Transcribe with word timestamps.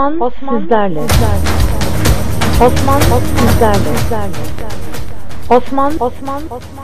Osman, 0.00 0.20
Osman 0.20 0.60
sizlerle. 0.60 1.00
Osman, 2.60 3.00
sizlerle. 3.36 3.92
Osman, 5.50 5.92
Osman, 6.00 6.42
Osman. 6.50 6.79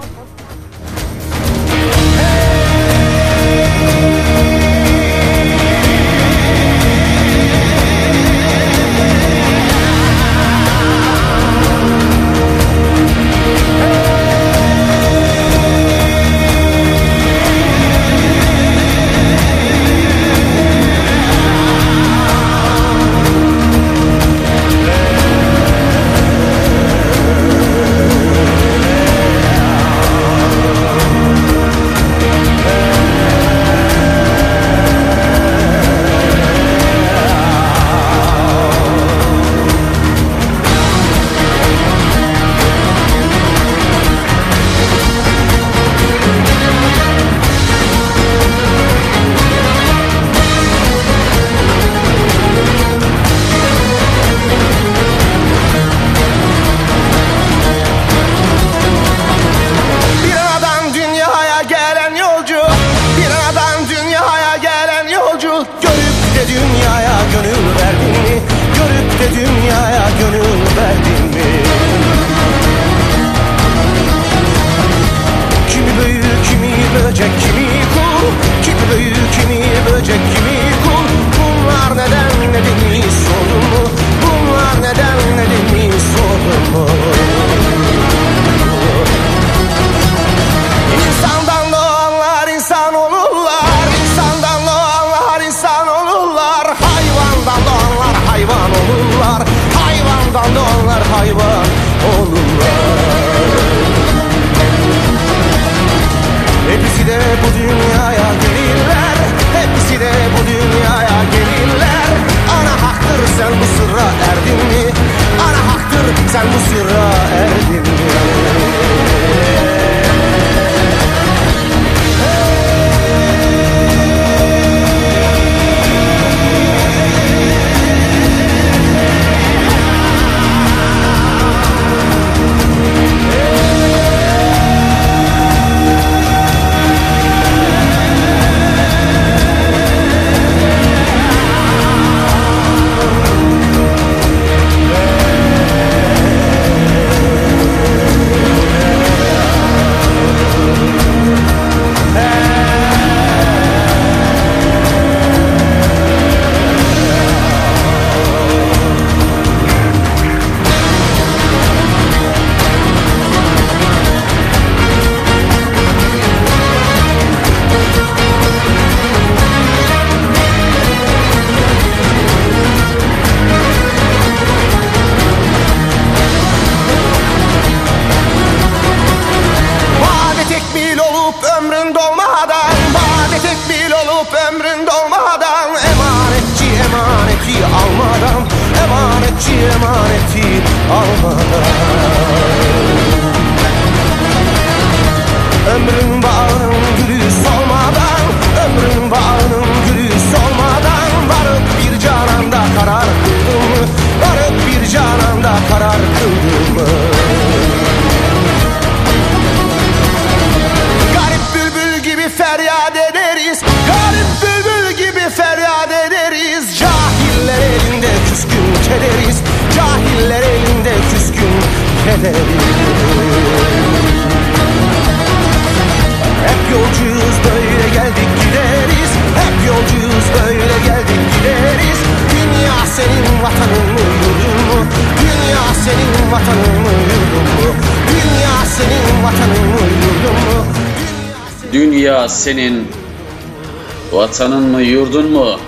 Vatanın 244.37 244.63
mı 244.63 244.83
yurdun 244.83 245.27
mu? 245.31 245.61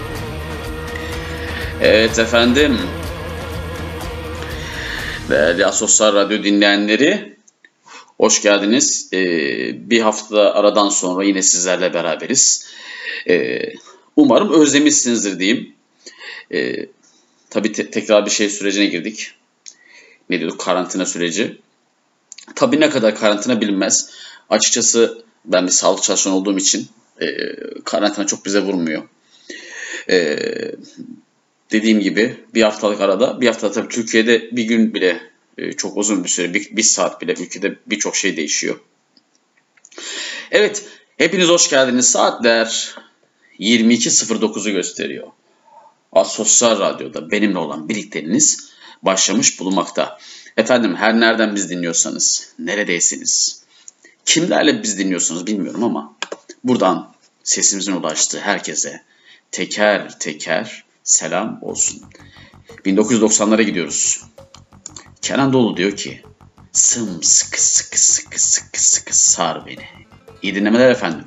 Evet 1.83 2.19
efendim. 2.19 2.79
Değerli 5.31 5.67
Asosyal 5.67 6.15
Radyo 6.15 6.45
dinleyenleri 6.45 7.37
hoş 8.17 8.43
geldiniz. 8.43 9.09
Ee, 9.13 9.91
bir 9.91 10.01
hafta 10.01 10.55
aradan 10.55 10.89
sonra 10.89 11.25
yine 11.25 11.43
sizlerle 11.43 11.95
beraberiz. 11.95 12.67
Ee, 13.29 13.63
umarım 14.17 14.61
özlemişsinizdir 14.61 15.39
diyeyim. 15.39 15.73
Ee, 16.53 16.87
tabii 17.51 17.73
te- 17.73 17.91
tekrar 17.91 18.27
bir 18.27 18.31
şey 18.31 18.51
sürecine 18.51 18.87
girdik. 18.87 19.31
Ne 20.31 20.41
diyorduk? 20.41 20.61
Karantina 20.61 21.07
süreci. 21.07 21.59
Tabii 22.55 22.81
ne 22.81 22.91
kadar 22.91 23.17
karantina 23.17 23.61
bilinmez. 23.61 24.11
Açıkçası 24.51 25.25
ben 25.45 25.67
bir 25.67 25.73
sağlık 25.73 26.03
çalışanı 26.03 26.35
olduğum 26.35 26.59
için 26.59 26.89
e, 27.21 27.27
karantina 27.85 28.27
çok 28.27 28.45
bize 28.45 28.61
vurmuyor. 28.61 29.03
E, 30.11 30.39
dediğim 31.71 32.01
gibi 32.01 32.37
bir 32.55 32.63
haftalık 32.63 33.01
arada, 33.01 33.41
bir 33.41 33.47
hafta 33.47 33.73
tabii 33.73 33.89
Türkiye'de 33.89 34.57
bir 34.57 34.65
gün 34.65 34.95
bile 34.95 35.21
e, 35.59 35.73
çok 35.73 35.97
uzun 35.97 36.25
bir 36.25 36.29
süre, 36.29 36.55
bir, 36.55 36.77
bir 36.77 36.83
saat 36.83 37.23
bile 37.23 37.33
ülkede 37.33 37.75
birçok 37.87 38.17
şey 38.17 38.37
değişiyor. 38.37 38.81
Evet, 40.51 40.85
hepiniz 41.17 41.49
hoş 41.49 41.71
geldiniz. 41.71 42.11
Saatler 42.11 42.95
22.09'u 43.61 44.71
gösteriyor. 44.73 45.27
Asosyal 46.13 46.79
Radyo'da 46.79 47.31
benimle 47.31 47.59
olan 47.59 47.89
birlikteliğiniz 47.89 48.71
başlamış 49.03 49.61
bulunmakta. 49.61 50.19
Efendim 50.57 50.97
her 50.97 51.21
nereden 51.21 51.55
biz 51.55 51.71
dinliyorsanız, 51.71 52.53
neredeyseniz, 52.59 53.63
kimlerle 54.25 54.83
biz 54.83 54.99
dinliyorsunuz 54.99 55.47
bilmiyorum 55.47 55.85
ama 55.85 56.17
buradan 56.69 57.13
sesimizin 57.43 57.93
ulaştığı 57.93 58.41
herkese 58.41 59.03
teker 59.51 60.19
teker 60.19 60.85
selam 61.03 61.59
olsun. 61.63 62.03
1990'lara 62.85 63.63
gidiyoruz. 63.63 64.25
Kenan 65.23 65.53
Doğulu 65.53 65.77
diyor 65.77 65.97
ki 65.97 66.23
sım 66.73 67.23
sıkı 67.23 67.63
sıkı 67.63 67.99
sıkı 68.41 68.83
sıkı 68.83 69.19
sar 69.19 69.67
beni. 69.67 69.85
İyi 70.43 70.55
dinlemeler 70.55 70.91
efendim. 70.91 71.25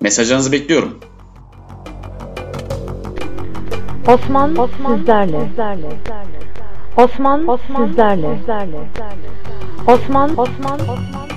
Mesajlarınızı 0.00 0.52
bekliyorum. 0.52 1.00
Osman, 4.08 4.56
Osman 4.56 4.98
sizlerle. 4.98 5.36
Osman, 6.96 7.48
Osman 7.48 7.88
sizlerle. 7.88 8.40
Osman, 9.86 10.38
Osman, 10.38 10.80
Osman. 10.80 11.31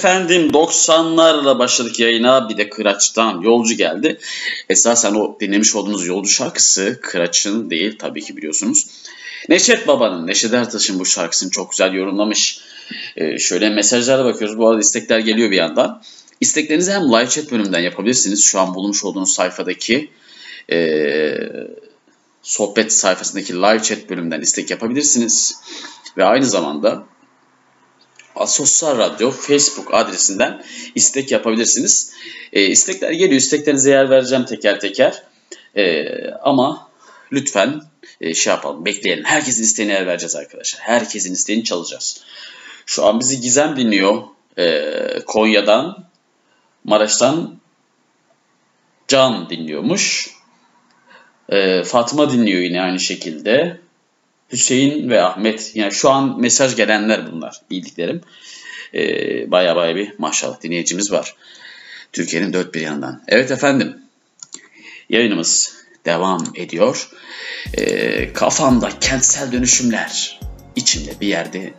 Efendim 0.00 0.48
90'larla 0.50 1.58
başladık 1.58 2.00
yayına 2.00 2.48
bir 2.48 2.56
de 2.56 2.68
Kıraç'tan 2.68 3.40
Yolcu 3.40 3.74
geldi. 3.74 4.18
Esasen 4.68 5.14
o 5.14 5.36
dinlemiş 5.40 5.74
olduğunuz 5.74 6.06
Yolcu 6.06 6.30
şarkısı 6.30 6.98
Kıraç'ın 7.02 7.70
değil 7.70 7.98
tabii 7.98 8.22
ki 8.22 8.36
biliyorsunuz. 8.36 8.86
Neşet 9.48 9.88
Baba'nın, 9.88 10.26
Neşet 10.26 10.54
Ertaş'ın 10.54 10.98
bu 10.98 11.06
şarkısını 11.06 11.50
çok 11.50 11.70
güzel 11.70 11.92
yorumlamış. 11.92 12.60
Ee, 13.16 13.38
şöyle 13.38 13.70
mesajlara 13.70 14.24
bakıyoruz. 14.24 14.58
Bu 14.58 14.68
arada 14.68 14.80
istekler 14.80 15.18
geliyor 15.18 15.50
bir 15.50 15.56
yandan. 15.56 16.02
İsteklerinizi 16.40 16.92
hem 16.92 17.02
live 17.02 17.28
chat 17.28 17.52
bölümünden 17.52 17.80
yapabilirsiniz. 17.80 18.44
Şu 18.44 18.60
an 18.60 18.74
bulmuş 18.74 19.04
olduğunuz 19.04 19.32
sayfadaki 19.32 20.10
ee, 20.72 21.36
sohbet 22.42 22.92
sayfasındaki 22.92 23.54
live 23.54 23.82
chat 23.82 24.10
bölümünden 24.10 24.40
istek 24.40 24.70
yapabilirsiniz. 24.70 25.60
Ve 26.16 26.24
aynı 26.24 26.46
zamanda 26.46 27.06
Asosyal 28.40 28.98
Radyo 28.98 29.30
Facebook 29.30 29.94
adresinden 29.94 30.64
istek 30.94 31.30
yapabilirsiniz. 31.30 32.12
E, 32.52 32.66
istekler 32.66 33.10
geliyor. 33.10 33.40
İsteklerinize 33.40 33.90
yer 33.90 34.10
vereceğim 34.10 34.44
teker 34.44 34.80
teker. 34.80 35.22
E, 35.76 36.04
ama 36.30 36.88
lütfen 37.32 37.82
e, 38.20 38.34
şey 38.34 38.50
yapalım, 38.50 38.84
bekleyelim. 38.84 39.24
Herkesin 39.24 39.62
isteğine 39.62 39.92
yer 39.92 40.06
vereceğiz 40.06 40.36
arkadaşlar. 40.36 40.82
Herkesin 40.82 41.32
isteğini 41.32 41.64
çalacağız. 41.64 42.20
Şu 42.86 43.06
an 43.06 43.20
bizi 43.20 43.40
Gizem 43.40 43.76
dinliyor. 43.76 44.22
E, 44.58 44.94
Konya'dan, 45.26 46.04
Maraş'tan 46.84 47.60
Can 49.08 49.50
dinliyormuş. 49.50 50.30
E, 51.48 51.82
Fatma 51.84 52.32
dinliyor 52.32 52.60
yine 52.60 52.82
aynı 52.82 53.00
şekilde. 53.00 53.80
Hüseyin 54.52 55.10
ve 55.10 55.22
Ahmet. 55.22 55.76
Yani 55.76 55.92
şu 55.92 56.10
an 56.10 56.40
mesaj 56.40 56.76
gelenler 56.76 57.32
bunlar. 57.32 57.60
Bildiklerim. 57.70 58.20
Ee, 58.94 59.50
baya 59.50 59.76
baya 59.76 59.96
bir 59.96 60.12
maşallah 60.18 60.62
dinleyicimiz 60.62 61.12
var. 61.12 61.34
Türkiye'nin 62.12 62.52
dört 62.52 62.74
bir 62.74 62.80
yanından. 62.80 63.22
Evet 63.28 63.50
efendim. 63.50 63.96
Yayınımız 65.08 65.80
devam 66.04 66.44
ediyor. 66.54 67.10
Ee, 67.74 68.32
kafamda 68.32 68.90
kentsel 69.00 69.52
dönüşümler. 69.52 70.40
içimde 70.76 71.20
bir 71.20 71.26
yerde 71.26 71.74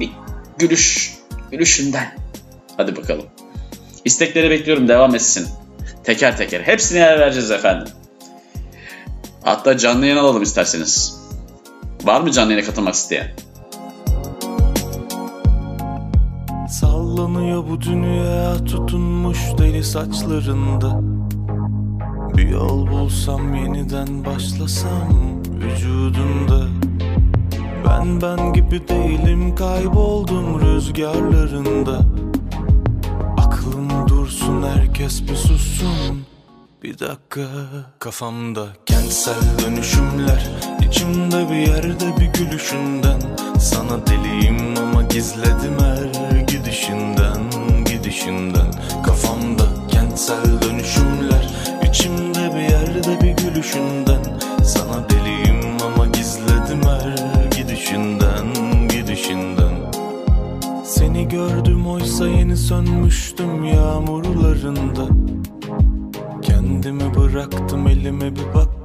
bir 0.00 0.10
gülüş, 0.58 1.14
gülüşünden. 1.50 2.18
Hadi 2.76 2.96
bakalım. 2.96 3.26
İstekleri 4.04 4.50
bekliyorum 4.50 4.88
devam 4.88 5.14
etsin. 5.14 5.48
Teker 6.04 6.36
teker. 6.36 6.60
Hepsine 6.60 6.98
yer 6.98 7.18
vereceğiz 7.18 7.50
efendim. 7.50 7.92
Hatta 9.42 9.78
canlı 9.78 10.06
yayın 10.06 10.18
alalım 10.18 10.42
isterseniz. 10.42 11.19
Var 12.04 12.20
mı 12.20 12.32
canlı 12.32 12.52
yayına 12.52 12.66
katılmak 12.66 12.94
isteyen? 12.94 13.30
Sallanıyor 16.68 17.68
bu 17.70 17.80
dünya 17.80 18.64
tutunmuş 18.64 19.38
deli 19.58 19.84
saçlarında. 19.84 21.00
Bir 22.36 22.48
yol 22.48 22.90
bulsam 22.90 23.54
yeniden 23.54 24.24
başlasam 24.24 25.42
vücudunda 25.44 26.66
Ben 27.86 28.22
ben 28.22 28.52
gibi 28.52 28.88
değilim 28.88 29.54
kayboldum 29.54 30.60
rüzgarlarında. 30.60 32.00
Aklım 33.38 34.08
dursun 34.08 34.62
herkes 34.62 35.22
bir 35.22 35.36
sussun. 35.36 36.26
Bir 36.82 36.98
dakika 36.98 37.46
kafamda 37.98 38.66
kentsel 38.86 39.58
dönüşümler 39.64 40.50
içimde 40.90 41.50
bir 41.50 41.56
yerde 41.56 42.20
bir 42.20 42.26
gülüşünden. 42.26 43.20
Sana 43.60 44.06
deliyim 44.06 44.74
ama 44.78 45.02
gizledim 45.02 45.78
her 45.80 46.40
gidişinden 46.40 47.40
Gidişinden. 47.84 48.70
Kafamda 49.06 49.64
kentsel 49.88 50.62
dönüşümler 50.62 51.48
içimde 51.88 52.54
bir 52.54 52.60
yerde 52.60 53.20
bir 53.22 53.44
gülüşünden. 53.44 54.22
Sana 54.64 55.08
deliyim 55.10 55.76
ama 55.86 56.06
gizledim 56.06 56.82
her 56.82 57.44
gidişinden 57.56 58.46
Gidişinden. 58.88 59.74
Seni 60.84 61.28
gördüm 61.28 61.86
oysa 61.86 62.28
yeni 62.28 62.56
sönmüştüm 62.56 63.64
yağmurlarında. 63.64 65.06
Kendimi 66.42 67.14
bıraktım 67.14 67.86
elime 67.86 68.36
bir 68.36 68.40
cık, 68.54 68.79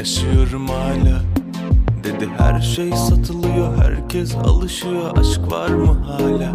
Yaşıyorum 0.00 0.68
hala. 0.68 1.22
Dedi 2.04 2.28
her 2.38 2.60
şey 2.60 2.90
satılıyor 2.92 3.76
herkes 3.76 4.34
alışıyor. 4.34 5.18
Aşk 5.18 5.52
var 5.52 5.68
mı 5.68 5.92
hala? 5.92 6.52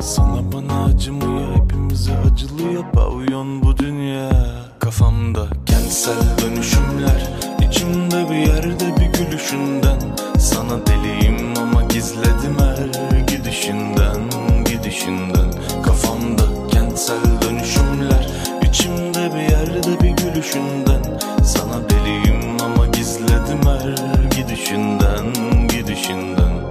Sana 0.00 0.52
bana 0.52 0.84
acımıyor 0.84 1.56
hepimize 1.56 2.12
acılıyor 2.18 2.84
Pavyon 2.92 3.62
bu 3.62 3.78
dünya. 3.78 4.30
Kafamda 4.78 5.46
kentsel 5.66 6.22
dönüşümler 6.42 7.30
içimde 7.68 8.30
bir 8.30 8.36
yerde 8.36 8.96
bir 8.96 9.18
gülüşünden. 9.18 9.98
Sana 10.38 10.86
deliyim 10.86 11.58
ama 11.58 11.82
gizledim 11.82 12.56
her 12.58 13.18
gidişinden 13.18 14.20
Gidişinden. 14.64 15.50
Kafamda 15.84 16.42
kentsel 16.70 17.42
dönüşümler 17.42 18.28
içimde 18.68 19.34
bir 19.34 19.50
yerde 19.50 20.00
bir 20.00 20.05
gülüşünden 20.36 21.02
Sana 21.44 21.90
deliyim 21.90 22.56
ama 22.62 22.86
gizledim 22.86 23.60
her 23.66 24.24
gidişinden 24.36 25.26
Gidişinden 25.68 26.65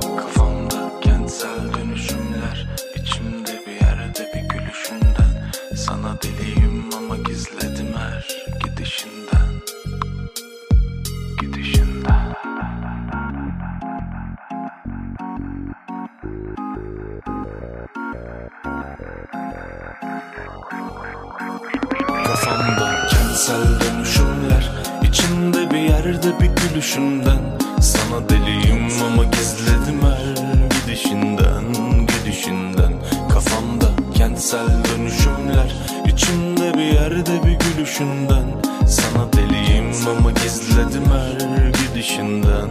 bir 26.41 26.49
gülüşünden. 26.55 27.41
Sana 27.81 28.29
deliyim 28.29 28.87
ama 29.07 29.23
gizledim 29.23 29.99
her 30.01 30.35
gidişinden 30.69 31.63
Gidişinden. 32.07 32.93
Kafamda 33.33 33.85
kentsel 34.13 34.67
dönüşümler 34.67 35.75
içimde 36.07 36.73
bir 36.73 36.93
yerde 36.93 37.43
bir 37.43 37.59
gülüşünden. 37.59 38.45
Sana 38.87 39.33
deliyim 39.33 39.91
ama 40.17 40.31
gizledim 40.31 41.05
her 41.05 41.69
gidişinden 41.69 42.69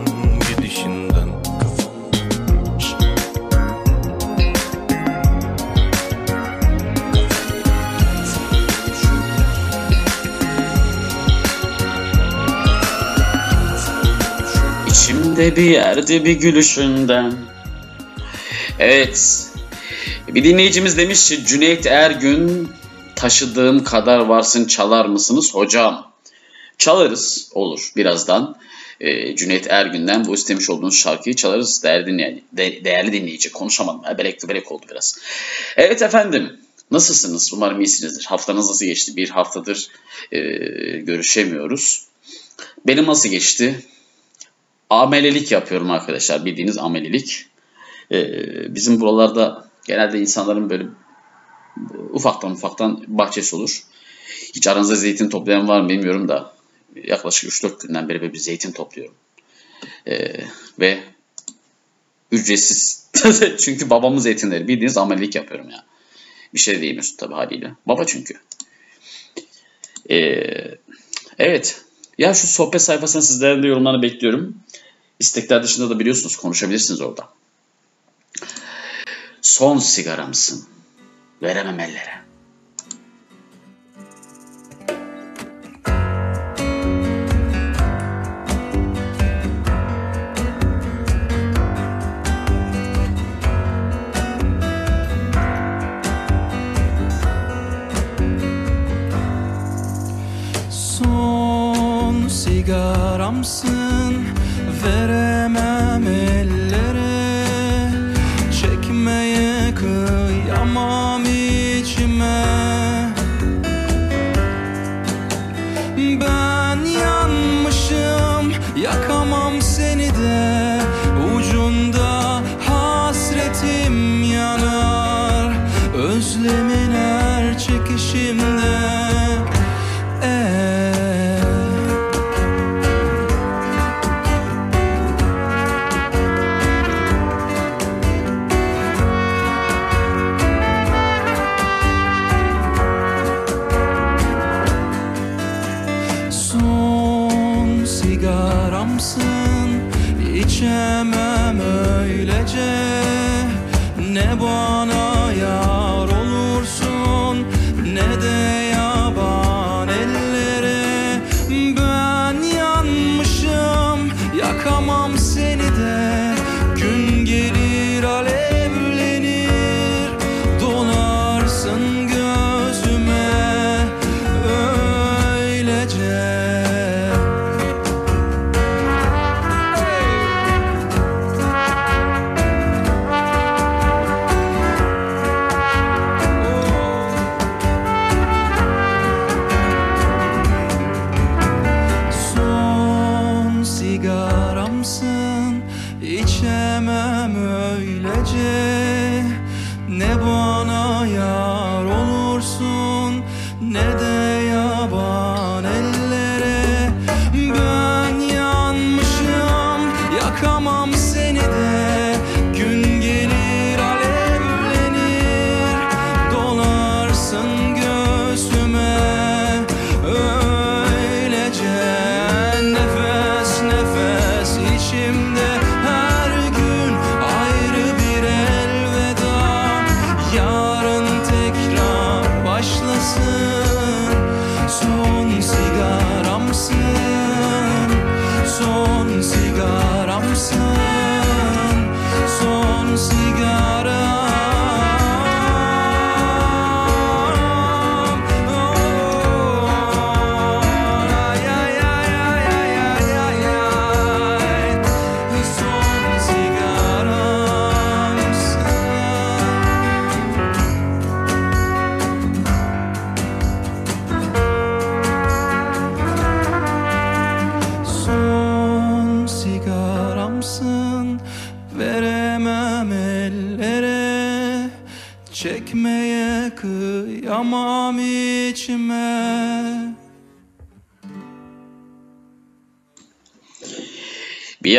Gidişinden. 0.48 1.29
Evet. 18.79 19.47
Bir 20.29 20.44
dinleyicimiz 20.44 20.99
demiş 20.99 21.29
ki 21.29 21.47
Cüneyt 21.47 21.87
Ergün 21.87 22.68
taşıdığım 23.16 23.85
kadar 23.85 24.18
varsın 24.18 24.64
çalar 24.66 25.05
mısınız 25.05 25.55
hocam? 25.55 26.12
Çalarız 26.79 27.49
olur 27.55 27.92
birazdan. 27.97 28.57
Ee, 29.01 29.37
Cüneyt 29.37 29.66
Ergün'den 29.70 30.27
bu 30.27 30.35
istemiş 30.35 30.70
olduğunuz 30.70 30.99
şarkıyı 30.99 31.37
çalarız 31.37 31.83
değerli 31.83 32.07
dinleyici. 32.07 32.42
De- 32.53 32.85
değerli 32.85 33.12
dinleyici. 33.12 33.53
Konuşamadım. 33.53 34.18
Belek 34.18 34.49
belek 34.49 34.73
oldu 34.73 34.87
biraz. 34.90 35.18
Evet 35.77 36.03
efendim. 36.03 36.61
Nasılsınız? 36.90 37.53
Umarım 37.53 37.81
iyisinizdir. 37.81 38.25
Haftanız 38.25 38.68
nasıl 38.68 38.87
geçti? 38.87 39.16
Bir 39.16 39.31
haftadır 39.31 39.88
e, 40.33 40.38
görüşemiyoruz. 40.99 42.05
Benim 42.87 43.07
nasıl 43.07 43.29
geçti? 43.29 43.85
Amelelik 44.90 45.53
yapıyorum 45.53 45.90
arkadaşlar. 45.90 46.44
Bildiğiniz 46.44 46.79
amelelik. 46.79 47.47
Ee, 48.12 48.75
bizim 48.75 49.01
buralarda 49.01 49.68
genelde 49.87 50.20
insanların 50.20 50.70
böyle 50.70 50.87
ufaktan 52.11 52.53
ufaktan 52.53 53.05
bahçesi 53.07 53.57
olur. 53.57 53.83
Hiç 54.55 54.66
aranızda 54.66 54.94
zeytin 54.94 55.29
toplayan 55.29 55.68
var 55.68 55.81
mı 55.81 55.88
bilmiyorum 55.88 56.29
da 56.29 56.55
yaklaşık 57.05 57.51
3-4 57.51 57.87
günden 57.87 58.09
beri 58.09 58.33
bir 58.33 58.38
zeytin 58.38 58.73
topluyorum. 58.73 59.14
Ee, 60.07 60.33
ve 60.81 60.99
ücretsiz. 62.33 63.05
çünkü 63.59 63.90
babamın 63.90 64.18
zeytinleri 64.18 64.68
bildiğiniz 64.68 64.97
amelilik 64.97 65.35
yapıyorum 65.35 65.70
ya. 65.70 65.85
Bir 66.55 66.59
şey 66.59 66.81
diyemiyorsun 66.81 67.16
tabii 67.16 67.35
haliyle. 67.35 67.73
Baba 67.87 68.07
çünkü. 68.07 68.35
Ee, 70.11 70.79
evet. 71.38 71.85
Ya 72.18 72.35
şu 72.35 72.47
sohbet 72.47 72.83
sayfasına 72.83 73.23
sizlerin 73.23 73.62
de 73.62 73.66
yorumlarını 73.66 74.03
bekliyorum. 74.03 74.57
İstekler 75.18 75.62
dışında 75.62 75.90
da 75.90 75.98
biliyorsunuz 75.98 76.37
konuşabilirsiniz 76.37 77.00
orada. 77.00 77.29
Son 79.40 79.79
sigaramsın. 79.79 80.64
Veremem 81.42 81.81
ellere. 81.81 82.24
Son 100.70 102.29
sigaramsın 102.29 104.34
veremem. 104.85 106.05
ellere 106.07 106.24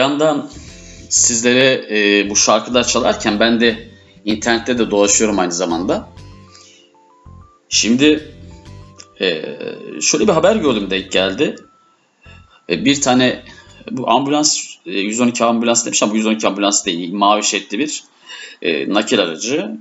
yandan 0.05 0.49
sizlere 1.09 1.85
e, 1.89 2.29
bu 2.29 2.35
şarkılar 2.35 2.87
çalarken 2.87 3.39
ben 3.39 3.59
de 3.59 3.89
internette 4.25 4.77
de 4.77 4.91
dolaşıyorum 4.91 5.39
aynı 5.39 5.51
zamanda. 5.51 6.09
Şimdi 7.69 8.33
e, 9.21 9.41
şöyle 10.01 10.27
bir 10.27 10.33
haber 10.33 10.55
gördüm 10.55 10.89
denk 10.89 11.11
geldi. 11.11 11.55
E, 12.69 12.85
bir 12.85 13.01
tane 13.01 13.43
bu 13.91 14.09
ambulans 14.09 14.59
e, 14.85 14.91
112 14.91 15.43
ambulans 15.43 15.85
demiş 15.85 16.03
ama 16.03 16.13
bu 16.13 16.17
112 16.17 16.47
ambulans 16.47 16.85
değil. 16.85 17.13
Mavi 17.13 17.43
şeritli 17.43 17.79
bir 17.79 18.03
e, 18.61 18.93
nakil 18.93 19.19
aracı. 19.19 19.71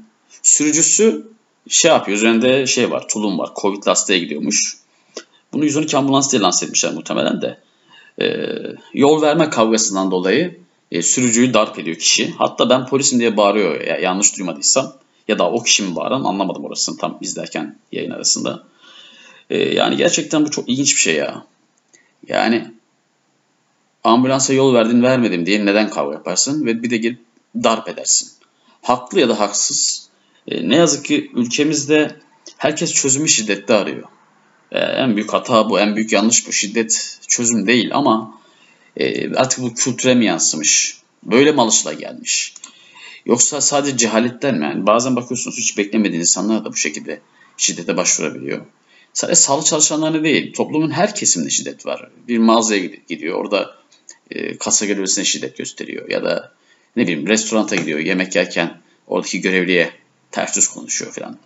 Sürücüsü 0.43 1.27
şey 1.69 1.91
yapıyor 1.91 2.17
üzerinde 2.17 2.67
şey 2.67 2.91
var 2.91 3.09
tulum 3.09 3.39
var. 3.39 3.51
Covid 3.57 3.87
hastaya 3.87 4.19
gidiyormuş. 4.19 4.77
Bunu 5.53 5.65
112 5.65 5.97
ambulans 5.97 6.33
diye 6.33 6.43
lanse 6.43 6.65
etmişler 6.67 6.93
muhtemelen 6.93 7.43
de. 7.43 7.59
E, 8.21 8.47
yol 8.95 9.23
verme 9.23 9.51
kavgasından 9.51 10.11
dolayı 10.11 10.59
e, 10.93 11.03
sürücüyü 11.03 11.55
darp 11.55 11.79
ediyor 11.79 11.97
kişi. 11.97 12.35
Hatta 12.39 12.71
ben 12.71 12.87
polisim 12.87 13.19
diye 13.19 13.37
bağırıyor 13.37 13.81
ya, 13.81 13.99
yanlış 13.99 14.37
duymadıysam. 14.37 14.93
Ya 15.29 15.39
da 15.39 15.51
o 15.51 15.63
kişi 15.63 15.83
mi 15.83 15.97
bağıran 15.97 16.25
anlamadım 16.25 16.65
orasını 16.65 16.97
tam 16.97 17.19
izlerken 17.21 17.79
yayın 17.93 18.11
arasında. 18.11 18.65
E, 19.51 19.59
yani 19.75 19.97
gerçekten 19.97 20.47
bu 20.47 20.51
çok 20.51 20.69
ilginç 20.69 20.95
bir 20.97 21.01
şey 21.01 21.15
ya. 21.15 21.47
Yani 22.29 22.71
ambulansa 24.05 24.53
yol 24.53 24.75
verdin 24.75 25.03
vermedim 25.03 25.47
diye 25.47 25.67
neden 25.67 25.91
kavga 25.91 26.15
yaparsın 26.15 26.67
ve 26.67 26.83
bir 26.83 26.91
de 26.91 26.97
gelip 26.97 27.21
darp 27.57 27.89
edersin. 27.89 28.29
Haklı 28.83 29.21
ya 29.21 29.29
da 29.29 29.41
haksız. 29.41 30.09
E, 30.49 30.69
ne 30.69 30.77
yazık 30.77 31.05
ki 31.05 31.31
ülkemizde 31.35 32.17
herkes 32.57 32.93
çözümü 32.93 33.29
şiddette 33.29 33.75
arıyor. 33.75 34.09
E, 34.75 34.79
en 34.79 35.17
büyük 35.17 35.33
hata 35.33 35.71
bu, 35.71 35.81
en 35.81 35.97
büyük 35.97 36.13
yanlış 36.13 36.49
bu. 36.49 36.53
Şiddet 36.53 37.19
çözüm 37.29 37.67
değil 37.67 37.91
ama 37.93 38.41
e, 38.97 39.35
artık 39.35 39.61
bu 39.61 39.75
kültüre 39.75 40.15
mi 40.15 40.25
yansımış? 40.25 40.99
Böyle 41.23 41.53
mi 41.53 41.61
alışılagelmiş? 41.61 42.55
Yoksa 43.27 43.61
sadece 43.61 43.97
cehaletten 43.97 44.59
mi? 44.59 44.65
Yani 44.65 44.87
bazen 44.87 45.17
bakıyorsunuz 45.17 45.59
hiç 45.59 45.79
beklemediğiniz 45.79 46.29
insanlar 46.29 46.65
da 46.65 46.73
bu 46.73 46.77
şekilde 46.77 47.21
şiddete 47.57 47.97
başvurabiliyor. 47.97 48.61
Sadece 49.13 49.37
sağlık 49.41 49.67
çalışanlarına 49.67 50.25
değil, 50.25 50.53
toplumun 50.53 50.91
her 50.91 51.15
kesiminde 51.15 51.51
şiddet 51.51 51.87
var. 51.87 52.11
Bir 52.29 52.39
mağazaya 52.39 52.87
gidiyor, 53.09 53.39
orada 53.39 53.75
e, 54.31 54.59
kasa 54.59 54.87
görevlisine 54.87 55.25
şiddet 55.25 55.57
gösteriyor. 55.57 56.09
Ya 56.09 56.25
da 56.25 56.53
ne 56.97 57.03
bileyim 57.03 57.27
restoranta 57.27 57.77
gidiyor, 57.77 57.99
yemek 57.99 58.37
yerken 58.37 58.81
oradaki 59.07 59.41
görevliye 59.41 59.91
ters 60.31 60.57
düz 60.57 60.69
konuşuyor 60.69 61.13
falan. 61.13 61.39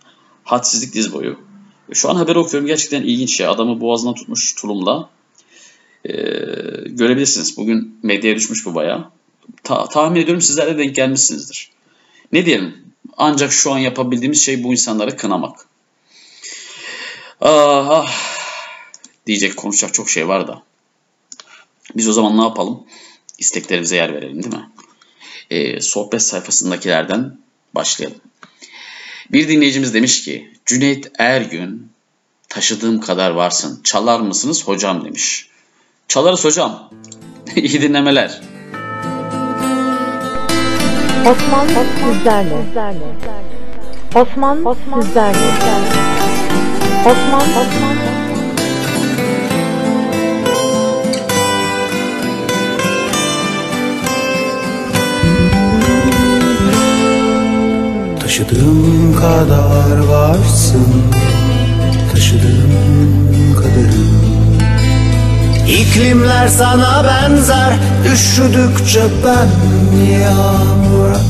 Hadsizlik 0.44 0.94
diz 0.94 1.12
boyu. 1.12 1.47
Şu 1.92 2.11
an 2.11 2.16
haber 2.16 2.37
okuyorum 2.37 2.66
gerçekten 2.66 3.03
ilginç 3.03 3.40
ya. 3.40 3.51
Adamı 3.51 3.81
boğazına 3.81 4.14
tutmuş 4.14 4.55
tulumla. 4.55 5.11
Ee, 6.05 6.12
görebilirsiniz. 6.87 7.57
Bugün 7.57 7.98
medyaya 8.03 8.37
düşmüş 8.37 8.66
bu 8.66 8.74
bayağı. 8.74 9.11
Ta- 9.62 9.88
tahmin 9.88 10.20
ediyorum 10.20 10.42
sizler 10.42 10.66
de 10.66 10.79
denk 10.79 10.96
gelmişsinizdir. 10.96 11.70
Ne 12.33 12.46
diyelim? 12.46 12.77
Ancak 13.16 13.53
şu 13.53 13.72
an 13.72 13.79
yapabildiğimiz 13.79 14.44
şey 14.44 14.64
bu 14.64 14.72
insanları 14.72 15.16
kınamak. 15.16 15.68
Ah, 17.40 17.88
ah. 17.90 18.12
Diyecek 19.27 19.57
konuşacak 19.57 19.94
çok 19.94 20.11
şey 20.11 20.29
var 20.29 20.48
da. 20.48 20.62
Biz 21.96 22.09
o 22.09 22.12
zaman 22.12 22.38
ne 22.38 22.42
yapalım? 22.42 22.85
İsteklerimize 23.38 23.96
yer 23.96 24.14
verelim 24.14 24.42
değil 24.42 24.55
mi? 24.55 24.70
Ee, 25.51 25.81
sohbet 25.81 26.22
sayfasındakilerden 26.22 27.38
başlayalım. 27.74 28.20
Bir 29.32 29.48
dinleyicimiz 29.48 29.94
demiş 29.94 30.24
ki 30.24 30.50
Cüneyt 30.66 31.10
Ergün 31.18 31.92
taşıdığım 32.48 33.00
kadar 33.00 33.30
varsın 33.30 33.80
çalar 33.84 34.20
mısınız 34.20 34.68
hocam 34.68 35.04
demiş. 35.04 35.48
Çalarız 36.08 36.44
hocam. 36.44 36.90
İyi 37.56 37.82
dinlemeler. 37.82 38.40
Osman 41.26 41.66
sizlerle. 41.66 42.54
Osman 44.14 44.74
sizlerle. 44.92 45.38
Osman 47.06 47.48
Osman 47.50 48.17
Taşıdığım 58.38 59.16
kadar 59.20 59.98
varsın 59.98 60.87
Taşıdığım 62.12 63.55
kadarım 63.57 64.20
İklimler 65.68 66.48
sana 66.48 67.05
benzer 67.05 67.72
Üşüdükçe 68.12 69.03
ben 69.24 69.48
yağmura. 70.20 71.20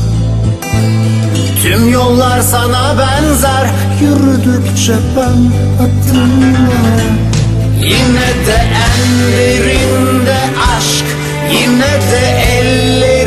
Tüm 1.63 1.91
yollar 1.91 2.41
sana 2.41 2.95
benzer 2.97 3.69
Yürüdükçe 4.01 4.93
ben 5.15 5.51
adımlara 5.83 7.09
Yine 7.77 8.29
de 8.47 8.67
en 8.87 9.31
derinde 9.31 10.37
aşk 10.77 11.05
Yine 11.51 12.11
de 12.11 12.43
ellerinde 12.59 13.09
aşk 13.09 13.18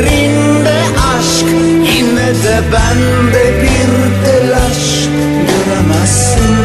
Yine 2.33 2.43
de 2.43 2.61
bende 2.71 3.61
bir 3.61 4.25
telaş 4.25 5.07
Göremezsin 5.47 6.55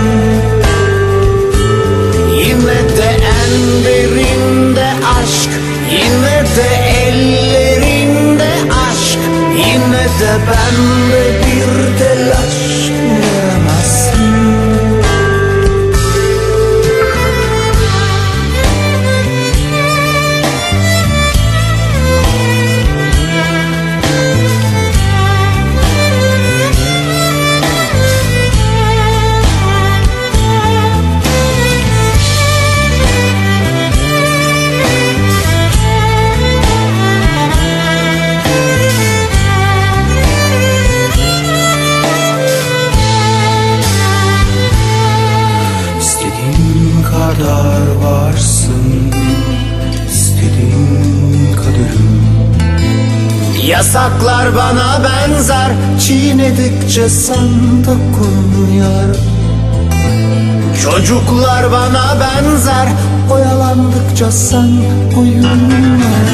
Yine 2.37 2.97
de 2.97 3.11
en 3.11 3.85
derinde 3.85 4.87
aşk 5.21 5.51
Yine 5.91 6.45
de 6.57 6.69
ellerinde 7.07 8.51
aşk 8.91 9.19
Yine 9.57 10.05
de 10.21 10.33
bende 10.49 11.41
bir 11.45 11.99
telaş 11.99 12.68
Yasaklar 54.09 54.57
bana 54.57 55.01
benzer. 55.05 55.73
Çiğnedikçe 56.01 57.09
sen 57.09 57.85
dokun 57.85 58.71
yar 58.79 59.17
Çocuklar 60.83 61.73
bana 61.73 62.17
benzer. 62.21 62.89
Oyalandıkça 63.31 64.33
sen 64.33 64.71
oyunlar 65.19 66.29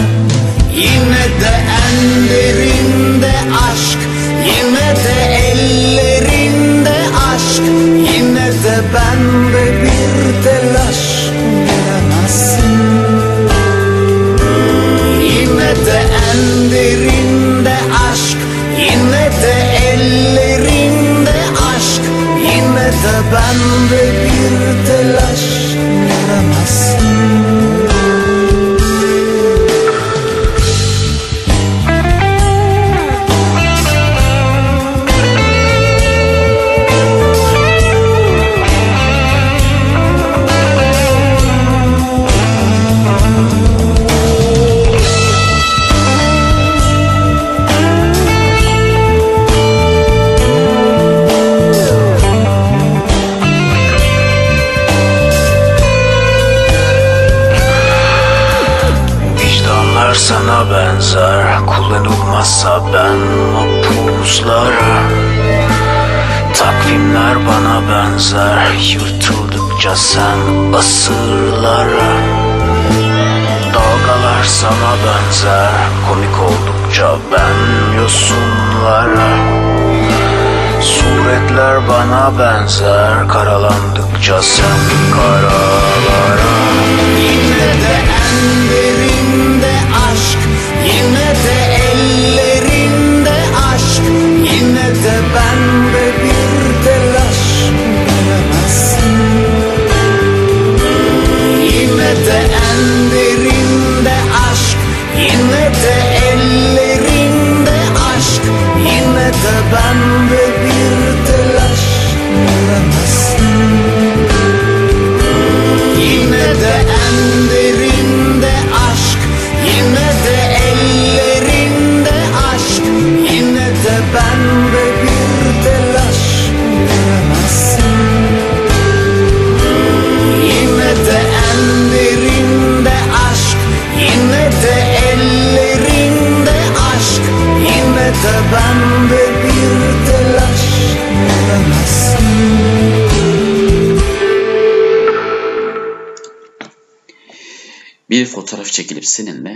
Yine 0.74 1.24
de 1.40 1.54
en 1.84 2.28
derinde 2.28 3.32
aşk 3.70 3.98
Yine 4.46 4.96
de 5.04 5.36
ellerinde 5.36 6.96
aşk 7.34 7.62
Yine 8.14 8.46
de 8.46 8.82
bende 8.94 9.82
bir 9.82 10.44
telaş 10.44 11.13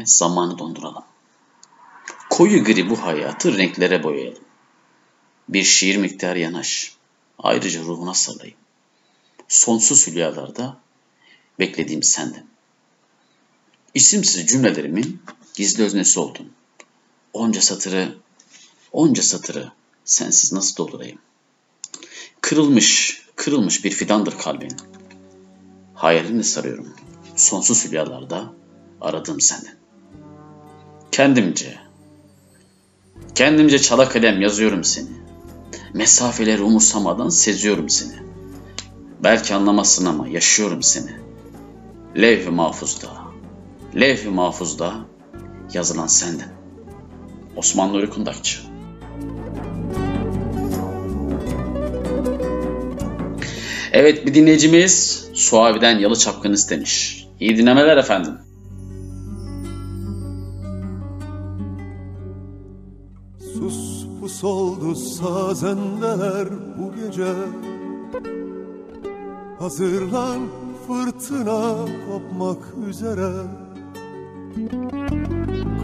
zamanı 0.09 0.59
donduralım. 0.59 1.05
Koyu 2.31 2.64
gri 2.64 2.90
bu 2.90 3.03
hayatı 3.03 3.59
renklere 3.59 4.03
boyayalım. 4.03 4.44
Bir 5.49 5.64
şiir 5.64 5.97
miktarı 5.97 6.38
yanaş. 6.38 6.97
Ayrıca 7.38 7.83
ruhuna 7.83 8.14
sarılayım. 8.14 8.57
Sonsuz 9.49 10.07
hülyalarda 10.07 10.81
beklediğim 11.59 12.03
senden. 12.03 12.47
İsimsiz 13.94 14.47
cümlelerimin 14.47 15.23
gizli 15.55 15.85
öznesi 15.85 16.21
oldun. 16.21 16.53
Onca 17.33 17.61
satırı, 17.61 18.18
onca 18.92 19.23
satırı 19.23 19.73
sensiz 20.05 20.53
nasıl 20.53 20.77
doldurayım? 20.77 21.18
Kırılmış, 22.40 23.23
kırılmış 23.37 23.85
bir 23.85 23.90
fidandır 23.90 24.38
kalbin. 24.38 24.77
Hayalini 25.94 26.44
sarıyorum. 26.44 26.94
Sonsuz 27.37 27.85
hülyalarda 27.85 28.53
aradığım 29.01 29.40
senden. 29.40 29.79
Kendimce, 31.12 31.75
kendimce 33.35 33.79
çala 33.79 34.09
kalem 34.09 34.40
yazıyorum 34.40 34.85
seni. 34.85 35.09
Mesafeleri 35.94 36.62
umursamadan 36.62 37.29
seziyorum 37.29 37.88
seni. 37.88 38.16
Belki 39.23 39.55
anlamazsın 39.55 40.07
ama 40.07 40.29
yaşıyorum 40.29 40.83
seni. 40.83 41.11
Levh-i 42.16 42.51
mahfuzda, 42.51 43.09
levh-i 43.97 44.29
mahfuzda 44.29 44.94
yazılan 45.75 46.07
senden. 46.07 46.49
Osman 47.57 47.92
Nuri 47.92 48.11
Kundakçı. 48.11 48.59
Evet 53.92 54.27
bir 54.27 54.35
dinleyicimiz 54.35 55.25
Suavi'den 55.35 55.99
Yalı 55.99 56.18
Çapkın 56.18 56.53
istemiş. 56.53 57.27
İyi 57.40 57.57
dinlemeler 57.57 57.97
efendim. 57.97 58.47
Sus 64.38 64.42
pus 64.42 64.51
oldu 64.51 64.94
sazendeler 64.94 66.48
bu 66.79 66.92
gece. 66.94 67.33
Hazırlan 69.59 70.40
fırtına 70.87 71.74
kopmak 72.07 72.59
üzere. 72.88 73.31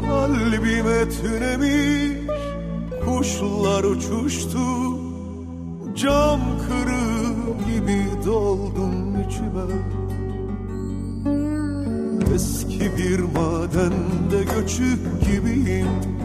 Kalbime 0.06 1.08
tünemiş 1.08 2.30
kuşlar 3.04 3.84
uçuştu. 3.84 4.58
Cam 5.96 6.40
kırığı 6.66 7.34
gibi 7.66 8.26
doldum 8.26 9.20
içime. 9.28 9.66
Eski 12.34 12.80
bir 12.96 13.20
madende 13.20 14.44
göçük 14.56 15.00
gibiyim 15.20 16.23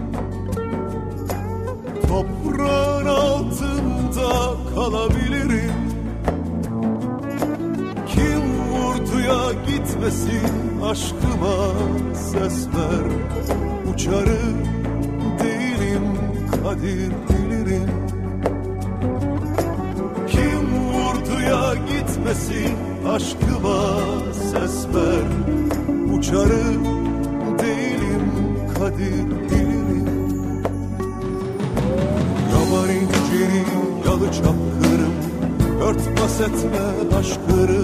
Toprağın 2.10 3.06
altında 3.06 4.54
kalabilirim. 4.76 5.74
Kim 8.08 8.42
vurduya 8.72 9.52
gitmesin 9.68 10.82
aşkıma 10.84 11.74
ses 12.14 12.68
ver. 12.68 13.12
Uçarı 13.94 14.40
değilim 15.44 16.04
kadir 16.64 17.12
bilirim. 17.30 17.90
Kim 20.28 20.74
vurduya 20.94 21.76
gitmesin 21.76 22.76
aşkıma 23.10 24.00
ses 24.34 24.88
ver. 24.96 25.28
Uçarı 26.18 26.64
değilim 27.60 28.32
kadir 28.80 29.50
bilirim 29.50 29.69
İnciri 32.90 33.64
yalı 34.06 34.32
çapkırım 34.32 35.14
Örtbas 35.82 36.42
etme 36.42 37.18
aşkırı 37.20 37.82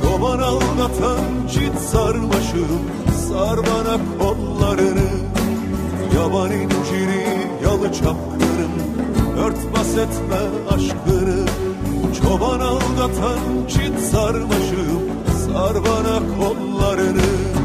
Çoban 0.00 0.38
aldatan 0.38 1.48
çit 1.52 1.78
sarmaşım 1.78 2.82
Sar 3.28 3.56
bana 3.56 3.98
kollarını. 4.18 5.08
Yaban 6.16 6.52
inciri 6.52 7.26
yalı 7.64 7.92
çapkırım 7.92 8.72
Örtbas 9.44 9.90
etme 9.90 10.40
aşkını 10.70 11.46
Çoban 12.22 12.60
aldatan 12.60 13.38
çit 13.68 13.98
sarmaşım 14.10 15.02
Sar 15.46 15.74
bana 15.74 16.18
kollarını 16.38 17.57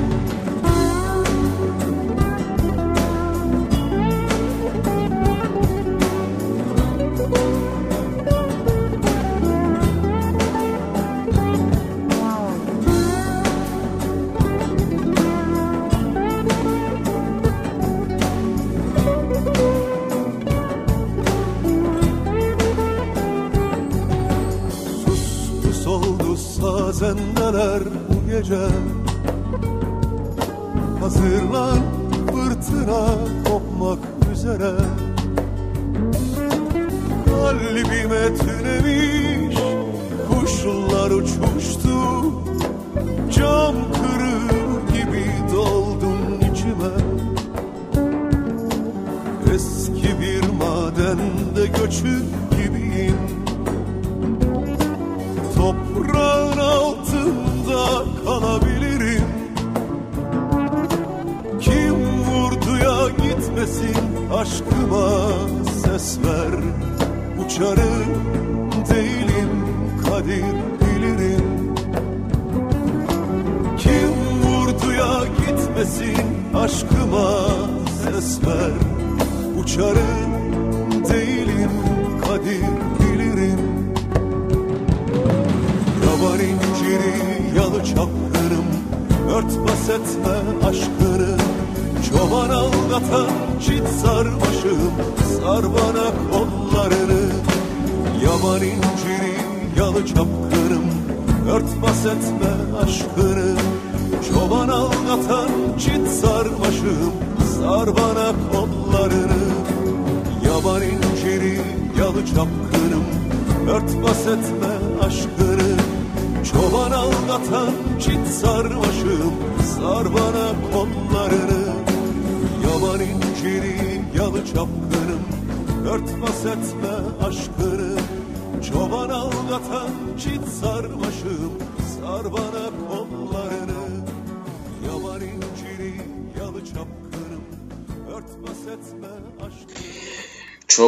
bu 28.54 28.83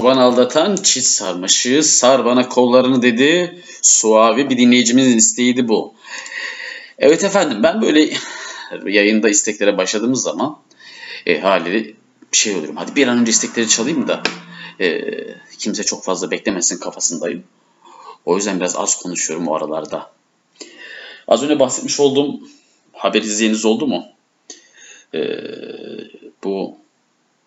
Çoban 0.06 0.18
aldatan 0.18 0.76
çit 0.76 1.04
sarmaşı 1.04 1.84
sar 1.84 2.26
bana 2.26 2.50
kollarını 2.50 3.02
dedi. 3.02 3.62
Suavi 3.82 4.50
bir 4.50 4.58
dinleyicimizin 4.58 5.18
isteğiydi 5.18 5.68
bu. 5.68 5.94
Evet 7.00 7.24
efendim 7.24 7.64
ben 7.64 7.82
böyle 7.82 8.10
yayında 8.86 9.30
isteklere 9.30 9.78
başladığımız 9.78 10.24
zaman 10.24 10.60
e, 11.26 11.40
haliyle 11.40 11.94
şey 12.32 12.56
oluyorum. 12.56 12.76
Hadi 12.76 12.96
bir 12.96 13.08
an 13.08 13.18
önce 13.18 13.32
istekleri 13.32 13.70
çalayım 13.70 14.08
da 14.08 14.24
e, 14.80 15.02
kimse 15.60 15.84
çok 15.84 16.04
fazla 16.04 16.32
beklemesin 16.32 16.80
kafasındayım. 16.80 17.44
O 18.26 18.36
yüzden 18.36 18.60
biraz 18.60 18.76
az 18.76 19.02
konuşuyorum 19.02 19.48
o 19.48 19.56
aralarda. 19.56 20.12
Az 21.28 21.44
önce 21.44 21.60
bahsetmiş 21.60 22.00
olduğum 22.00 22.40
haber 22.94 23.22
izleyeniniz 23.22 23.66
oldu 23.66 23.88
mu? 23.88 24.06
E, 25.14 25.20
bu 26.44 26.78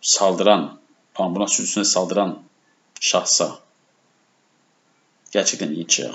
saldıran 0.01 0.79
ambulans 1.17 1.53
sürücüsüne 1.53 1.85
saldıran 1.85 2.48
şahsa. 3.01 3.59
Gerçekten 5.33 5.69
ilginç 5.69 5.99
ya. 5.99 6.13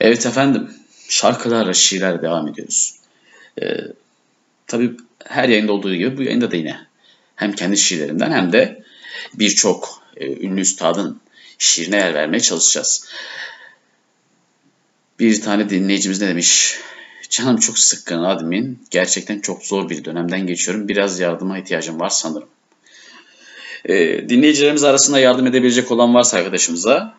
Evet 0.00 0.26
efendim. 0.26 0.74
Şarkılarla 1.08 1.74
şiirlerle 1.74 2.22
devam 2.22 2.48
ediyoruz. 2.48 2.94
Ee, 3.62 3.76
tabii 4.66 4.96
her 5.24 5.48
yayında 5.48 5.72
olduğu 5.72 5.94
gibi 5.94 6.16
bu 6.16 6.22
yayında 6.22 6.50
da 6.50 6.56
yine 6.56 6.86
hem 7.36 7.52
kendi 7.52 7.76
şiirlerimden 7.76 8.32
hem 8.32 8.52
de 8.52 8.84
birçok 9.34 10.02
e, 10.16 10.26
ünlü 10.26 10.60
üstadın 10.60 11.20
şiirine 11.58 11.96
yer 11.96 12.14
vermeye 12.14 12.40
çalışacağız. 12.40 13.08
Bir 15.18 15.40
tane 15.40 15.70
dinleyicimiz 15.70 16.20
ne 16.20 16.28
demiş? 16.28 16.78
Canım 17.30 17.56
çok 17.56 17.78
sıkkın 17.78 18.22
admin. 18.22 18.86
Gerçekten 18.90 19.40
çok 19.40 19.64
zor 19.64 19.90
bir 19.90 20.04
dönemden 20.04 20.46
geçiyorum. 20.46 20.88
Biraz 20.88 21.20
yardıma 21.20 21.58
ihtiyacım 21.58 22.00
var 22.00 22.08
sanırım. 22.08 22.48
Ee, 23.84 24.28
dinleyicilerimiz 24.28 24.84
arasında 24.84 25.18
yardım 25.18 25.46
edebilecek 25.46 25.90
olan 25.90 26.14
varsa 26.14 26.36
arkadaşımıza 26.36 27.14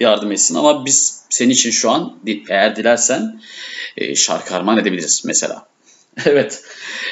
yardım 0.00 0.32
etsin. 0.32 0.54
Ama 0.54 0.86
biz 0.86 1.24
senin 1.30 1.50
için 1.50 1.70
şu 1.70 1.90
an 1.90 2.18
eğer 2.48 2.76
dilersen 2.76 3.40
e, 3.96 4.14
şarkı 4.14 4.54
armağan 4.54 4.78
edebiliriz 4.78 5.22
mesela. 5.26 5.66
evet. 6.26 6.62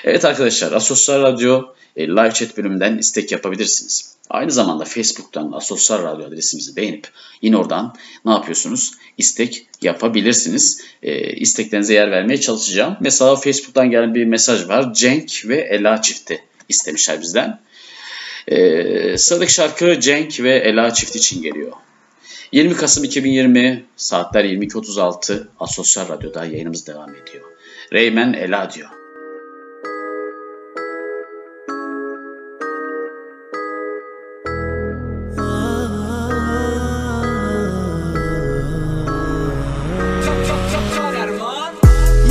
Evet 0.04 0.24
arkadaşlar 0.24 0.72
Asosyal 0.72 1.22
Radyo 1.22 1.62
e, 1.96 2.08
live 2.08 2.32
chat 2.32 2.56
bölümünden 2.56 2.98
istek 2.98 3.32
yapabilirsiniz. 3.32 4.16
Aynı 4.30 4.50
zamanda 4.50 4.84
Facebook'tan 4.84 5.52
Asosyal 5.52 6.02
Radyo 6.02 6.26
adresimizi 6.26 6.76
beğenip 6.76 7.08
yine 7.42 7.56
oradan 7.56 7.94
ne 8.24 8.32
yapıyorsunuz? 8.32 8.92
İstek 9.18 9.66
yapabilirsiniz. 9.82 10.84
E, 11.02 11.32
isteklerinize 11.32 11.94
yer 11.94 12.10
vermeye 12.10 12.40
çalışacağım. 12.40 12.96
Mesela 13.00 13.36
Facebook'tan 13.36 13.90
gelen 13.90 14.14
bir 14.14 14.24
mesaj 14.24 14.68
var. 14.68 14.94
Cenk 14.94 15.42
ve 15.44 15.56
Ela 15.56 16.02
çifti 16.02 16.44
istemişler 16.68 17.20
bizden. 17.20 17.60
Ee, 18.48 19.18
sıradaki 19.18 19.52
şarkı 19.52 20.00
Cenk 20.00 20.40
ve 20.40 20.56
Ela 20.56 20.94
çift 20.94 21.16
için 21.16 21.42
geliyor. 21.42 21.72
20 22.52 22.74
Kasım 22.74 23.04
2020 23.04 23.84
saatler 23.96 24.44
22.36 24.44 25.42
Asosyal 25.60 26.08
Radyo'da 26.08 26.44
yayınımız 26.44 26.86
devam 26.86 27.10
ediyor. 27.10 27.44
Reymen 27.92 28.32
Ela 28.32 28.70
diyor. 28.70 28.88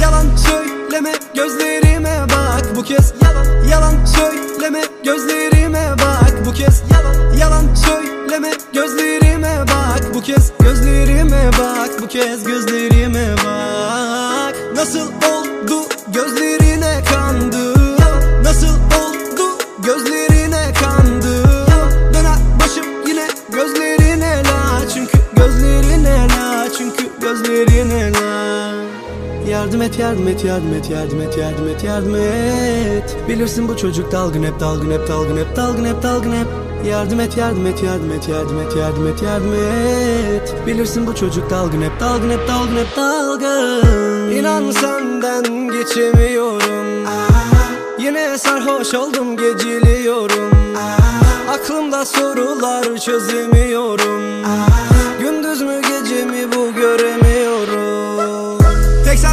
Yalan 0.02 0.36
söyleme 0.36 1.14
gözlerime 1.36 2.26
bak 2.30 2.76
bu 2.76 2.84
kez 2.84 3.14
Yalan 3.24 3.68
yalan 3.68 4.06
söyleme 4.06 4.82
gözlerime 5.04 5.41
kez 6.72 6.84
Yalan 6.92 7.38
yalan 7.38 7.76
söyleme. 7.76 8.52
Gözlerime 8.74 9.64
bak 9.68 10.16
bu 10.16 10.22
kez 10.22 10.52
Gözlerime 10.60 11.50
bak 11.60 12.02
bu 12.02 12.08
kez 12.08 12.44
gözlerime 12.44 13.36
bak. 13.46 14.56
Nasıl 14.76 15.08
oldu 15.08 15.88
gözlerine 16.14 17.04
kandım 17.14 17.98
Nasıl 18.44 18.68
oldu 18.68 19.58
gözlerine 19.84 20.74
kandım 20.82 22.14
Döner 22.14 22.38
başım 22.60 22.86
yine 23.08 23.28
gözlerine 23.50 24.44
la. 24.44 24.90
Çünkü 24.94 25.18
gözlerine 25.36 26.28
la 26.28 26.68
Çünkü 26.78 27.10
gözlerine 27.22 28.12
la 28.12 28.51
Yardım 29.50 29.82
et 29.82 30.00
yardım 30.00 30.28
et 30.28 30.46
yardım 30.46 30.74
et 30.74 30.90
yardım 30.90 31.22
et 31.22 31.38
yardım 31.38 31.68
et 31.68 31.84
yardım 31.84 32.16
et 32.16 33.18
Bilirsin 33.30 33.68
bu 33.68 33.78
çocuk 33.78 34.12
dalgın 34.12 34.44
hep 34.44 34.60
dalgın 34.60 34.92
hep 34.92 35.08
dalgın 35.08 35.38
hep 35.38 35.56
dalgın 35.56 35.86
hep 35.86 36.04
dalgın 36.04 36.32
hep 36.32 36.48
Yardım 36.90 37.20
et 37.20 37.38
yardım 37.38 37.68
et 37.68 37.84
yardım 37.84 38.12
et 38.12 38.30
yardım 38.30 38.60
et 38.60 38.76
yardım 38.78 39.08
et 39.08 39.22
yardım 39.22 39.54
et 39.54 40.56
Bilirsin 40.68 41.08
bu 41.08 41.16
çocuk 41.16 41.50
dalgın 41.50 41.82
hep 41.82 42.00
dalgın 42.00 42.30
hep 42.30 42.48
dalgın 42.48 42.78
hep 42.78 42.98
dalgın 42.98 44.32
İnan 44.32 44.72
senden 44.72 45.68
geçemiyorum 45.68 47.06
Yine 48.00 48.38
sarhoş 48.38 48.94
oldum 48.94 49.38
geciliyorum 49.38 50.52
Aklımda 51.50 52.06
sorular 52.06 52.98
çözemiyorum 52.98 54.22
Gündüz 55.20 55.62
mü 55.62 55.82
gece 55.82 56.26
mi 56.26 56.52
bu 56.56 56.74
göremiyorum 56.74 57.21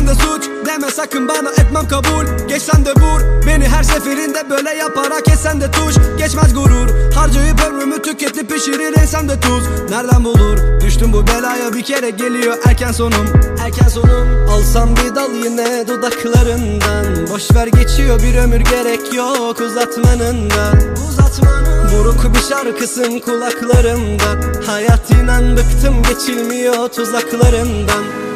Sende 0.09 0.21
suç 0.21 0.49
deme 0.67 0.91
sakın 0.91 1.29
bana 1.29 1.51
etmem 1.51 1.89
kabul. 1.89 2.49
Geç 2.49 2.63
sen 2.63 2.85
de 2.85 2.91
vur 2.91 3.47
beni 3.47 3.69
her 3.69 3.83
seferinde 3.83 4.51
böyle 4.51 4.71
yaparak 4.71 5.25
kesen 5.25 5.61
de 5.61 5.71
tuş. 5.71 5.95
Geçmez 6.19 6.55
gurur 6.55 7.13
harcayıp 7.15 7.65
ömrümü 7.69 8.03
tüketip 8.03 8.51
pişirir 8.51 9.01
ensem 9.01 9.29
de 9.29 9.41
tuz. 9.41 9.91
Nereden 9.91 10.25
bulur? 10.25 10.59
Düştüm 10.81 11.13
bu 11.13 11.27
belaya 11.27 11.73
bir 11.73 11.83
kere 11.83 12.11
geliyor 12.11 12.57
erken 12.67 12.93
sonum. 12.93 13.27
Erken 13.65 13.89
sonum. 13.89 14.49
Alsam 14.51 14.89
bir 14.97 15.15
dal 15.15 15.35
yine 15.45 15.89
dudaklarından. 15.89 17.29
Boş 17.31 17.55
ver 17.55 17.67
geçiyor 17.67 18.23
bir 18.23 18.39
ömür 18.39 18.61
gerek 18.61 19.15
yok 19.15 19.61
uzatmanın 19.61 20.51
da 20.51 20.73
Uzatmanın. 21.09 21.93
Buruk 21.93 22.35
bir 22.35 22.55
şarkısın 22.55 23.19
kulaklarımda 23.19 24.59
Hayat 24.67 25.11
inan 25.11 25.57
bıktım 25.57 26.03
geçilmiyor 26.03 26.89
tuzaklarından 26.89 28.28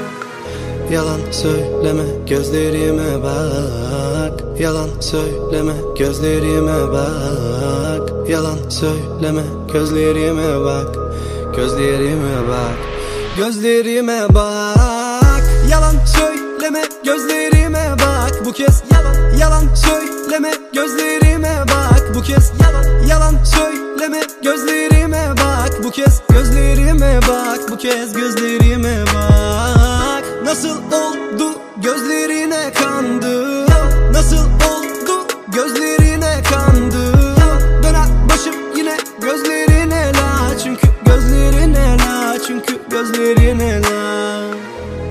Yalan 0.91 1.20
söyleme 1.30 2.03
gözlerime 2.26 3.22
bak. 3.22 4.61
Yalan 4.61 4.89
söyleme 5.01 5.72
gözlerime 5.99 6.93
bak. 6.93 8.28
Yalan 8.28 8.59
söyleme 8.68 9.43
gözlerime 9.72 10.61
bak. 10.64 10.97
Gözlerime 11.57 12.49
bak. 12.49 12.76
Gözlerime 13.37 14.35
bak. 14.35 15.43
Yalan 15.70 15.95
söyleme 16.07 16.83
gözlerime 17.05 17.95
bak. 17.99 18.47
Bu 18.47 18.53
kez 18.53 18.83
yalan 18.93 19.37
Yalan 19.39 19.74
söyleme 19.74 20.53
gözlerime 20.74 21.64
bak. 21.68 22.14
Bu 22.14 22.22
kez 22.22 22.53
yalan 22.62 23.07
Yalan 23.07 23.35
söyleme 23.45 24.20
gözlerime 24.45 25.35
bak. 25.37 25.85
Bu 25.85 25.91
kez 25.91 26.22
gözlerime 26.28 27.20
bak. 27.28 27.61
Bu 27.70 27.76
kez 27.76 28.12
gözlerime 28.12 29.05
bak 29.07 29.91
Nasıl 30.45 30.76
oldu 30.76 31.53
gözlerine 31.76 32.72
kandım 32.72 33.66
Nasıl 34.12 34.36
oldu 34.36 35.26
gözlerine 35.49 36.43
kandım 36.51 37.36
Döner 37.82 38.07
başım 38.30 38.55
yine 38.76 38.97
gözlerine 39.20 40.12
la 40.12 40.59
Çünkü 40.64 40.88
gözlerine 41.07 41.97
la 41.99 42.38
Çünkü 42.47 42.78
gözlerine 42.90 43.82
la 43.82 44.40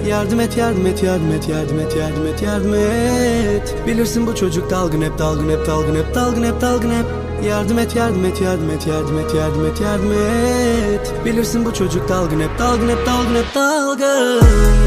Yardım 0.07 0.39
et 0.39 0.57
yardım 0.57 0.85
et 0.85 1.03
yardım 1.03 1.31
et 1.31 1.49
yardım 1.49 1.79
et 1.79 1.95
yardım 1.95 2.27
et 2.27 2.41
yardım 2.41 2.73
et 2.73 3.75
Bilirsin 3.87 4.27
bu 4.27 4.35
çocuk 4.35 4.69
dalgın 4.69 5.01
hep 5.01 5.17
dalgın 5.17 5.49
hep 5.49 5.67
dalgın 5.67 5.95
hep 5.95 6.15
dalgın 6.15 6.43
hep 6.43 6.61
dalgın 6.61 6.89
hep 6.89 7.05
Yardım 7.47 7.79
et 7.79 7.95
yardım 7.95 8.25
et 8.25 8.41
yardım 8.41 8.69
et 8.69 8.87
yardım 8.87 9.19
et 9.19 9.35
yardım 9.35 9.65
et 9.65 9.81
yardım 9.81 10.11
et 10.11 11.25
Bilirsin 11.25 11.65
bu 11.65 11.73
çocuk 11.73 12.09
dalgın 12.09 12.39
hep 12.39 12.59
dalgın 12.59 12.89
hep 12.89 13.07
dalgın 13.07 13.35
hep 13.35 13.55
dalgın 13.55 14.80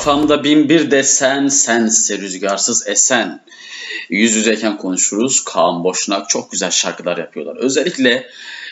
Kafamda 0.00 0.44
bin 0.44 0.68
bir 0.68 0.90
desen, 0.90 1.48
sense 1.48 2.18
rüzgarsız 2.18 2.88
esen. 2.88 3.40
Yüz 4.10 4.36
yüzeyken 4.36 4.76
konuşuruz. 4.76 5.44
Kaan 5.44 5.84
Boşnak 5.84 6.28
çok 6.28 6.52
güzel 6.52 6.70
şarkılar 6.70 7.18
yapıyorlar. 7.18 7.56
Özellikle 7.56 8.26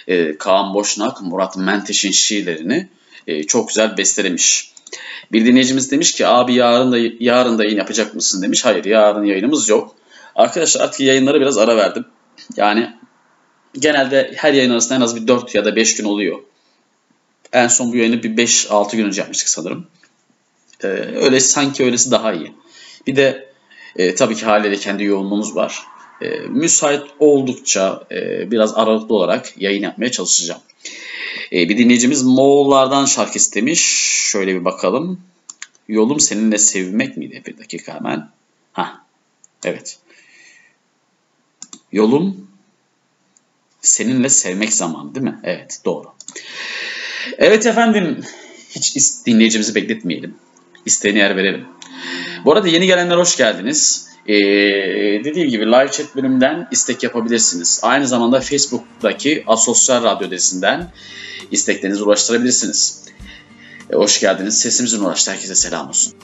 e, 0.06 0.38
Kaan 0.38 0.74
Boşnak, 0.74 1.22
Murat 1.22 1.56
Menteş'in 1.56 2.10
şiirlerini 2.10 2.88
e, 3.26 3.42
çok 3.42 3.68
güzel 3.68 3.96
bestelemiş. 3.96 4.72
Bir 5.32 5.46
dinleyicimiz 5.46 5.90
demiş 5.90 6.12
ki 6.12 6.26
abi 6.26 6.54
yarın 6.54 6.92
da 6.92 6.98
yarın 7.20 7.58
da 7.58 7.64
yayın 7.64 7.78
yapacak 7.78 8.14
mısın 8.14 8.42
demiş. 8.42 8.64
Hayır 8.64 8.84
yarın 8.84 9.24
yayınımız 9.24 9.68
yok. 9.68 9.96
Arkadaşlar 10.34 10.80
artık 10.80 11.00
yayınlara 11.00 11.40
biraz 11.40 11.58
ara 11.58 11.76
verdim. 11.76 12.04
Yani 12.56 12.96
genelde 13.78 14.32
her 14.36 14.52
yayın 14.52 14.70
arasında 14.70 14.94
en 14.94 15.00
az 15.00 15.16
bir 15.16 15.28
4 15.28 15.54
ya 15.54 15.64
da 15.64 15.76
5 15.76 15.96
gün 15.96 16.04
oluyor. 16.04 16.38
En 17.52 17.68
son 17.68 17.92
bu 17.92 17.96
yayını 17.96 18.22
bir 18.22 18.30
5-6 18.30 18.96
gün 18.96 19.04
önce 19.04 19.20
yapmıştık 19.20 19.48
sanırım. 19.48 19.86
Ee, 20.82 20.86
öyle 21.16 21.40
sanki 21.40 21.84
öylesi 21.84 22.10
daha 22.10 22.32
iyi. 22.32 22.52
Bir 23.06 23.16
de 23.16 23.48
e, 23.96 24.14
tabii 24.14 24.34
ki 24.34 24.44
haliyle 24.44 24.76
kendi 24.76 25.04
yoğunluğumuz 25.04 25.56
var. 25.56 25.82
E, 26.22 26.28
müsait 26.48 27.02
oldukça 27.18 28.02
e, 28.10 28.50
biraz 28.50 28.74
aralıklı 28.74 29.14
olarak 29.14 29.60
yayın 29.62 29.82
yapmaya 29.82 30.10
çalışacağım. 30.10 30.60
E, 31.52 31.68
bir 31.68 31.78
dinleyicimiz 31.78 32.22
Moğollardan 32.22 33.04
şarkı 33.04 33.38
istemiş. 33.38 33.80
Şöyle 34.30 34.54
bir 34.54 34.64
bakalım. 34.64 35.20
Yolum 35.88 36.20
seninle 36.20 36.58
sevmek 36.58 37.16
miydi? 37.16 37.42
Bir 37.46 37.58
dakika 37.58 37.94
hemen. 37.94 38.30
Ha, 38.72 39.04
evet. 39.64 39.98
Yolum 41.92 42.48
seninle 43.80 44.28
sevmek 44.28 44.74
zaman 44.74 45.14
değil 45.14 45.24
mi? 45.24 45.40
Evet 45.44 45.80
doğru. 45.84 46.12
Evet 47.38 47.66
efendim 47.66 48.24
hiç 48.70 48.96
dinleyicimizi 49.26 49.74
bekletmeyelim. 49.74 50.34
İsteğine 50.88 51.18
yer 51.18 51.36
verelim. 51.36 51.66
Bu 52.44 52.52
arada 52.52 52.68
yeni 52.68 52.86
gelenler 52.86 53.16
hoş 53.16 53.36
geldiniz. 53.36 54.08
Ee, 54.26 54.34
dediğim 55.24 55.50
gibi 55.50 55.66
live 55.66 55.90
chat 55.90 56.16
bölümünden 56.16 56.68
istek 56.70 57.02
yapabilirsiniz. 57.02 57.80
Aynı 57.82 58.06
zamanda 58.06 58.40
Facebook'taki 58.40 59.44
Asosyal 59.46 60.02
Radyo 60.02 60.28
adresinden 60.28 60.92
isteklerinizi 61.50 62.02
ulaştırabilirsiniz. 62.02 63.04
Ee, 63.90 63.96
hoş 63.96 64.20
geldiniz. 64.20 64.60
Sesimizin 64.60 65.00
ulaştı. 65.00 65.30
Herkese 65.30 65.54
selam 65.54 65.88
olsun. 65.88 66.14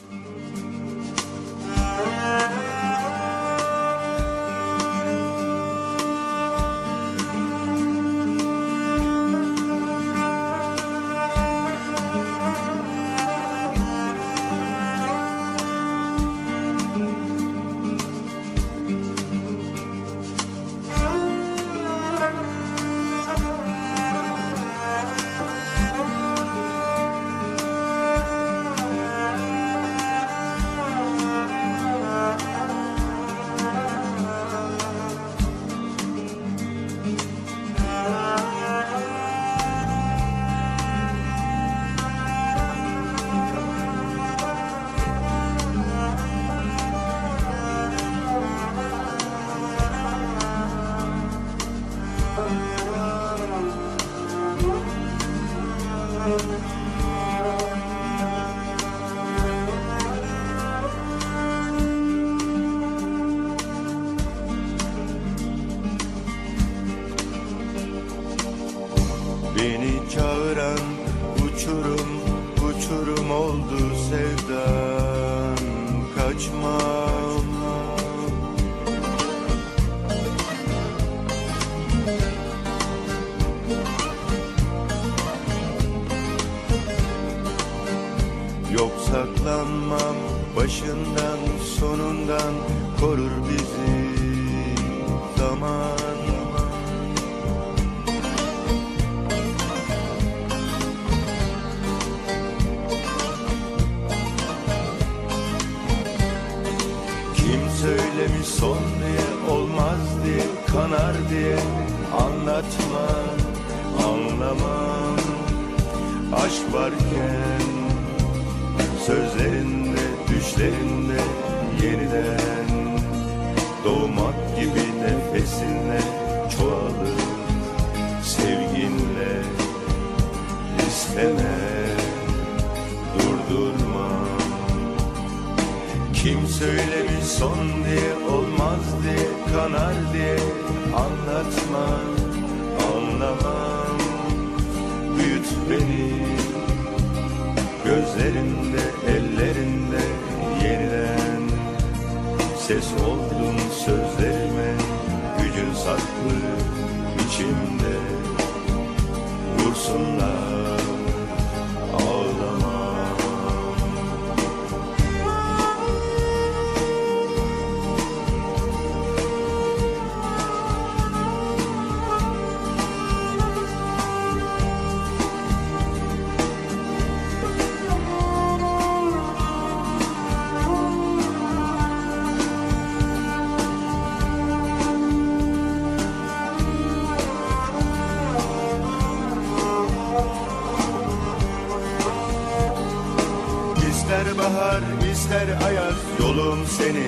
Yolum 196.81 197.04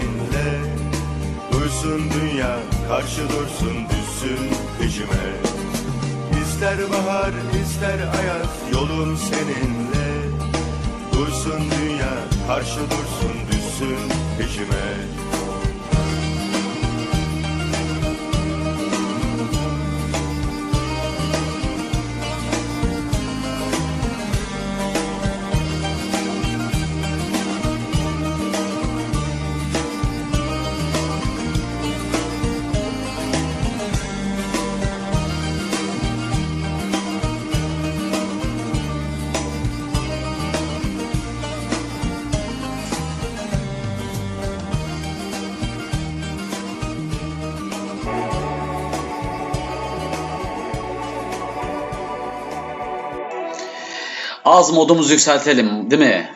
Az 54.56 54.72
modumuzu 54.72 55.12
yükseltelim 55.12 55.90
değil 55.90 56.02
mi? 56.02 56.30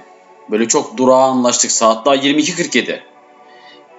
Böyle 0.50 0.68
çok 0.68 0.96
durağa 0.96 1.24
anlaştık. 1.24 1.70
Saat 1.70 2.06
daha 2.06 2.16
22.47. 2.16 3.00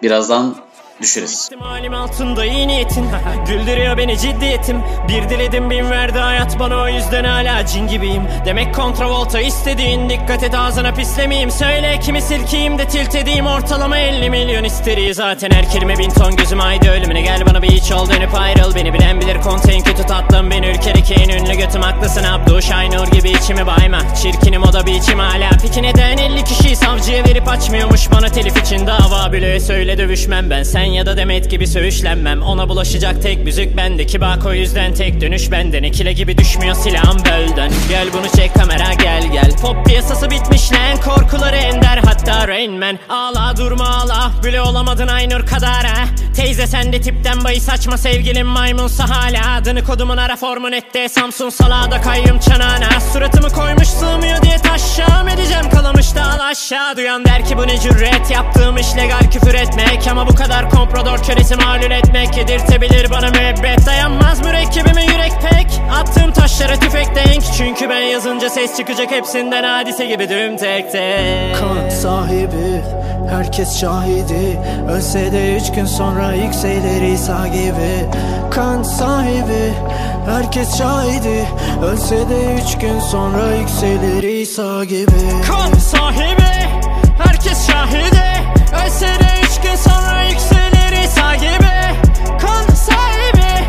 Birazdan 0.02 0.56
düşeriz. 1.02 1.44
İhtimalim 1.44 1.94
altında 1.94 2.46
iyi 2.46 2.68
niyetin. 2.68 3.06
Güldürüyor 3.48 3.98
beni 3.98 4.18
ciddiyetim. 4.20 4.82
Bir 5.08 5.30
diledim 5.30 5.70
bin 5.70 5.90
verdi 5.90 6.20
hayat 6.20 6.60
bana. 6.60 6.78
O 6.82 6.88
yüzden 6.88 7.24
hala 7.24 7.66
cin 7.66 7.88
gibiyim. 7.88 8.24
Demek 8.46 8.76
kontravolta 8.76 9.40
istediğin. 9.40 10.10
Dikkat 10.10 10.44
et 10.44 10.56
ağzına 10.56 10.94
pislemeyeyim. 10.94 11.52
Söyle 11.52 12.00
kimi 12.00 12.22
silkeyim 12.22 12.78
de 12.78 12.88
tilt 12.88 13.16
edeyim. 13.16 13.48
Ortalama 13.48 13.98
50 13.98 14.30
milyon 14.30 14.64
isteriyi. 14.64 15.14
Zaten 15.14 15.52
her 15.52 15.70
kelime 15.70 15.98
bin 15.98 16.10
ton 16.10 16.36
gözüm 16.36 16.60
haydi 16.60 16.90
ölümüne. 16.90 17.22
Gel 17.22 17.46
bana 17.46 17.62
bir 17.62 17.72
iç 17.72 17.92
ol 17.92 18.10
dönüp 18.10 18.36
ayrıl. 18.36 18.76
Beni 18.76 18.94
bilen 18.94 19.22
bilir 19.22 19.42
konteyn 19.42 19.84
kötü 19.84 20.04
tatlım. 20.04 20.52
Ben 20.52 20.64
ülkedeki 20.64 21.14
en 21.14 21.30
ünlü 21.30 21.58
götüm. 21.58 21.82
Haklısın 21.82 22.24
Abdu 22.24 22.62
Şaynur 22.62 23.08
gibi 23.08 23.30
içimi 23.30 23.68
bayma. 23.68 24.02
Çirkinim 24.22 24.64
o 24.64 24.74
da 24.74 24.86
bir 24.86 24.94
içim 24.94 25.20
hala. 25.20 25.50
Peki 25.62 25.84
neden 25.84 26.18
50 26.18 26.44
kişiyi 26.44 26.76
savcıya 26.76 27.24
verip 27.24 27.48
açmıyormuş? 27.48 28.12
Bana 28.12 28.28
telif 28.28 28.58
için 28.58 28.88
dava 28.88 29.32
bile 29.34 29.60
söyle 29.60 29.98
dövüşmem 29.98 30.50
ben. 30.50 30.64
Sen 30.64 30.91
ya 30.92 31.06
da 31.06 31.18
Demet 31.18 31.50
gibi 31.50 31.68
söğüşlenmem. 31.68 32.42
Ona 32.42 32.70
bulaşacak 32.70 33.22
tek 33.22 33.44
müzik 33.44 33.78
bendeki 33.78 34.22
bak 34.22 34.46
o 34.46 34.54
yüzden 34.54 34.94
tek 34.94 35.22
dönüş 35.22 35.52
benden. 35.52 35.84
İkile 35.84 36.14
gibi 36.14 36.38
düşmüyor 36.38 36.76
silahım 36.76 37.18
bölden. 37.20 37.72
Gel 37.90 38.08
bunu 38.14 38.30
çek 38.36 38.54
kamera 38.54 38.94
gel 38.94 39.32
gel. 39.32 39.52
Pop 39.62 39.86
piyasası 39.86 40.30
bitmiş 40.30 40.72
lan. 40.72 41.02
Korkuları 41.06 41.56
ender 41.56 41.98
hatta 41.98 42.48
Rain 42.48 42.80
Man. 42.80 43.00
Ağla 43.10 43.58
durma 43.58 43.88
ağla. 43.88 44.32
Bile 44.44 44.62
olamadın 44.62 45.08
Aynur 45.08 45.46
kadar 45.46 45.86
ha 45.86 46.06
Teyze 46.36 46.68
sen 46.68 46.94
de 46.94 47.02
tipten 47.02 47.44
bayı 47.44 47.62
saçma 47.62 47.98
sevgilim 47.98 48.48
maymunsa 48.48 49.10
hala 49.10 49.56
Adını 49.56 49.84
kodumun 49.84 50.18
ara 50.18 50.36
formu 50.36 50.72
nette 50.72 51.10
Samsun 51.10 51.50
salada 51.50 52.02
kayyum 52.02 52.40
çanağına. 52.40 53.00
Suratımı 53.14 53.50
koymuş 53.50 53.88
sığmıyor 53.88 54.42
diye 54.42 54.58
taşşam 54.58 55.28
edeceğim. 55.28 55.70
Kalamış 55.70 56.16
dağıl 56.16 56.40
aşağı. 56.40 56.98
Duyan 56.98 57.26
der 57.26 57.46
ki 57.46 57.58
bu 57.58 57.68
ne 57.68 57.80
cüret? 57.80 58.32
Yaptığım 58.32 58.78
iş 58.78 58.96
legal 58.98 59.32
küfür 59.32 59.54
etmek. 59.54 60.08
Ama 60.12 60.28
bu 60.28 60.36
kadar 60.36 60.70
komprador 60.82 61.18
kölesi 61.18 61.56
malul 61.56 61.92
etmek 61.92 62.38
Yedirtebilir 62.38 63.10
bana 63.10 63.30
müebbet. 63.30 63.86
Dayanmaz 63.86 64.42
mürekkebime 64.46 65.04
yürek 65.04 65.32
pek. 65.42 65.82
Attığım 65.94 66.32
taşlara 66.34 66.80
tüfek 66.80 67.16
denk. 67.16 67.44
Çünkü 67.58 67.90
ben 67.90 68.02
yazınca 68.02 68.50
ses 68.50 68.78
çıkacak 68.78 69.12
hepsinden 69.12 69.64
hadise 69.64 70.06
gibi 70.06 70.30
düm 70.30 70.58
tek 70.58 70.92
tek. 70.92 71.56
Kan 71.60 71.90
sahibi 71.90 72.82
herkes 73.30 73.80
şahidi. 73.80 74.60
Ölse 74.92 75.32
de 75.32 75.56
üç 75.56 75.72
gün 75.72 75.86
sonra 75.86 76.34
yükselir 76.34 77.02
İsa 77.02 77.48
gibi. 77.48 78.10
Kan 78.52 78.84
sahibi 78.84 79.74
herkes 80.26 80.78
şahidi. 80.78 81.46
Ölse 81.86 82.16
de 82.16 82.56
üç 82.62 82.78
gün 82.78 83.00
sonra 83.00 83.56
yükselir 83.56 84.24
İsa 84.24 84.84
gibi. 84.84 85.44
Kan 85.48 85.80
sahibi 85.80 86.52
Herkes 87.24 87.68
şahidi. 87.68 88.44
Ölse 88.86 89.08
de 89.08 89.42
üç 89.44 89.51
gün 89.72 89.78
sonra 89.78 90.24
yükselir 90.24 91.04
İsa 91.04 91.36
gibi. 91.36 92.00
Kan 92.42 92.76
sahibi 92.76 93.66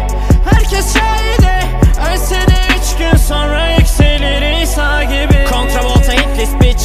Herkes 0.51 0.95
şahidi 0.95 1.67
Ölse 2.13 2.35
de 2.35 2.59
üç 2.79 2.99
gün 2.99 3.17
sonra 3.17 3.71
yükselir 3.71 4.63
İsa 4.63 5.05
gibi. 5.05 5.45
Kontravolta 5.51 6.13
hit 6.13 6.39
list 6.39 6.61
bitch 6.61 6.85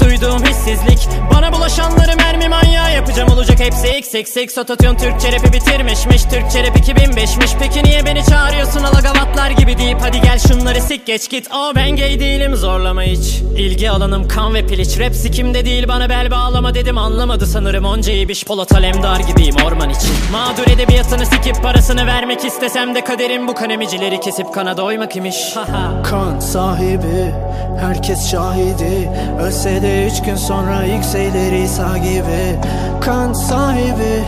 duyduğum 0.00 0.44
hissizlik. 0.44 1.08
Bana 1.34 1.52
bulaşanları 1.52 2.16
mermi 2.16 2.48
manyağı 2.48 2.94
yapacağım. 2.94 3.30
Olacak 3.32 3.60
hepsi 3.60 3.98
x 3.98 4.14
x 4.14 4.36
x. 4.36 4.58
Ototune 4.58 4.96
Türkçe 4.96 5.32
rapi 5.32 5.52
bitirmişmiş. 5.52 6.22
Türkçe 6.22 6.62
rap 6.62 6.76
2005'miş 6.76 7.50
Peki 7.58 7.84
niye 7.84 8.06
beni 8.06 8.24
çağırıyorsun? 8.24 8.82
Alagavatlar 8.82 9.50
gibi 9.50 9.78
deyip 9.78 9.98
Hadi 10.00 10.20
gel 10.20 10.38
şunları 10.38 10.80
sik 10.80 11.06
geç 11.06 11.30
git. 11.30 11.48
O 11.54 11.72
ben 11.76 11.96
gay 11.96 12.20
değilim 12.20 12.56
zorlama 12.56 13.02
hiç. 13.02 13.40
İlgi 13.56 13.90
alanım 13.90 14.28
kan 14.28 14.54
ve 14.54 14.66
piliç. 14.66 14.98
Rap 14.98 15.14
sikimde 15.14 15.64
değil 15.64 15.88
bana 15.88 16.08
bel 16.08 16.30
bağlama 16.30 16.74
dedim. 16.74 16.98
Anlamadı 16.98 17.46
sanırım 17.46 17.84
onca 17.84 18.12
iyi 18.12 18.28
biş 18.28 18.44
Polat 18.44 18.74
Alemdar 18.74 19.20
gibiyim 19.20 19.56
orman 19.66 19.90
için. 19.90 20.10
Mağdur 20.32 20.72
edebiyatını 20.72 21.26
sikip 21.26 21.62
parasını 21.62 22.06
vermek 22.06 22.44
istesem 22.44 22.94
de 22.94 23.04
Kaderim 23.04 23.48
bu 23.48 23.54
kanemicileri 23.54 24.20
kesip 24.20 24.54
kana 24.54 24.76
doymak 24.76 25.16
imiş. 25.16 25.36
Kan 26.04 26.40
sahibi 26.40 27.32
Herkes 27.80 28.30
şahidi. 28.30 29.10
Ölse 29.40 29.82
de 29.82 29.85
üç 29.86 30.22
gün 30.22 30.36
sonra 30.36 30.82
yükselir 30.82 31.52
İsa 31.52 31.98
gibi. 31.98 32.58
Kan 33.00 33.32
sahibi 33.32 34.24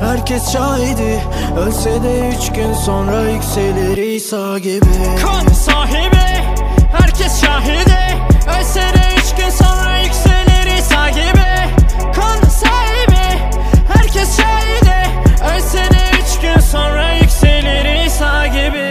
Herkes 0.00 0.52
şahidi. 0.52 1.20
Ölse 1.58 2.02
de 2.02 2.28
üç 2.28 2.52
gün 2.52 2.74
sonra 2.74 3.20
yükselir 3.30 3.96
İsa 3.96 4.58
gibi. 4.58 5.20
Kan 5.22 5.52
sahibi 5.52 6.30
Herkes 6.98 7.40
şahidi. 7.40 8.00
Ölse 8.58 8.80
de 8.80 9.02
üç 9.18 9.34
gün 9.36 9.50
sonra 9.50 9.98
yükselir 9.98 10.78
İsa 10.78 11.10
gibi. 11.10 11.50
Kan 12.14 12.48
sahibi 12.48 13.38
Herkes 13.94 14.36
şahidi. 14.36 15.10
Ölse 15.56 15.78
de 15.78 16.00
üç 16.22 16.40
gün 16.40 16.60
sonra 16.60 17.12
yükselir 17.12 18.06
İsa 18.06 18.46
gibi 18.46 18.90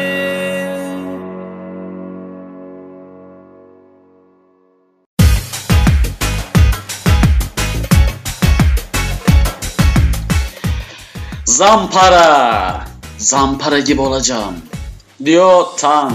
Zampara. 11.59 12.85
Zampara 13.17 13.79
gibi 13.79 14.01
olacağım. 14.01 14.55
Diyor 15.25 15.65
Tan. 15.77 16.11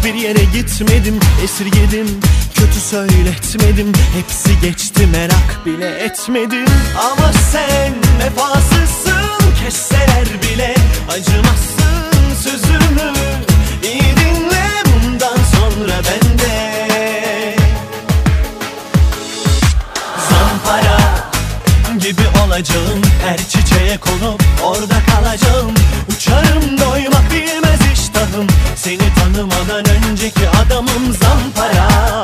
Hiçbir 0.00 0.14
yere 0.14 0.44
gitmedim 0.44 1.20
esirgedim. 1.44 2.20
Kötü 2.54 2.80
söyletmedim 2.80 3.92
hepsi 4.16 4.60
geçti 4.60 5.06
merak 5.06 5.66
bile 5.66 6.04
etmedim. 6.04 6.66
Ama 6.98 7.32
sen 7.52 7.94
vefasızsın 8.24 9.52
kesseler 9.64 10.26
bile 10.42 10.74
Acımazsın 11.10 12.34
sözümü. 12.42 13.12
İyi 13.82 14.16
dinle 14.16 14.66
bundan 14.86 15.36
sonra 15.54 15.92
bende 15.92 17.56
Zampara 20.30 20.98
gibi 21.98 22.22
olacağım 22.46 23.02
Her 23.24 23.38
çiçeğe 23.38 23.98
konup 23.98 24.42
orada 24.64 24.96
kalacağım. 25.14 25.74
Uçarım 26.16 26.78
doymak 26.78 27.09
iştahım 28.30 28.46
Seni 28.76 29.14
tanımadan 29.14 29.84
önceki 29.88 30.48
adamım 30.48 31.12
zampara 31.12 32.22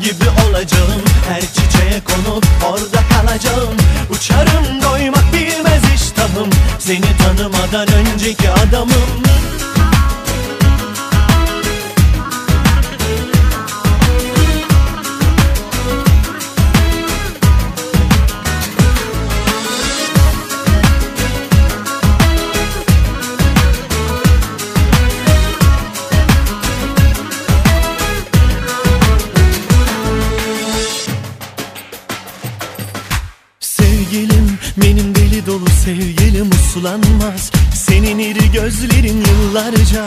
Gibi 0.00 0.24
olacağım. 0.48 1.02
Her 1.28 1.40
çiçeğe 1.40 2.00
konup 2.04 2.46
orada 2.66 3.02
kalacağım. 3.08 3.76
Uçarım 4.10 4.82
doymak 4.82 5.32
bilmez 5.32 5.82
iştahım. 5.94 6.50
Seni 6.78 7.16
tanımadan 7.18 7.88
önceki 7.94 8.50
adamım 8.50 9.22
sevgilim 36.82 37.02
uslanmaz 37.02 37.50
Senin 37.74 38.18
iri 38.18 38.52
gözlerin 38.52 39.24
yıllarca 39.24 40.04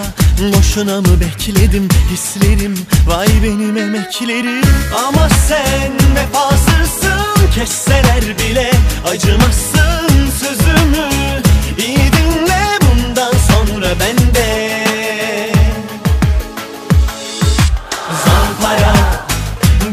Boşuna 0.58 1.02
mı 1.02 1.20
bekledim 1.20 1.88
hislerim? 2.12 2.76
Vay 3.08 3.28
benim 3.44 3.78
emeklerim. 3.78 4.62
Ama 5.08 5.30
sen 5.48 5.92
vefasızsın 6.16 7.50
Kesseler 7.56 8.24
bile 8.40 8.72
acımazsın 9.08 10.30
sözümü. 10.40 11.10
İyi 11.78 11.98
dinle 11.98 12.80
bundan 12.82 13.32
sonra 13.32 13.88
bende 14.00 14.84
Zampara 18.26 18.96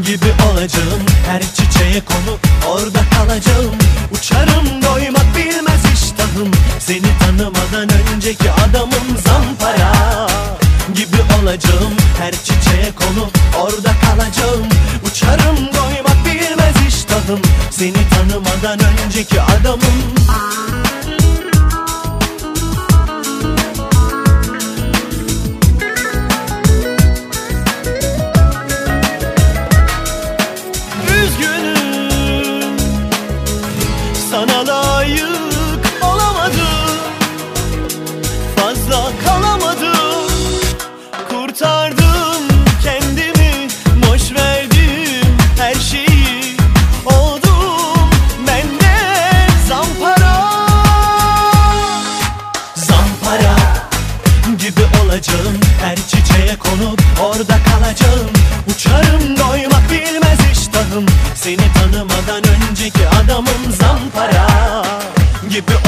gibi 0.05 0.33
olacağım 0.51 1.01
Her 1.27 1.41
çiçeğe 1.41 2.01
konup 2.05 2.39
orada 2.67 2.99
kalacağım. 3.17 3.75
Uçarım 4.11 4.82
Seni 6.93 7.17
tanımadan 7.19 7.89
önceki 8.13 8.51
adamım 8.51 9.17
zampara 9.25 10.27
Gibi 10.95 11.17
olacağım. 11.41 11.93
Her 12.19 12.31
çiçeğe 12.31 12.91
konup 12.95 13.37
orada 13.57 13.91
kalacağım. 14.01 14.67
Uçarım 15.07 15.57
doymak 15.57 16.25
bilmez 16.25 16.87
iştahım. 16.87 17.41
Seni 17.71 18.09
tanımadan 18.09 18.79
önceki 19.05 19.41
adamım. 19.41 19.83
Üzgünüm 19.83 20.72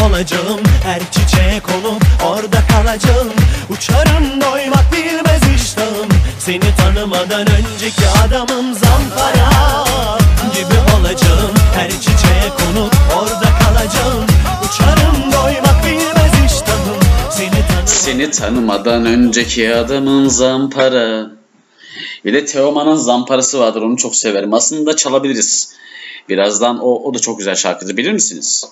olacağım 0.05 0.59
Her 0.83 0.99
çiçeğe 1.11 1.59
konup 1.59 2.03
orada 2.25 2.67
kalacağım 2.67 3.33
Uçarım 3.69 4.41
doymak 4.41 4.85
bilmez 4.91 5.55
iştahım 5.55 6.09
Seni 6.39 6.75
tanımadan 6.77 7.47
önceki 7.47 8.07
adamım 8.25 8.73
zampara 8.73 9.49
Gibi 10.55 10.99
olacağım 10.99 11.53
Her 11.75 11.91
çiçeğe 11.91 12.49
konup 12.57 12.93
orada 13.17 13.49
kalacağım 13.59 14.25
Uçarım 14.65 15.31
doymak 15.31 15.85
bilmez 15.85 16.51
iştahım 16.51 16.99
Seni 17.31 17.51
tanımadan 17.51 17.85
Seni 17.85 18.31
tanımadan 18.31 19.05
önceki 19.05 19.75
adamın 19.75 20.27
zampara. 20.27 21.31
Bir 22.25 22.33
de 22.33 22.45
Teoman'ın 22.45 22.95
zamparası 22.95 23.59
vardır 23.59 23.81
onu 23.81 23.97
çok 23.97 24.15
severim. 24.15 24.53
Aslında 24.53 24.95
çalabiliriz. 24.95 25.75
Birazdan 26.29 26.79
o, 26.79 27.03
o 27.03 27.13
da 27.13 27.19
çok 27.19 27.37
güzel 27.37 27.55
şarkıdır 27.55 27.97
bilir 27.97 28.11
misiniz? 28.11 28.65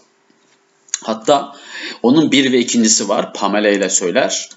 Hatta 1.03 1.55
onun 2.03 2.31
bir 2.31 2.51
ve 2.51 2.59
ikincisi 2.59 3.09
var. 3.09 3.33
Pamela 3.33 3.69
ile 3.69 3.89
söyler. 3.89 4.49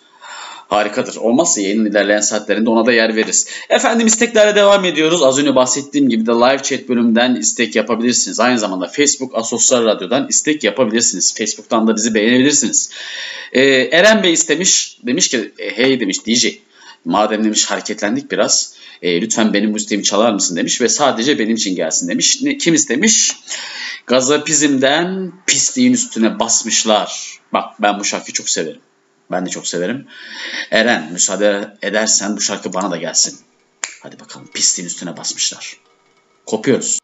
Harikadır. 0.68 1.16
Olmazsa 1.16 1.60
yayının 1.60 1.90
ilerleyen 1.90 2.20
saatlerinde 2.20 2.70
ona 2.70 2.86
da 2.86 2.92
yer 2.92 3.16
veririz. 3.16 3.46
Efendim 3.68 4.06
isteklerle 4.06 4.54
devam 4.54 4.84
ediyoruz. 4.84 5.22
Az 5.22 5.38
önce 5.38 5.54
bahsettiğim 5.54 6.08
gibi 6.08 6.26
de 6.26 6.30
live 6.30 6.62
chat 6.62 6.88
bölümünden 6.88 7.34
istek 7.34 7.76
yapabilirsiniz. 7.76 8.40
Aynı 8.40 8.58
zamanda 8.58 8.86
Facebook 8.86 9.34
Asosyal 9.34 9.84
Radyo'dan 9.84 10.28
istek 10.28 10.64
yapabilirsiniz. 10.64 11.34
Facebook'tan 11.34 11.88
da 11.88 11.96
bizi 11.96 12.14
beğenebilirsiniz. 12.14 12.90
Ee, 13.52 13.62
Eren 13.92 14.22
Bey 14.22 14.32
istemiş. 14.32 14.98
Demiş 15.06 15.28
ki 15.28 15.52
e, 15.58 15.76
hey 15.76 16.00
demiş 16.00 16.26
DJ. 16.26 16.46
Madem 17.04 17.44
demiş 17.44 17.64
hareketlendik 17.64 18.30
biraz. 18.30 18.74
E, 19.02 19.20
lütfen 19.20 19.52
benim 19.52 19.70
müziğimi 19.70 20.04
çalar 20.04 20.32
mısın 20.32 20.56
demiş 20.56 20.80
ve 20.80 20.88
sadece 20.88 21.38
benim 21.38 21.56
için 21.56 21.76
gelsin 21.76 22.08
demiş. 22.08 22.42
Ne, 22.42 22.58
kim 22.58 22.74
istemiş? 22.74 23.36
Gazapizmden 24.06 25.32
pisliğin 25.46 25.92
üstüne 25.92 26.38
basmışlar. 26.38 27.40
Bak 27.52 27.82
ben 27.82 28.00
bu 28.00 28.04
şarkıyı 28.04 28.32
çok 28.32 28.48
severim. 28.48 28.80
Ben 29.30 29.46
de 29.46 29.50
çok 29.50 29.66
severim. 29.66 30.06
Eren 30.70 31.12
müsaade 31.12 31.76
edersen 31.82 32.36
bu 32.36 32.40
şarkı 32.40 32.72
bana 32.72 32.90
da 32.90 32.96
gelsin. 32.96 33.40
Hadi 34.02 34.20
bakalım 34.20 34.46
pisliğin 34.54 34.88
üstüne 34.88 35.16
basmışlar. 35.16 35.76
Kopuyoruz. 36.46 36.98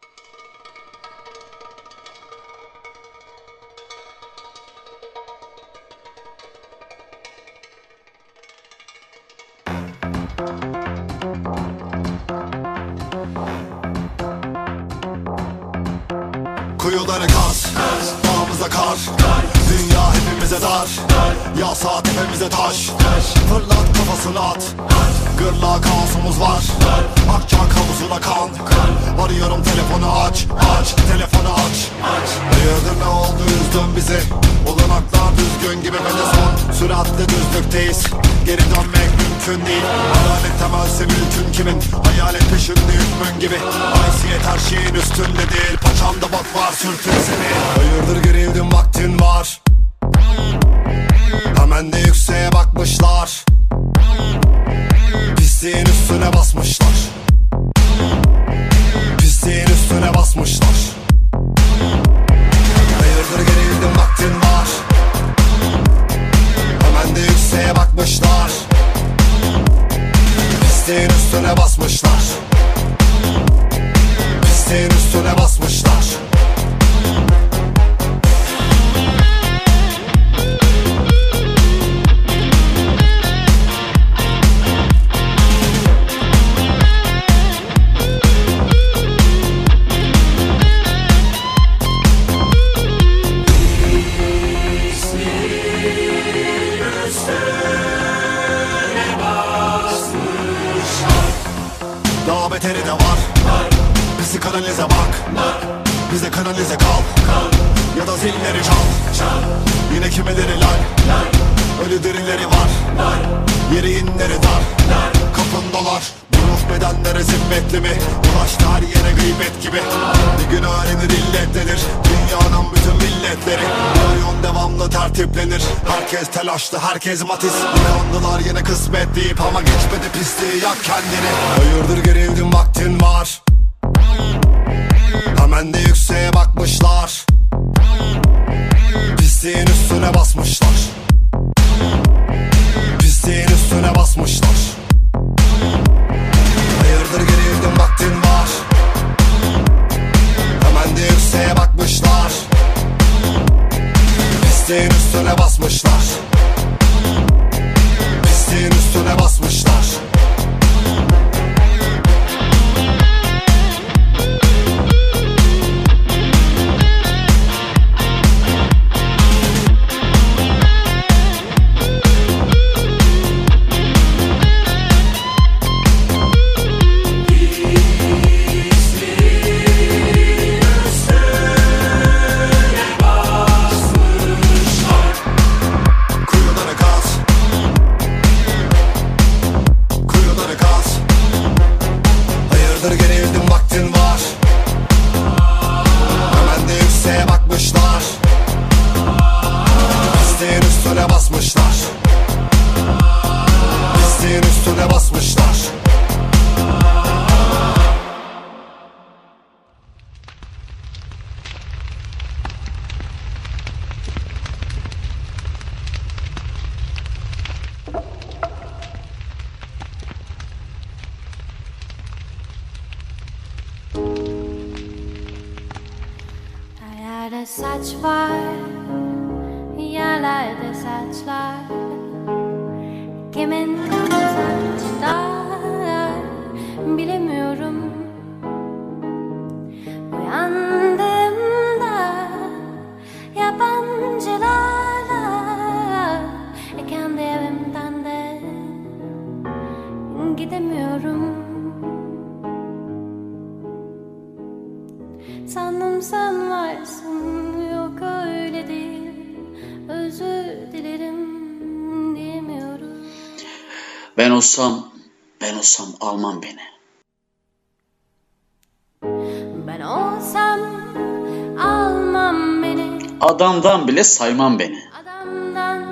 Bile 274.03 274.09
saymam 274.09 274.59
beni. 274.59 274.79
Adamdan 275.01 275.83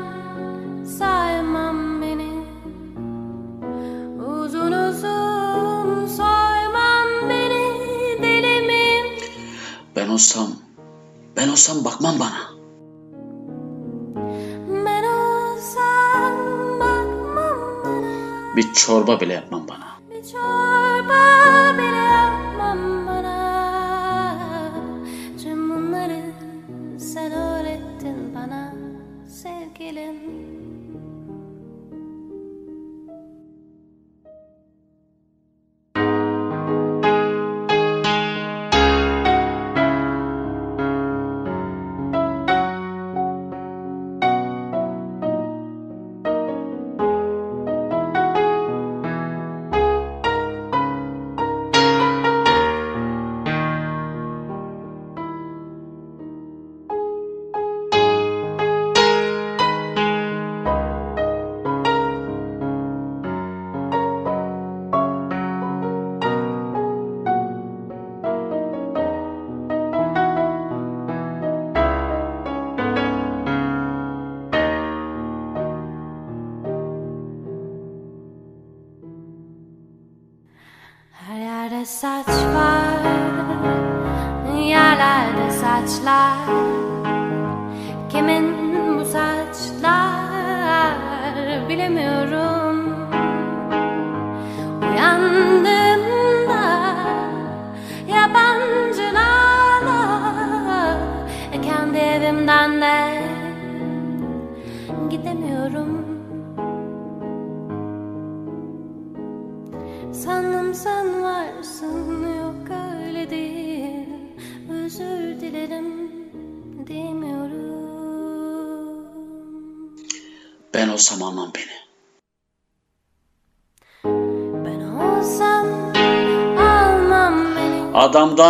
saymam 0.86 2.02
beni 2.02 2.32
Uzun 4.28 4.72
uzun 4.72 6.08
soymam 6.08 7.30
beni 7.30 7.64
Deli 8.24 8.62
miyim 8.68 9.06
Ben 9.96 10.08
olsam, 10.08 10.48
ben 11.38 11.48
olsam 11.48 11.86
bakmam 11.86 12.20
bana. 12.20 12.42
Ben 14.86 15.04
olsam 15.04 16.34
bakmam 16.80 17.86
bana 17.86 18.56
Bir 18.58 18.74
çorba 18.74 19.20
bile 19.20 19.34
yapmam 19.34 19.68
bana. 19.68 19.88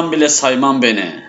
Adamdan 0.01 0.11
bile 0.11 0.29
saymam 0.29 0.81
beni. 0.81 1.20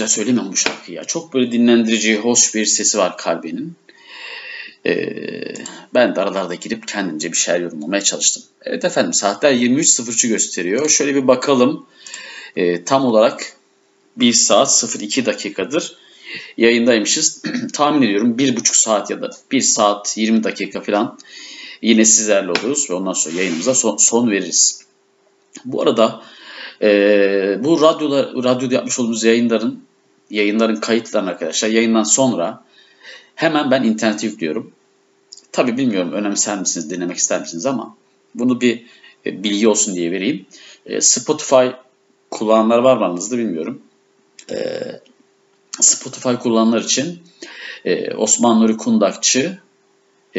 Güzel 0.00 0.14
söyleyemem 0.14 0.52
bu 0.52 0.56
şarkıyı 0.56 0.96
ya. 0.96 1.04
Çok 1.04 1.34
böyle 1.34 1.52
dinlendirici, 1.52 2.16
hoş 2.16 2.54
bir 2.54 2.66
sesi 2.66 2.98
var 2.98 3.16
Kalben'in. 3.16 3.74
Ee, 4.86 5.54
ben 5.94 6.16
de 6.16 6.20
aralarda 6.20 6.54
girip 6.54 6.88
kendimce 6.88 7.32
bir 7.32 7.36
şeyler 7.36 7.60
yorumlamaya 7.60 8.02
çalıştım. 8.02 8.42
Evet 8.62 8.84
efendim 8.84 9.12
saatler 9.12 9.52
23.03'ü 9.52 10.28
gösteriyor. 10.28 10.88
Şöyle 10.88 11.14
bir 11.14 11.28
bakalım. 11.28 11.86
Ee, 12.56 12.84
tam 12.84 13.04
olarak 13.04 13.56
1 14.16 14.32
saat 14.32 14.96
02 15.00 15.26
dakikadır 15.26 15.96
yayındaymışız. 16.56 17.42
Tahmin 17.72 18.02
ediyorum 18.02 18.36
1,5 18.38 18.82
saat 18.82 19.10
ya 19.10 19.22
da 19.22 19.30
1 19.52 19.60
saat 19.60 20.16
20 20.16 20.44
dakika 20.44 20.80
falan 20.80 21.18
yine 21.82 22.04
sizlerle 22.04 22.50
oluruz 22.50 22.90
ve 22.90 22.94
ondan 22.94 23.12
sonra 23.12 23.36
yayınımıza 23.36 23.74
son, 23.74 23.96
son 23.96 24.30
veririz. 24.30 24.84
Bu 25.64 25.82
arada 25.82 26.22
e, 26.82 26.88
bu 27.64 27.80
radyoda, 27.80 28.22
radyoda 28.44 28.74
yapmış 28.74 28.98
olduğumuz 28.98 29.24
yayınların 29.24 29.89
yayınların 30.30 30.76
kayıtlarını 30.76 31.30
arkadaşlar 31.30 31.68
yayından 31.68 32.02
sonra 32.02 32.64
hemen 33.34 33.70
ben 33.70 33.82
internete 33.82 34.26
yüklüyorum. 34.26 34.72
Tabi 35.52 35.76
bilmiyorum 35.76 36.12
önemser 36.12 36.58
misiniz, 36.58 36.90
dinlemek 36.90 37.16
ister 37.16 37.40
misiniz 37.40 37.66
ama 37.66 37.96
bunu 38.34 38.60
bir 38.60 38.84
e, 39.26 39.42
bilgi 39.42 39.68
olsun 39.68 39.94
diye 39.94 40.12
vereyim. 40.12 40.46
E, 40.86 41.00
Spotify 41.00 41.66
kullananlar 42.30 42.78
var 42.78 42.96
mı 42.96 43.04
aranızda 43.04 43.38
bilmiyorum. 43.38 43.82
E, 44.50 44.82
Spotify 45.80 46.34
kullananlar 46.34 46.80
için 46.80 47.18
Osman 48.16 48.60
Nuri 48.60 48.76
Kundakçı 48.76 49.58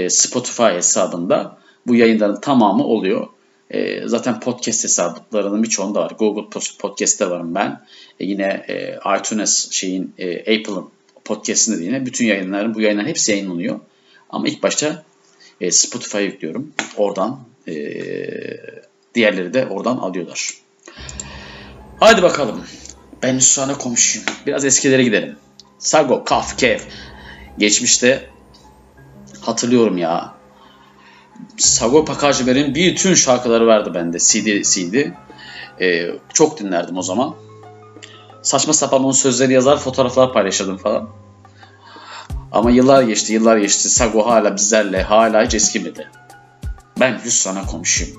Spotify 0.08 0.64
hesabında 0.64 1.58
bu 1.88 1.96
yayınların 1.96 2.42
tamamı 2.42 2.84
oluyor. 2.84 3.28
E, 3.72 4.08
zaten 4.08 4.40
podcast 4.40 4.84
hesaplarının 4.84 5.64
birçoğunda 5.64 6.00
var. 6.00 6.12
Google 6.20 6.60
Podcast'te 6.80 7.30
varım 7.30 7.56
ben. 7.56 7.82
E, 8.20 8.26
yine 8.26 8.66
e, 8.68 9.00
iTunes 9.20 9.72
şeyin 9.72 10.14
e, 10.18 10.40
Apple'ın 10.40 10.90
podcast'inde 11.26 11.80
de 11.80 11.84
yine 11.84 12.06
bütün 12.06 12.26
yayınların 12.26 12.76
bu 12.76 12.82
yayınların 12.82 13.08
hepsi 13.08 13.32
yayınlanıyor. 13.32 13.80
Ama 14.30 14.48
ilk 14.48 14.64
başta 14.64 15.04
e, 15.62 15.72
Spotify'a 15.72 16.22
yüklüyorum. 16.22 16.74
Oradan 16.98 17.40
e, 17.68 17.74
diğerleri 19.16 19.54
de 19.54 19.66
oradan 19.66 19.98
alıyorlar. 19.98 20.54
Hadi 22.00 22.22
bakalım. 22.22 22.64
Ben 23.24 23.36
Hüsran'a 23.36 23.78
komşuyum. 23.78 24.28
Biraz 24.48 24.66
eskilere 24.66 25.04
gidelim. 25.04 25.36
Sago, 25.80 26.24
Kaf, 26.24 26.58
Kef. 26.58 26.88
Geçmişte 27.58 28.30
hatırlıyorum 29.42 29.98
ya. 29.98 30.41
Sagopa 31.58 32.18
Kajmer'in 32.18 32.76
bütün 32.76 33.14
şarkıları 33.14 33.68
vardı 33.68 33.92
bende. 33.94 34.20
CD, 34.20 34.64
CD. 34.64 35.12
Ee, 35.82 36.10
çok 36.34 36.60
dinlerdim 36.60 36.98
o 36.98 37.02
zaman. 37.02 37.36
Saçma 38.42 38.74
sapan 38.74 39.04
onun 39.04 39.12
sözleri 39.12 39.54
yazar, 39.54 39.78
fotoğraflar 39.78 40.34
paylaşırdım 40.34 40.78
falan. 40.78 41.10
Ama 42.52 42.72
yıllar 42.72 43.04
geçti, 43.04 43.34
yıllar 43.34 43.58
geçti. 43.58 43.90
Sago 43.90 44.28
hala 44.28 44.56
bizlerle, 44.56 45.04
hala 45.04 45.46
hiç 45.46 45.54
eskimedi. 45.54 46.10
Ben 47.00 47.20
düz 47.26 47.34
sana 47.34 47.66
komşuyum. 47.66 48.14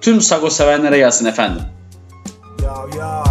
Tüm 0.00 0.20
Sago 0.20 0.50
sevenlere 0.50 0.98
gelsin 0.98 1.26
efendim. 1.26 1.62
Ya 2.62 2.98
ya 2.98 3.24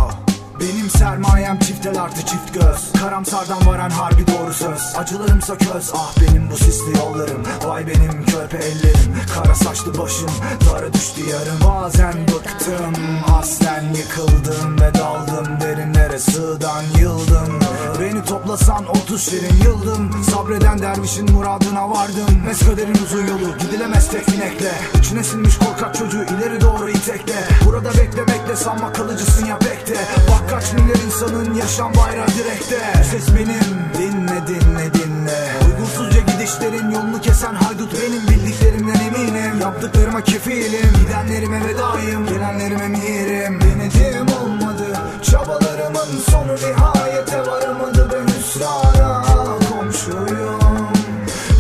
benim 0.60 0.90
sermayem 0.90 1.60
çiftel 1.60 2.02
artı 2.02 2.26
çift 2.26 2.54
göz. 2.54 2.92
Karamsardan 3.02 3.66
varan 3.66 3.90
harbi 3.90 4.26
doğru 4.28 4.54
söz. 4.54 4.96
Acılarımsa 4.98 5.58
köz. 5.58 5.92
Ah 5.94 6.14
benim 6.22 6.52
bu 6.52 6.58
sisli 6.58 6.98
yollarım. 6.98 7.44
Vay 7.66 7.88
benim 7.88 8.26
körpe 8.26 8.58
ellerim. 8.58 9.16
Kara 9.36 9.56
saçlı 9.56 9.98
başım 9.98 10.30
dara 10.70 10.94
düştü 10.94 11.22
yarım. 11.30 11.60
Bazen 11.70 12.14
bıktım 12.14 12.96
aslen 13.40 13.84
yıkıldım 13.94 14.82
Ve 14.82 14.94
daldım. 14.94 15.60
Derinlere 15.62 16.20
sığdan 16.20 16.84
yıldım. 17.00 17.60
Beni 18.02 18.26
toplasan 18.26 18.86
30 18.86 19.26
şirin 19.26 19.64
yıldım. 19.64 20.24
Sabreden 20.24 20.80
dervişin 20.80 21.32
muradına 21.32 21.90
vardım. 21.90 22.44
Meskaderin 22.46 22.98
uzun 23.06 23.28
yolu 23.28 23.58
gidilemez 23.58 24.08
tek 24.08 24.28
binekle 24.28 24.72
İçine 25.00 25.24
sinmiş 25.24 25.58
korkak 25.58 25.96
çocuğu 25.96 26.24
ileri 26.24 26.62
doğru 26.62 26.90
itekle. 26.90 27.34
Burada 27.66 27.90
beklemekle 27.90 28.56
sanma 28.56 28.94
kalıcısın 28.94 29.46
ya 29.46 29.60
pek 29.60 29.88
de. 29.88 29.98
Bak 30.32 30.49
kaç 30.50 30.74
milyar 30.74 31.00
insanın 31.06 31.54
yaşam 31.54 31.94
bayrağı 31.96 32.28
direkte. 32.28 33.04
Ses 33.12 33.36
benim. 33.36 33.80
Dinle 33.98 34.48
dinle 34.48 34.94
dinle. 34.94 35.40
Uygunsuzca 35.66 36.20
gidişlerin 36.22 36.92
yolunu 36.92 37.22
kesen 37.22 37.54
haydut 37.56 37.94
benim 37.94 38.28
Bildiklerimden 38.28 39.00
eminim. 39.00 39.62
Yaptıklarıma 39.62 40.24
kefilim. 40.24 40.94
Gidenlerime 41.02 41.60
vedayım 41.68 42.28
gelenlerime 42.28 42.88
mihirim 42.88 43.60
Denedim 43.62 44.28
olmadı 44.42 44.86
çabalarımın 45.24 46.20
sonu 46.32 46.56
nihayete 46.56 47.40
varamadı 47.40 48.10
Ben 48.14 48.34
hüsrana. 48.34 49.26
Komşuyum 49.70 50.88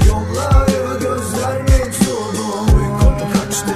Yolları 0.08 1.00
gözler 1.00 1.62
mektubum 1.62 2.76
Uykum 2.76 3.32
kaçtı 3.34 3.76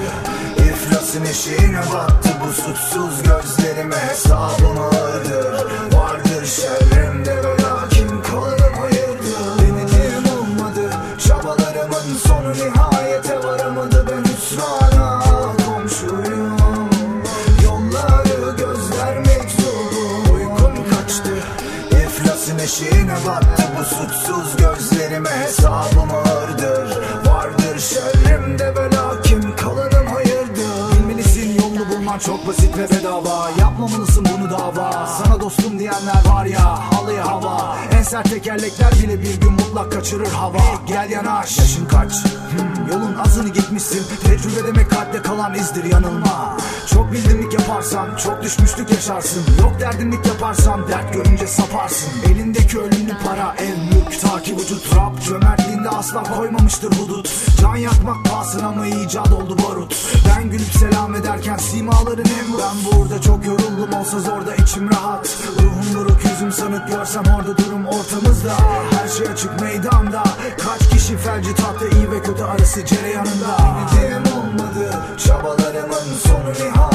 İflasın 0.57 1.25
eşiğine 1.25 1.81
battı. 1.93 2.29
Bu 2.47 2.53
suçsuz 2.53 3.23
gözlerime 3.23 3.95
Hesabım 3.95 4.92
ağırdır 5.23 5.65
Vardır 5.97 6.45
şerrimde 6.45 7.35
ve 7.35 7.63
lakin 7.63 8.21
kalanım 8.21 8.73
hayırdır? 8.79 9.59
Denedim 9.59 10.23
olmadı 10.37 10.89
Çabalarımın 11.27 12.17
sonu 12.27 12.53
nihayete 12.53 13.43
varamadı. 13.43 14.05
Ben 14.11 14.23
hüsrana 14.31 15.23
komşuyum. 15.65 16.89
Yolları 17.63 18.55
gözler 18.57 19.17
mektubum 19.17 20.35
Uykum 20.35 20.89
kaçtı 20.89 21.33
İflasın 21.91 22.59
eşiğine 22.59 23.15
battı 23.27 23.63
bu 23.79 23.83
suçsuz 23.83 24.57
gözlerime 24.57 25.29
Hesabım 25.29 26.11
ağırdır. 26.11 26.97
Vardır 27.25 27.79
şerrimde 27.79 28.12
bulman 32.13 32.19
çok 32.19 32.47
basit 32.47 32.77
ve 32.77 32.89
bedava. 32.89 33.49
Yapmamalısın 33.59 34.25
bunu 34.25 34.49
dava. 34.49 35.07
Sana 35.07 35.39
dostum 35.39 35.79
diyenler 35.79 36.25
var 36.25 36.45
ya 36.45 36.93
halıya 36.93 37.27
hava. 37.27 37.77
En 37.97 38.03
sert 38.03 38.29
tekerlekler 38.29 38.91
bile 39.03 39.21
bir 39.21 39.41
gün 39.41 39.51
mutlak 39.51 39.91
kaçırır 39.91 40.27
hava. 40.27 40.57
Gel 40.87 41.09
yanaş. 41.09 41.59
Yaşın 41.59 41.85
kaç? 41.85 42.11
Hmm, 42.25 42.91
Yolun 42.91 43.15
azını 43.15 43.49
gitmişsin. 43.49 44.03
Tecrübe 44.23 44.67
demek 44.67 44.89
kalpte 44.89 45.21
kalan 45.21 45.53
izdir 45.53 45.83
yanılma. 45.83 46.57
Çok 46.93 47.11
bildimlik 47.11 47.53
yaparsan 47.53 48.15
çok 48.23 48.43
düşmüşlük 48.43 48.89
yaşarsın. 48.91 49.43
Yok 49.61 49.79
derdinlik 49.79 50.25
yaparsan 50.25 50.87
dert 50.87 51.13
görünce 51.13 51.47
saparsın. 51.47 52.09
Elindeki 52.31 52.79
ölümlü 52.79 53.13
para 53.25 53.55
ev 53.57 53.92
ta 54.21 54.41
ki 54.41 54.55
vücut 54.57 54.95
Rab 54.95 55.19
cömertliğinde 55.19 55.89
asla 55.89 56.23
koymamıştır 56.23 56.91
hudut. 56.91 57.29
Can 57.61 57.75
yakmak 57.75 58.25
pahasına 58.25 58.71
mı 58.71 58.87
icat 58.87 59.31
oldu 59.31 59.57
barut? 59.57 59.95
Ben 60.29 60.49
gülüp 60.49 60.73
selam 60.79 61.15
ederken 61.15 61.57
simaların 61.57 62.25
hem 62.25 62.53
Ben 62.59 62.91
burada 62.91 63.21
çok 63.21 63.45
yoruldum 63.45 63.93
olsa 63.99 64.19
zorda 64.19 64.55
içim 64.55 64.91
rahat. 64.91 65.37
Ruhum 65.61 65.95
buruk 65.95 66.23
yüzüm 66.23 66.51
sanık 66.51 66.87
görsem 66.87 67.23
orada 67.37 67.57
durum 67.57 67.85
ortamızda. 67.85 68.53
Her 68.91 69.07
şey 69.07 69.27
açık 69.27 69.61
meydanda. 69.61 70.23
Kaç 70.57 70.89
kişi 70.89 71.17
felci 71.17 71.55
tahta 71.55 71.85
iyi 71.85 72.11
ve 72.11 72.21
kötü 72.21 72.43
arası 72.43 72.85
cereyanında? 72.85 73.57
Denedim 73.95 74.33
olmadı 74.33 75.03
çabalarımın 75.27 76.17
sonu 76.25 76.69
nihayete 76.69 76.92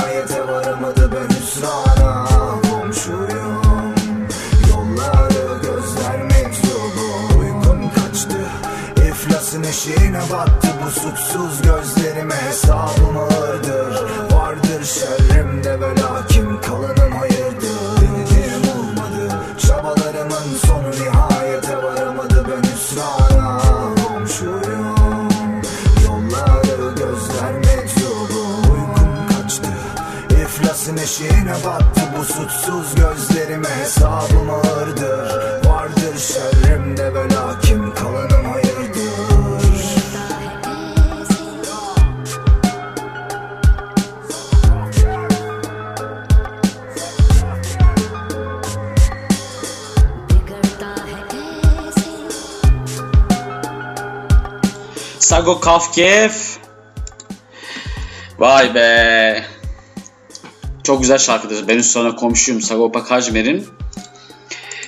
Eşiğine 9.68 10.20
battı 10.32 10.68
bu 10.84 10.90
suçsuz 10.90 11.62
gözlerime. 11.62 12.34
Hesabım 12.34 13.16
ağırdır 13.18 14.02
Vardır 14.32 14.84
şerrimde 14.84 15.80
ve 15.80 15.88
lakin 16.00 16.56
kalanım 16.56 17.12
hayırdır? 17.12 18.00
Denedim 18.00 18.70
olmadı 18.78 19.34
Çabalarımın 19.58 20.56
sonu 20.66 20.90
nihayete 20.90 21.76
varamadı. 21.76 22.46
Ben 22.50 22.68
hüsrana 22.68 23.60
komşuyum. 24.04 25.30
Yolları 26.04 26.94
gözler 26.94 27.52
mektubum 27.52 28.62
Uykum 28.70 29.28
kaçtı 29.28 29.68
İflasın 30.42 30.96
eşiğine 30.96 31.54
battı 31.66 32.00
bu 32.18 32.24
suçsuz 32.24 32.94
gözlerime. 32.94 33.68
Hesabım 33.68 34.50
ağırdır 34.50 35.68
Vardır 35.68 36.18
şerrimde 36.18 37.14
ve 37.14 37.22
lakin 37.34 37.90
kalanım 37.90 38.28
Sago 55.49 55.61
Kafkef. 55.61 56.59
Vay 58.38 58.74
be. 58.74 59.44
Çok 60.84 61.01
güzel 61.01 61.18
şarkıdır. 61.18 61.68
Ben 61.68 61.80
sana 61.80 62.16
komşuyum 62.16 62.62
Sagopa 62.62 63.05
Kajmer'in 63.05 63.66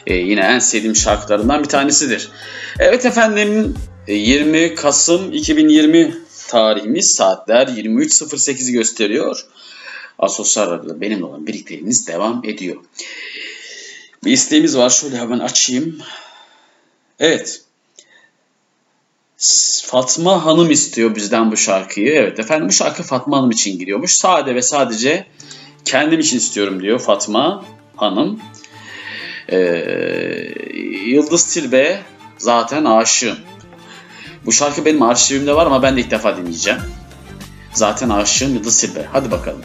e, 0.06 0.14
yine 0.14 0.40
en 0.40 0.58
sevdiğim 0.58 0.96
şarkılarından 0.96 1.62
bir 1.62 1.68
tanesidir. 1.68 2.30
Evet 2.78 3.06
efendim 3.06 3.74
e, 4.06 4.14
20 4.14 4.74
Kasım 4.74 5.32
2020 5.32 6.14
tarihimiz 6.48 7.14
saatler 7.14 7.66
23.08'i 7.66 8.72
gösteriyor. 8.72 9.46
Asosyal 10.18 10.70
Radyo'da 10.70 11.00
benimle 11.00 11.24
olan 11.24 11.46
birlikleriniz 11.46 12.06
devam 12.06 12.42
ediyor. 12.44 12.76
Bir 14.24 14.32
isteğimiz 14.32 14.76
var. 14.76 14.90
Şöyle 14.90 15.16
hemen 15.18 15.38
açayım. 15.38 15.98
Evet. 17.18 17.62
Fatma 19.86 20.44
Hanım 20.44 20.70
istiyor 20.70 21.14
bizden 21.14 21.52
bu 21.52 21.56
şarkıyı. 21.56 22.12
Evet 22.12 22.38
efendim 22.38 22.68
bu 22.68 22.72
şarkı 22.72 23.02
Fatma 23.02 23.38
Hanım 23.38 23.50
için 23.50 23.78
giriyormuş. 23.78 24.14
Sade 24.14 24.54
ve 24.54 24.62
sadece 24.62 25.26
kendim 25.84 26.20
için 26.20 26.36
istiyorum 26.36 26.82
diyor 26.82 26.98
Fatma 26.98 27.64
Hanım. 27.96 28.40
Ee, 29.48 29.58
Yıldız 31.06 31.44
Tilbe 31.54 32.00
zaten 32.38 32.84
aşığım. 32.84 33.38
Bu 34.46 34.52
şarkı 34.52 34.84
benim 34.84 35.02
arşivimde 35.02 35.54
var 35.54 35.66
ama 35.66 35.82
ben 35.82 35.96
de 35.96 36.00
ilk 36.00 36.10
defa 36.10 36.36
dinleyeceğim. 36.36 36.80
Zaten 37.72 38.08
aşığım 38.08 38.54
Yıldız 38.54 38.80
Tilbe. 38.80 39.06
Hadi 39.12 39.30
bakalım. 39.30 39.62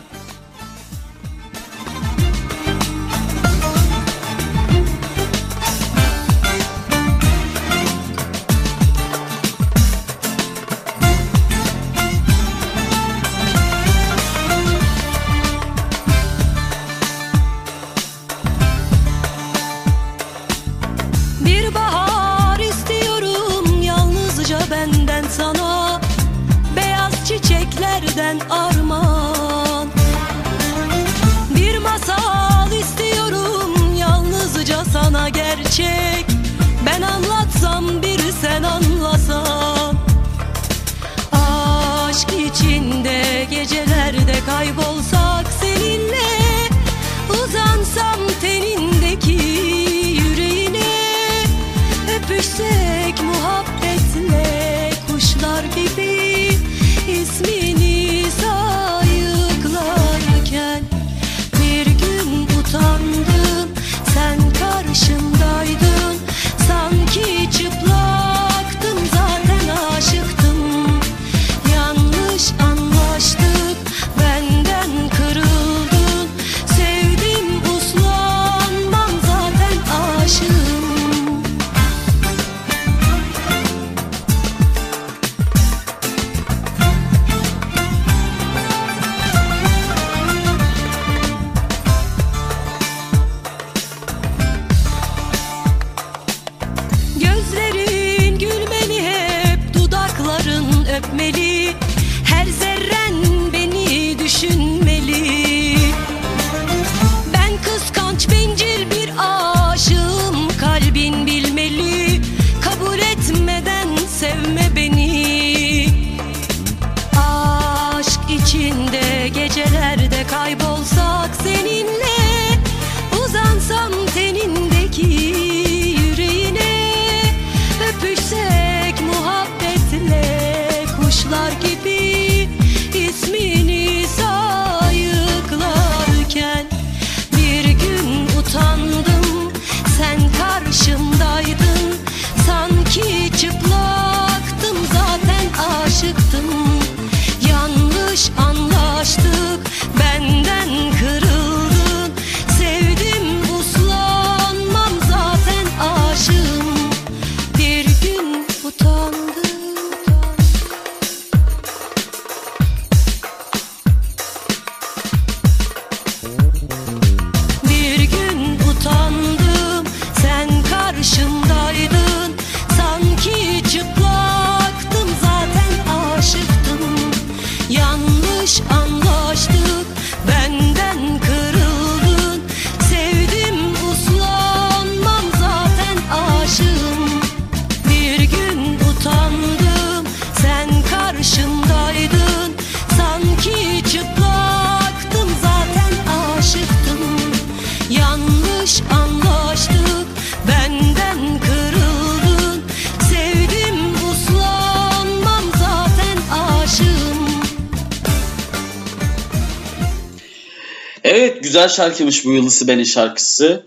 Güzel 211.56 211.70
şarkıymış 211.70 212.26
bu 212.26 212.32
Yıldızı 212.32 212.68
Ben'in 212.68 212.84
şarkısı. 212.84 213.66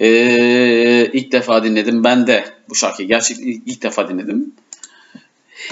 Ee, 0.00 1.10
ilk 1.12 1.32
defa 1.32 1.64
dinledim. 1.64 2.04
Ben 2.04 2.26
de 2.26 2.54
bu 2.68 2.74
şarkıyı 2.74 3.08
gerçekten 3.08 3.46
ilk 3.46 3.82
defa 3.82 4.08
dinledim. 4.08 4.54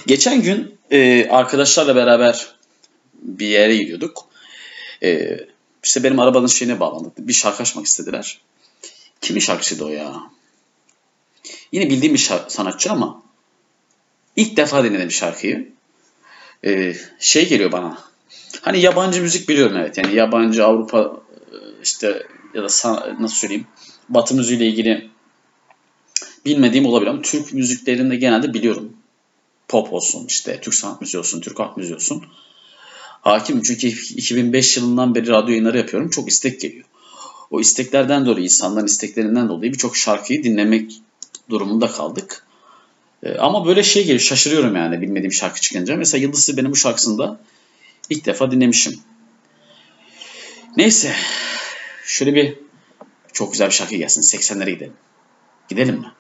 Geçen 0.07 0.43
gün 0.43 0.79
e, 0.91 1.29
arkadaşlarla 1.29 1.97
beraber 1.97 2.55
bir 3.15 3.47
yere 3.47 3.77
gidiyorduk. 3.77 4.29
E, 5.03 5.39
işte 5.85 6.05
benim 6.05 6.21
arabanın 6.21 6.47
şeyine 6.47 6.81
bağlandık. 6.81 7.19
Bir 7.19 7.33
şarkı 7.33 7.63
açmak 7.63 7.87
istediler. 7.87 8.41
Kimin 9.21 9.41
şarkısıydı 9.41 9.85
o 9.85 9.89
ya? 9.89 10.23
Yine 11.73 11.91
bildiğim 11.91 12.15
bir 12.15 12.19
şarkı, 12.19 12.53
sanatçı 12.53 12.93
ama 12.93 13.23
ilk 14.37 14.57
defa 14.57 14.85
dinledim 14.85 15.11
şarkıyı. 15.11 15.69
E, 16.65 16.95
şey 17.19 17.49
geliyor 17.49 17.73
bana. 17.73 17.99
Hani 18.63 18.81
yabancı 18.81 19.23
müzik 19.23 19.49
biliyorum 19.49 19.77
evet. 19.77 19.99
Yani 19.99 20.15
yabancı 20.15 20.65
Avrupa 20.65 21.26
işte 21.87 22.27
ya 22.55 22.63
da 22.63 22.67
nasıl 23.21 23.37
söyleyeyim 23.37 23.67
Batı 24.09 24.35
müziğiyle 24.35 24.67
ilgili 24.67 25.11
bilmediğim 26.45 26.87
olabilir 26.87 27.11
ama 27.11 27.23
Türk 27.23 27.53
müziklerinde 27.53 28.17
genelde 28.17 28.55
biliyorum. 28.55 28.97
Pop 29.69 29.93
olsun 29.93 30.27
işte 30.27 30.61
Türk 30.61 30.75
sanat 30.75 31.01
müziği 31.01 31.21
olsun, 31.21 31.41
Türk 31.41 31.59
halk 31.59 31.77
müziği 31.77 31.97
olsun. 31.97 32.25
Hakimim 33.21 33.63
çünkü 33.63 33.87
2005 33.89 34.77
yılından 34.77 35.15
beri 35.15 35.29
radyo 35.29 35.49
yayınları 35.49 35.79
yapıyorum. 35.79 36.11
Çok 36.11 36.29
istek 36.29 36.61
geliyor. 36.61 36.85
O 37.51 37.61
isteklerden 37.61 38.27
dolayı, 38.27 38.45
insanların 38.45 38.87
isteklerinden 38.87 39.49
dolayı 39.49 39.73
birçok 39.73 39.97
şarkıyı 39.97 40.45
dinlemek 40.45 41.01
durumunda 41.51 41.87
kaldık. 41.87 42.47
Ee, 43.23 43.35
ama 43.35 43.67
böyle 43.67 43.83
şey 43.83 44.03
geliyor, 44.03 44.21
şaşırıyorum 44.21 44.77
yani 44.77 45.01
bilmediğim 45.01 45.33
şarkı 45.33 45.61
çıkınca. 45.61 45.97
Mesela 45.97 46.23
Yıldız 46.23 46.57
benim 46.57 46.71
bu 46.71 46.77
şarkısında 46.77 47.41
ilk 48.11 48.27
defa 48.27 48.51
dinlemişim. 48.51 49.01
Neyse, 50.77 51.15
şöyle 52.07 52.35
bir 52.35 52.59
çok 53.33 53.53
güzel 53.53 53.69
bir 53.69 53.73
şarkı 53.73 53.95
gelsin. 53.95 54.23
80'lere 54.23 54.71
gidelim. 54.71 54.93
Gidelim 55.69 55.95
mi? 55.95 56.13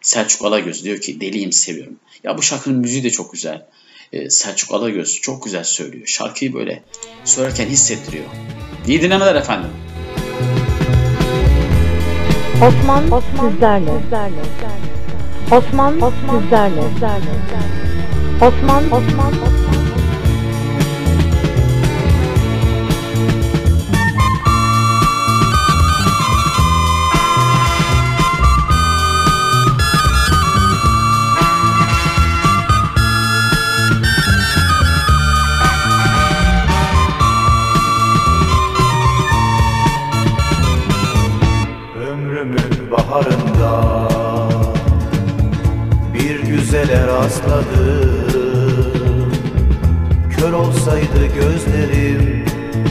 Selçuk 0.00 0.44
Alagöz 0.44 0.84
diyor 0.84 0.98
ki 1.00 1.20
deliyim 1.20 1.52
seviyorum. 1.52 1.96
Ya 2.24 2.38
bu 2.38 2.42
şarkının 2.42 2.78
müziği 2.78 3.04
de 3.04 3.10
çok 3.10 3.32
güzel. 3.32 3.66
Ee, 4.12 4.30
Selçuk 4.30 4.72
Alagöz 4.72 5.20
çok 5.20 5.44
güzel 5.44 5.64
söylüyor. 5.64 6.06
Şarkıyı 6.06 6.54
böyle 6.54 6.82
söylerken 7.24 7.66
hissettiriyor. 7.66 8.24
İyi 8.86 9.02
dinlemeler 9.02 9.34
efendim. 9.34 9.70
Osman, 12.56 13.04
Osman 13.04 13.50
sizlerle. 13.50 13.90
Osman, 15.52 16.00
Osman 16.00 16.42
sizlerle. 16.42 16.80
Osman, 18.40 18.92
Osman, 18.92 19.34
Ömrümün 19.42 19.63
gözlerim. 51.34 52.44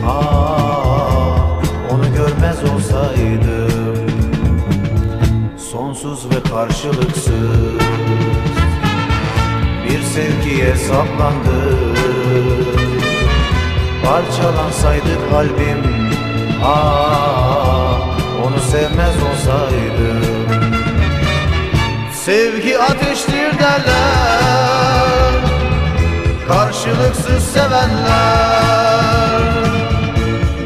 Ah 0.08 1.62
onu 1.92 2.16
görmez 2.16 2.58
olsaydım. 2.74 4.12
Sonsuz 5.72 6.26
ve 6.26 6.50
karşılıksız 6.50 7.80
bir 9.86 10.02
sevgiye 10.02 10.76
saplandım. 10.76 11.96
Parçalansaydı 14.06 15.30
kalbim 15.32 16.10
ah 16.64 18.00
onu 18.46 18.60
sevmez 18.60 19.16
olsaydım. 19.24 20.24
Sevgi 22.14 22.80
ateştir 22.80 23.60
derler 23.60 25.33
Karşılıksız 26.54 27.44
sevenler 27.44 29.42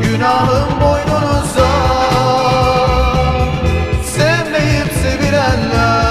Günahım 0.02 0.82
boynunuza. 0.82 1.68
Sevmeyip 4.04 4.92
sevilenler 5.04 6.08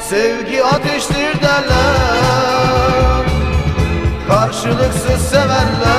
Sevgi 0.00 0.64
ateştir 0.64 1.42
derler. 1.42 3.26
Karşılıksız 4.28 5.28
sevenler 5.30 5.95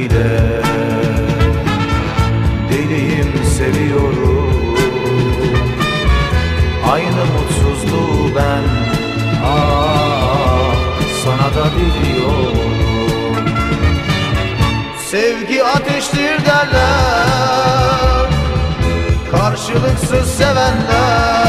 bile 0.00 0.40
Deliyim 2.70 3.44
seviyorum. 3.58 4.76
Aynı 6.92 7.24
mutsuzluğu 7.34 8.36
ben 8.36 8.62
ah 9.44 10.74
sana 11.24 11.54
da 11.54 11.70
diliyorum 11.70 12.74
Sevgi 15.10 15.64
ateştir 15.64 16.44
derler 16.46 18.30
Karşılıksız 19.30 20.30
sevenler. 20.30 21.40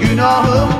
Günahım 0.00 0.79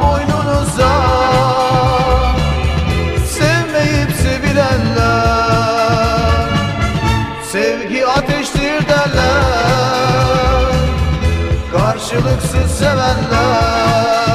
Karşılıksız 12.10 12.70
sevenler 12.78 14.29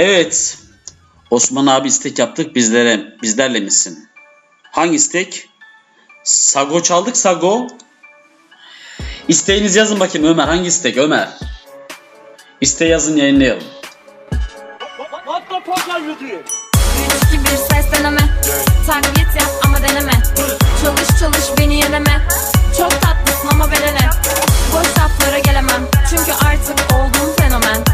Evet. 0.00 0.58
Osman 1.30 1.66
abi 1.66 1.88
istek 1.88 2.18
yaptık 2.18 2.54
bizlere. 2.54 3.14
Bizlerle 3.22 3.60
misin? 3.60 4.08
Hangi 4.62 4.96
istek? 4.96 5.48
Sago 6.24 6.82
çaldık 6.82 7.16
Sago. 7.16 7.66
İsteğinizi 9.28 9.78
yazın 9.78 10.00
bakayım 10.00 10.26
Ömer. 10.26 10.44
Hangi 10.44 10.68
istek 10.68 10.96
Ömer? 10.96 11.28
İsteği 12.60 12.90
yazın 12.90 13.16
yayınlayalım. 13.16 13.62
İki, 17.26 17.44
bir 17.44 17.56
ses 17.56 17.92
deneme 17.92 18.20
Taklit 18.86 19.36
yap 19.36 19.50
ama 19.64 19.78
deneme 19.82 20.12
Çalış 20.82 21.20
çalış 21.20 21.58
beni 21.58 21.80
yeneme 21.80 22.28
Çok 22.78 22.90
tatlısın 23.02 23.48
ama 23.52 23.70
verene 23.70 24.10
Boş 24.72 24.98
laflara 24.98 25.38
gelemem 25.38 25.88
Çünkü 26.10 26.32
artık 26.32 26.94
oldum 26.94 27.34
fenomen 27.38 27.84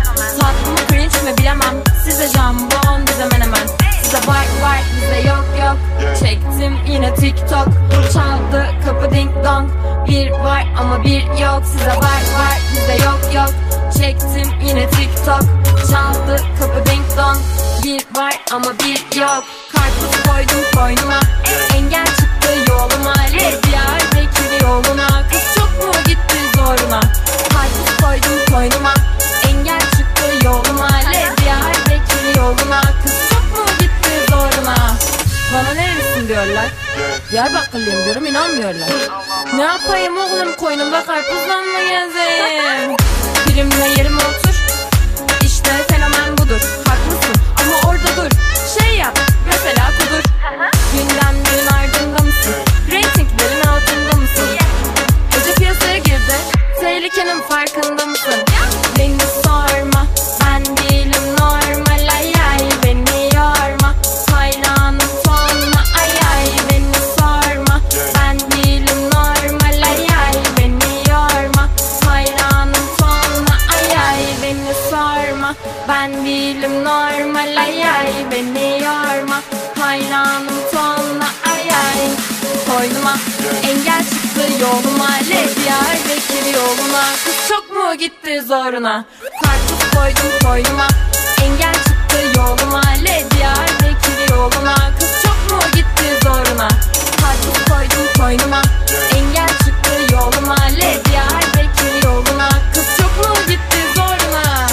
Cringe 0.88 1.22
mi 1.24 1.38
bilemem. 1.38 1.74
Size 2.04 2.28
jambon 2.28 3.06
bize 3.06 3.24
menemen 3.32 3.66
Size 4.02 4.16
var 4.16 4.46
var 4.62 4.80
bize 4.96 5.28
yok 5.28 5.44
yok. 5.60 5.76
Çektim 6.20 6.78
yine 6.88 7.14
tiktok. 7.14 7.68
Çaldı 8.12 8.66
kapı 8.84 9.10
ding 9.14 9.30
dong. 9.44 9.70
Bir 10.08 10.30
var 10.30 10.66
ama 10.78 11.04
bir 11.04 11.22
yok. 11.22 11.62
Size 11.72 11.88
var 11.90 12.22
var 12.38 12.58
bize 12.72 13.04
yok 13.04 13.20
yok. 13.34 13.50
Çektim 13.98 14.50
yine 14.66 14.90
tiktok. 14.90 15.42
Çaldı 15.90 16.36
kapı 16.60 16.90
ding 16.90 17.04
dong. 17.16 17.38
Bir 17.84 18.20
var 18.20 18.34
ama 18.52 18.72
bir 18.78 19.20
yok. 19.20 19.44
Karpuz 19.72 20.22
koydum 20.26 20.64
koynuma 20.76 21.20
Engel 21.76 22.06
çıktı 22.06 22.48
yoluma. 22.68 23.14
Lezya 23.32 23.84
bekiri 24.14 24.62
yoluna. 24.64 25.06
Kız 25.32 25.54
çok 25.54 25.86
mu 25.86 25.92
gitti 26.06 26.38
zoruna? 26.56 27.00
Karpuz 27.52 27.96
koydum 28.02 28.54
koynuma 28.54 28.94
yoluna 32.46 32.80
çok 33.30 33.58
mu 33.58 33.64
gitti 33.80 34.10
zoruna 34.30 34.76
Bana 35.54 35.74
nerelisin 35.74 36.28
diyorlar? 36.28 36.66
Diyarbakırlıyım 37.30 38.04
diyorum 38.04 38.26
inanmıyorlar. 38.26 38.88
Ne 39.56 39.62
yapayım 39.62 40.18
oğlum 40.18 40.56
koynumda 40.56 41.06
karpuzla 41.06 41.56
mı 41.56 41.78
gezeyim 41.78 42.96
Primle 43.46 43.88
yerime 43.98 44.16
otur. 44.16 44.54
İşte 45.42 45.70
fenomen 45.88 46.38
budur. 46.38 46.60
Haklısın 46.88 47.34
ama 47.60 47.90
orada 47.90 48.08
dur. 48.16 48.30
Şey 48.80 48.96
yap 48.96 49.18
mesela 49.46 49.90
kudur. 49.98 50.22
Gündemlerin 50.92 51.66
ardında 51.66 52.22
mısın? 52.22 52.54
Ratinglerin 52.86 53.66
altında 53.66 54.16
mısın? 54.20 54.48
Gece 55.32 55.54
piyasaya 55.54 55.98
girdi. 55.98 56.34
Tehlikenin 56.80 57.40
farkında 57.42 58.06
mısın? 58.06 58.34
Beni 58.98 59.16
Koynuma 83.06 83.18
engel 83.70 84.04
çıktı 84.04 84.62
yoluma 84.62 85.10
Levyar 85.30 85.96
bekir 86.08 86.54
yoluna. 86.54 87.04
Kız 87.24 87.48
çok 87.48 87.70
mu 87.76 87.94
gitti 87.94 88.42
zoruna? 88.42 89.04
Karpuz 89.42 89.90
koydum 89.94 90.38
koynuma. 90.44 90.88
Engel 91.42 91.74
çıktı 91.74 92.18
yoluma 92.36 92.82
Levyar 93.04 93.68
bekir 93.82 94.30
yoluna. 94.34 94.74
Kız 94.98 95.22
çok 95.22 95.52
mu 95.52 95.60
gitti 95.74 96.24
zoruna? 96.24 96.68
Karpuz 97.20 97.64
koydum 97.68 98.06
koynuma. 98.18 98.62
Engel 99.16 99.48
çıktı 99.48 100.12
yoluma 100.12 100.56
Levyar 100.64 101.42
bekir 101.56 102.04
yoluna. 102.04 102.48
Kız 102.74 102.86
çok 102.96 103.28
mu 103.28 103.34
gitti 103.48 103.78
zoruna? 103.94 104.68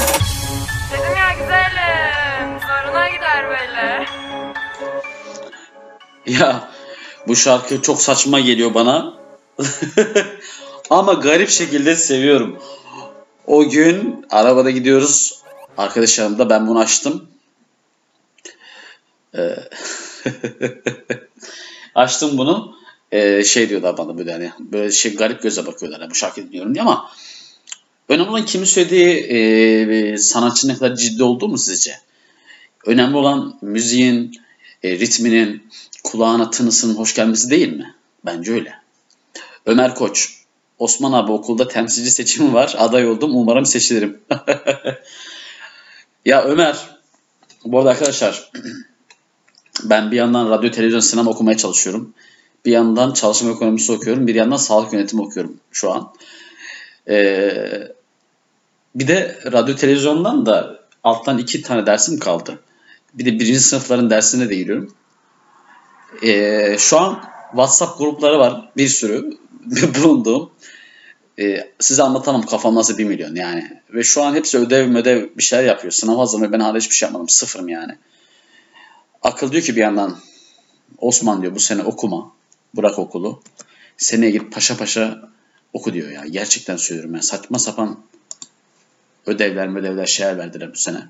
Dedim 0.92 1.16
ya 1.18 1.34
güzelim 1.34 2.60
Zoruna 2.60 3.10
gider 3.10 3.46
böyle. 3.50 4.06
Ya 6.26 6.73
bu 7.28 7.36
şarkı 7.36 7.82
çok 7.82 8.02
saçma 8.02 8.40
geliyor 8.40 8.74
bana. 8.74 9.14
Ama 10.90 11.14
garip 11.14 11.50
şekilde 11.50 11.96
seviyorum. 11.96 12.60
O 13.48 13.70
gün 13.70 14.26
arabada 14.30 14.72
gidiyoruz. 14.72 15.44
Arkadaşlarım 15.78 16.40
da 16.40 16.50
ben 16.50 16.68
bunu 16.68 16.80
açtım. 16.80 17.28
Ee, 19.38 19.56
açtım 21.96 22.38
bunu. 22.38 22.76
Ee, 23.12 23.44
şey 23.44 23.70
diyorlar 23.70 23.98
bana 23.98 24.18
böyle 24.18 24.32
hani 24.32 24.52
böyle 24.60 24.92
şey 24.92 25.16
garip 25.16 25.42
göze 25.42 25.66
bakıyorlar. 25.66 26.00
Yani 26.00 26.12
bu 26.12 26.16
şarkı 26.16 26.42
dinliyorum 26.42 26.74
diye 26.74 26.82
ama 26.82 27.10
önemli 28.10 28.30
olan 28.30 28.46
kimin 28.46 28.66
söylediği 28.66 29.08
e, 29.08 30.18
sanatçı 30.18 30.68
ne 30.68 30.78
kadar 30.78 30.96
ciddi 30.96 31.24
olduğu 31.24 31.48
mu 31.48 31.58
sizce? 31.58 31.96
Önemli 32.86 33.16
olan 33.16 33.58
müziğin, 33.62 34.32
e, 34.84 34.92
ritminin, 34.92 35.64
kulağına 36.04 36.50
tınısının 36.50 36.96
hoş 36.96 37.16
gelmesi 37.16 37.50
değil 37.50 37.74
mi? 37.74 37.96
Bence 38.26 38.54
öyle. 38.54 38.74
Ömer 39.66 39.96
Koç. 39.96 40.34
Osman 40.80 41.14
abi 41.14 41.32
okulda 41.32 41.68
temsilci 41.68 42.12
seçimi 42.12 42.54
var. 42.54 42.76
Aday 42.78 43.08
oldum. 43.08 43.36
Umarım 43.36 43.66
seçilirim. 43.66 44.20
ya 46.26 46.44
Ömer. 46.44 46.78
Bu 47.66 47.80
arada 47.80 47.90
arkadaşlar 47.90 48.52
ben 49.84 50.12
bir 50.12 50.18
yandan 50.18 50.50
radyo, 50.50 50.72
televizyon, 50.72 51.00
sinema 51.00 51.32
okumaya 51.32 51.58
çalışıyorum. 51.58 52.14
Bir 52.66 52.72
yandan 52.72 53.14
çalışma 53.14 53.52
ekonomisi 53.52 53.92
okuyorum. 53.92 54.28
Bir 54.28 54.36
yandan 54.36 54.58
sağlık 54.58 54.94
yönetimi 54.94 55.22
okuyorum 55.22 55.60
şu 55.72 55.92
an. 55.92 56.14
Ee, 57.10 57.88
bir 58.96 59.08
de 59.08 59.40
radyo, 59.52 59.76
televizyondan 59.76 60.46
da 60.46 60.80
alttan 61.04 61.38
iki 61.38 61.62
tane 61.62 61.86
dersim 61.86 62.20
kaldı. 62.20 62.60
Bir 63.14 63.26
de 63.26 63.40
birinci 63.40 63.60
sınıfların 63.60 64.10
dersine 64.10 64.50
de 64.50 64.56
giriyorum. 64.56 64.94
Ee, 66.24 66.76
şu 66.80 67.00
an 67.00 67.24
WhatsApp 67.50 67.98
grupları 67.98 68.40
var 68.40 68.72
bir 68.78 68.88
sürü 68.88 69.38
bulunduğum. 70.04 70.52
Ee, 71.40 71.72
size 71.80 72.04
anlatamam 72.04 72.46
kafam 72.46 72.76
nasıl 72.76 72.98
bir 72.98 73.04
milyon 73.04 73.36
yani. 73.36 73.82
Ve 73.94 74.04
şu 74.04 74.24
an 74.24 74.36
hepsi 74.36 74.58
ödev 74.58 74.96
ödev 74.96 75.30
bir 75.38 75.44
şeyler 75.44 75.64
yapıyor. 75.64 75.92
Sınav 75.92 76.18
hazırlamıyor. 76.18 76.52
Ben 76.52 76.60
hala 76.60 76.78
hiçbir 76.78 76.96
şey 76.96 77.06
yapmadım. 77.06 77.30
Sıfırım 77.30 77.70
yani. 77.70 77.98
Akıl 79.22 79.52
diyor 79.52 79.64
ki 79.64 79.76
bir 79.76 79.82
yandan 79.82 80.18
Osman 80.98 81.42
diyor 81.42 81.56
bu 81.56 81.60
sene 81.60 81.84
okuma. 81.84 82.32
Bırak 82.76 83.00
okulu. 83.00 83.42
Seneye 83.98 84.32
git 84.32 84.54
paşa 84.54 84.78
paşa 84.78 85.30
oku 85.74 85.94
diyor 85.94 86.12
ya. 86.12 86.26
Gerçekten 86.26 86.78
söylüyorum 86.78 87.14
ben. 87.14 87.20
Saçma 87.20 87.60
sapan 87.60 88.00
ödevler 89.26 89.78
ödevler 89.80 90.06
şeyler 90.06 90.38
verdiler 90.38 90.74
bu 90.74 90.78
sene. 90.78 91.08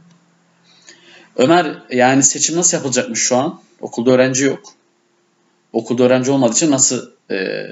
Ömer 1.35 1.83
yani 1.89 2.23
seçim 2.23 2.55
nasıl 2.55 2.77
yapılacakmış 2.77 3.19
şu 3.19 3.37
an? 3.37 3.61
Okulda 3.81 4.11
öğrenci 4.11 4.43
yok. 4.43 4.73
Okulda 5.73 6.03
öğrenci 6.03 6.31
olmadığı 6.31 6.53
için 6.53 6.71
nasıl 6.71 7.11
e, 7.31 7.67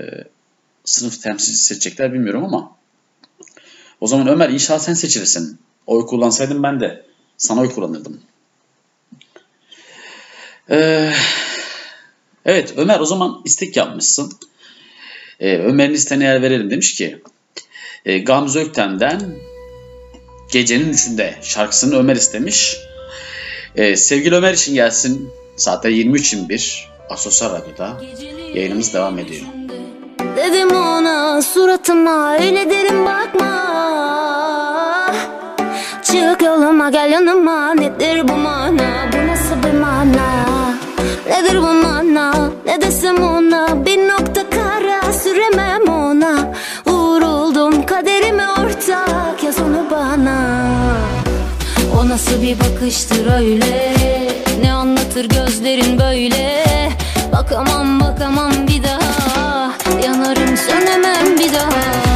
sınıf 0.85 1.21
temsilcisi 1.21 1.63
seçecekler 1.63 2.13
bilmiyorum 2.13 2.43
ama 2.43 2.75
o 4.01 4.07
zaman 4.07 4.27
Ömer 4.27 4.49
inşallah 4.49 4.79
sen 4.79 4.93
seçilirsin. 4.93 5.59
Oy 5.87 6.05
kullansaydın 6.05 6.63
ben 6.63 6.79
de 6.79 7.05
sana 7.37 7.61
oy 7.61 7.71
kullanırdım. 7.71 8.21
Ee, 10.69 11.11
evet 12.45 12.73
Ömer 12.77 12.99
o 12.99 13.05
zaman 13.05 13.41
istek 13.45 13.77
yapmışsın. 13.77 14.33
Ee, 15.39 15.57
Ömer'in 15.57 15.93
isteğine 15.93 16.23
yer 16.23 16.41
verelim 16.41 16.69
demiş 16.69 16.93
ki 16.93 17.21
e, 18.05 18.19
Gamze 18.19 18.59
Öktem'den 18.59 19.35
Gecenin 20.51 20.89
Üçünde 20.93 21.35
şarkısını 21.41 21.95
Ömer 21.95 22.15
istemiş. 22.15 22.77
Ee, 23.75 23.95
sevgili 23.95 24.35
Ömer 24.35 24.53
için 24.53 24.73
gelsin. 24.73 25.29
Saatler 25.57 25.89
23.21 25.89 26.90
Asosyal 27.11 27.51
Radyo'da 27.51 27.97
yayınımız 28.53 28.93
devam 28.93 29.19
ediyor. 29.19 29.41
Dedim 30.35 30.75
ona 30.77 31.41
suratıma 31.41 32.33
öyle 32.33 32.69
derim 32.69 33.05
bakma. 33.05 33.51
Çık 36.03 36.41
yoluma 36.41 36.89
gel 36.89 37.11
yanıma. 37.11 37.73
Nedir 37.73 38.27
bu 38.27 38.33
mana? 38.33 39.09
Bu 39.13 39.27
nasıl 39.27 39.63
bir 39.67 39.79
mana? 39.79 40.45
Nedir 41.27 41.57
bu 41.57 41.73
mana? 41.87 42.49
Ne 42.65 42.81
desem 42.81 43.23
ona? 43.23 43.85
Bir 43.85 43.97
nokta 43.97 44.49
kara 44.49 45.13
süremem 45.13 45.87
ona. 45.89 46.53
Vuruldum 46.87 47.85
kaderime 47.85 48.43
ortak 48.49 49.43
yaz 49.43 49.59
onu 49.59 49.85
bana. 49.91 50.67
O 51.99 52.09
nasıl 52.09 52.41
bir 52.41 52.57
bakıştır 52.59 53.33
öyle? 53.33 53.93
Ne 54.61 54.73
anlatır 54.73 55.25
gözlerin 55.29 55.99
böyle 55.99 56.70
Bakamam 57.51 57.99
bakamam 57.99 58.67
bir 58.67 58.83
daha. 58.83 59.71
Yanarım 60.03 60.57
sönemem 60.57 61.39
bir 61.39 61.53
daha 61.53 62.10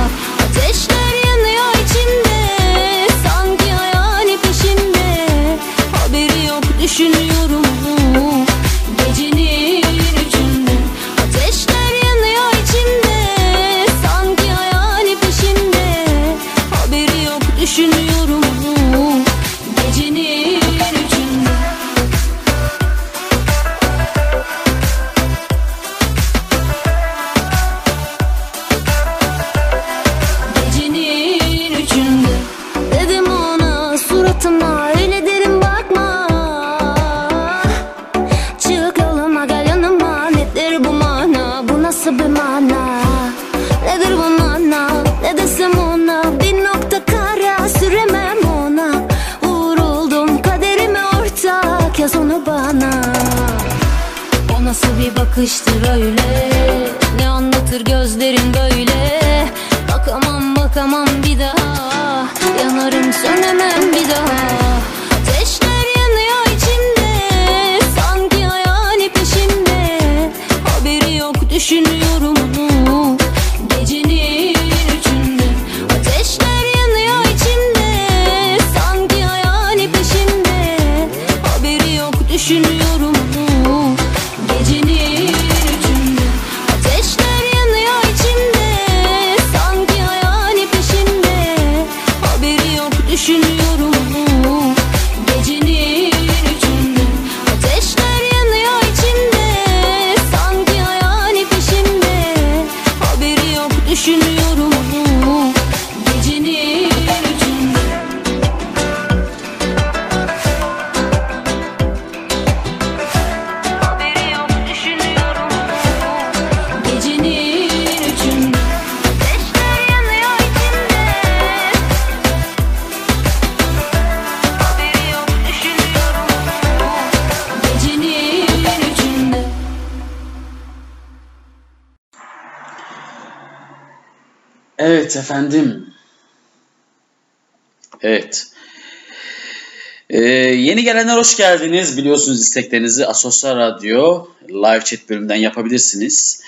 gelenler 140.96 141.18
hoş 141.18 141.38
geldiniz. 141.38 141.98
Biliyorsunuz 141.98 142.42
isteklerinizi 142.42 143.06
Asosyal 143.06 143.58
Radyo 143.58 144.28
live 144.50 144.84
chat 144.84 145.10
bölümünden 145.10 145.36
yapabilirsiniz. 145.36 146.42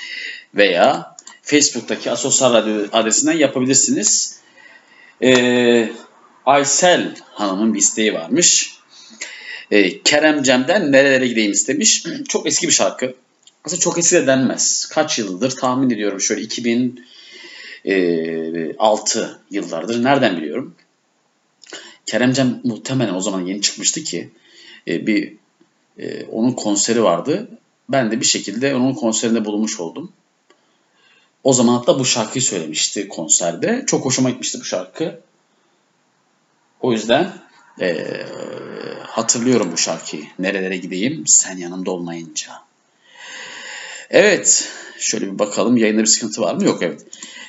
Veya 0.56 1.16
Facebook'taki 1.42 2.12
Asosyal 2.12 2.54
Radyo 2.54 2.86
adresinden 2.92 3.38
yapabilirsiniz. 3.38 4.40
Ee, 5.24 5.90
Aysel 6.46 7.16
Hanım'ın 7.32 7.74
bir 7.74 7.80
isteği 7.80 8.14
varmış. 8.14 8.74
Ee, 9.72 10.02
Kerem 10.02 10.44
Cem'den 10.44 10.92
Nerelere 10.92 11.28
Gideyim 11.28 11.52
istemiş. 11.52 12.04
Çok 12.28 12.48
eski 12.48 12.68
bir 12.68 12.74
şarkı. 12.74 13.14
Aslında 13.64 13.82
çok 13.82 13.98
eski 13.98 14.16
de 14.16 14.28
denmez. 14.28 14.86
Kaç 14.86 15.20
yıldır 15.20 15.52
tahmin 15.52 15.90
ediyorum 15.90 16.22
şöyle 16.22 16.42
2000 16.42 17.06
e, 17.86 18.76
6 18.78 19.40
yıllardır. 19.52 20.04
Nereden 20.04 20.38
biliyorum? 20.38 20.76
Keremcem 22.08 22.62
muhtemelen 22.64 23.14
o 23.14 23.22
zaman 23.22 23.46
yeni 23.46 23.62
çıkmıştı 23.62 24.04
ki 24.04 24.30
e, 24.88 25.08
bir 25.08 25.34
e, 26.00 26.26
onun 26.26 26.52
konseri 26.52 27.04
vardı. 27.04 27.50
Ben 27.90 28.12
de 28.12 28.20
bir 28.20 28.26
şekilde 28.26 28.76
onun 28.76 28.94
konserinde 28.94 29.46
bulunmuş 29.46 29.80
oldum. 29.80 30.12
O 31.44 31.54
zaman 31.54 31.74
hatta 31.74 32.00
bu 32.00 32.06
şarkıyı 32.06 32.44
söylemişti 32.44 33.08
konserde. 33.08 33.84
Çok 33.88 34.06
hoşuma 34.06 34.30
gitmişti 34.30 34.60
bu 34.60 34.64
şarkı. 34.64 35.20
O 36.82 36.92
yüzden 36.92 37.34
e, 37.82 38.08
hatırlıyorum 39.04 39.70
bu 39.72 39.78
şarkıyı. 39.78 40.24
Nerelere 40.40 40.78
gideyim 40.78 41.24
sen 41.28 41.58
yanımda 41.58 41.92
olmayınca. 41.92 42.52
Evet. 44.10 44.70
Şöyle 45.00 45.34
bir 45.34 45.40
bakalım 45.40 45.78
yayında 45.78 46.02
bir 46.02 46.08
sıkıntı 46.08 46.42
var 46.42 46.56
mı? 46.56 46.66
Yok 46.66 46.84
evet. 46.84 47.06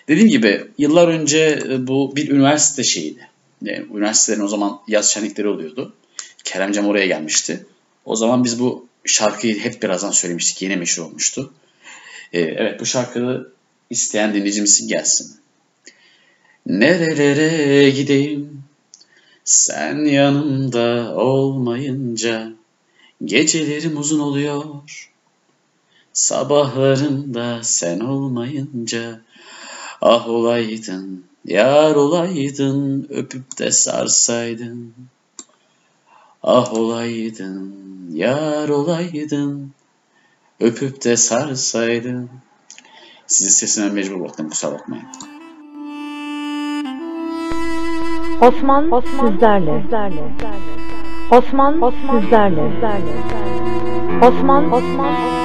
Dediğim 0.09 0.29
gibi 0.29 0.67
yıllar 0.79 1.09
önce 1.09 1.63
e, 1.71 1.87
bu 1.87 2.17
bir 2.17 2.31
üniversite 2.31 2.85
şeyiydi. 2.85 3.29
Yani 3.63 3.87
üniversitelerin 3.95 4.45
o 4.45 4.49
zaman 4.49 4.81
yaz 4.89 5.11
şenlikleri 5.11 5.49
oluyordu. 5.49 5.95
Keremcem 6.45 6.87
oraya 6.87 7.07
gelmişti. 7.07 7.67
O 8.05 8.17
zaman 8.17 8.45
biz 8.45 8.61
bu 8.61 8.87
şarkıyı 9.05 9.59
hep 9.61 9.83
birazdan 9.83 10.11
söylemiştik. 10.11 10.63
Yeni 10.63 10.77
meşhur 10.77 11.03
olmuştu. 11.03 11.53
Ee, 12.33 12.41
evet 12.41 12.81
bu 12.81 12.87
şarkıyı 12.87 13.47
isteyen 13.91 14.35
dinleyicimiz 14.35 14.87
gelsin. 14.87 15.37
Nerelere 16.67 17.91
gideyim 17.91 18.63
sen 19.45 20.05
yanımda 20.05 21.15
olmayınca 21.17 22.59
Gecelerim 23.25 23.99
uzun 23.99 24.21
oluyor 24.21 24.65
Sabahlarında 26.13 27.63
sen 27.63 28.01
olmayınca 28.01 29.21
Ah 30.01 30.29
olaydın, 30.29 31.25
yar 31.49 31.95
olaydın, 31.95 33.07
öpüp 33.11 33.59
de 33.59 33.71
sarsaydın. 33.71 34.95
Ah 36.43 36.75
olaydın, 36.75 37.75
yar 38.13 38.69
olaydın, 38.69 39.73
öpüp 40.61 41.05
de 41.05 41.17
sarsaydın. 41.17 42.31
Sizi 43.27 43.51
sesime 43.51 43.91
mecbur 43.91 44.21
bıraktım, 44.21 44.51
kusura 44.51 44.73
bakmayın. 44.73 45.05
Osman, 48.41 49.03
sizlerle. 49.03 49.85
Osman, 51.31 51.93
sizlerle. 52.21 52.63
Osman, 54.23 54.73
Osman, 54.73 55.09
Bedenimden 55.09 55.38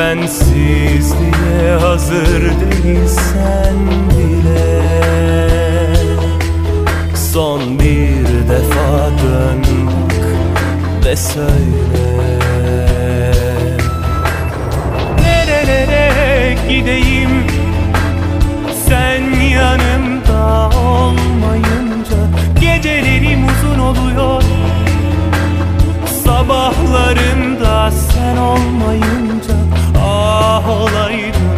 Bensizliğe 0.00 1.70
hazır 1.80 2.42
değilsen 2.42 3.76
bile. 4.10 4.82
Son 7.32 7.78
bir 7.78 8.26
defa 8.48 9.10
dön 9.22 9.62
bak 9.86 10.16
ve 11.06 11.16
söyle. 11.16 12.38
Nerelere 15.20 16.56
gideyim? 16.68 17.30
Sen 18.88 19.40
yanımda 19.40 20.68
olmayınca 20.78 22.18
Gecelerim 22.60 23.46
uzun 23.48 23.78
oluyor. 23.78 24.42
Sabahlarımda 26.24 27.90
sen 27.90 28.36
olmayınca 28.36 29.59
Ah 30.42 30.68
olaydın, 30.68 31.50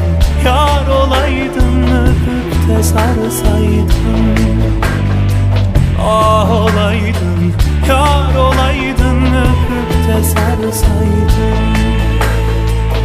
yar 0.44 0.86
olaydın 0.86 1.82
Öpüp 1.82 2.68
de 2.68 2.82
sarsaydın. 2.82 4.36
Ah 6.00 6.50
olaydın, 6.50 7.54
yar 7.88 8.34
olaydın 8.34 9.24
Öpüp 9.24 9.90
de 10.08 10.22
sarsaydın. 10.22 11.72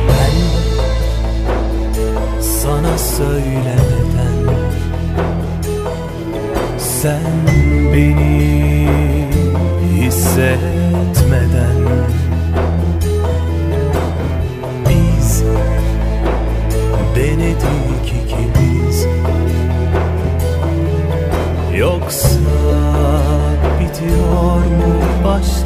Ben 0.08 0.36
sana 2.41 2.98
söylemeden 2.98 4.18
Sen 6.78 7.22
beni 7.94 8.88
hissetmeden 9.95 11.78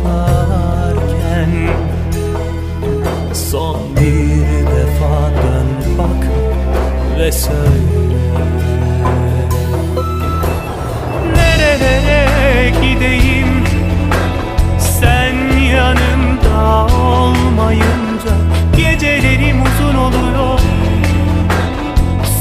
başlarken 0.06 1.50
Son 3.34 3.76
bir 3.96 4.68
defa 4.68 5.30
dön 5.44 5.98
bak 5.98 6.28
ve 7.20 7.32
söyle. 7.32 8.02
Nerelere 11.36 12.70
gideyim? 12.70 13.64
Sen 14.80 15.36
yanımda 15.60 16.88
olmayınca 16.96 18.36
Gecelerim 18.78 19.62
uzun 19.62 19.96
oluyor. 19.96 20.60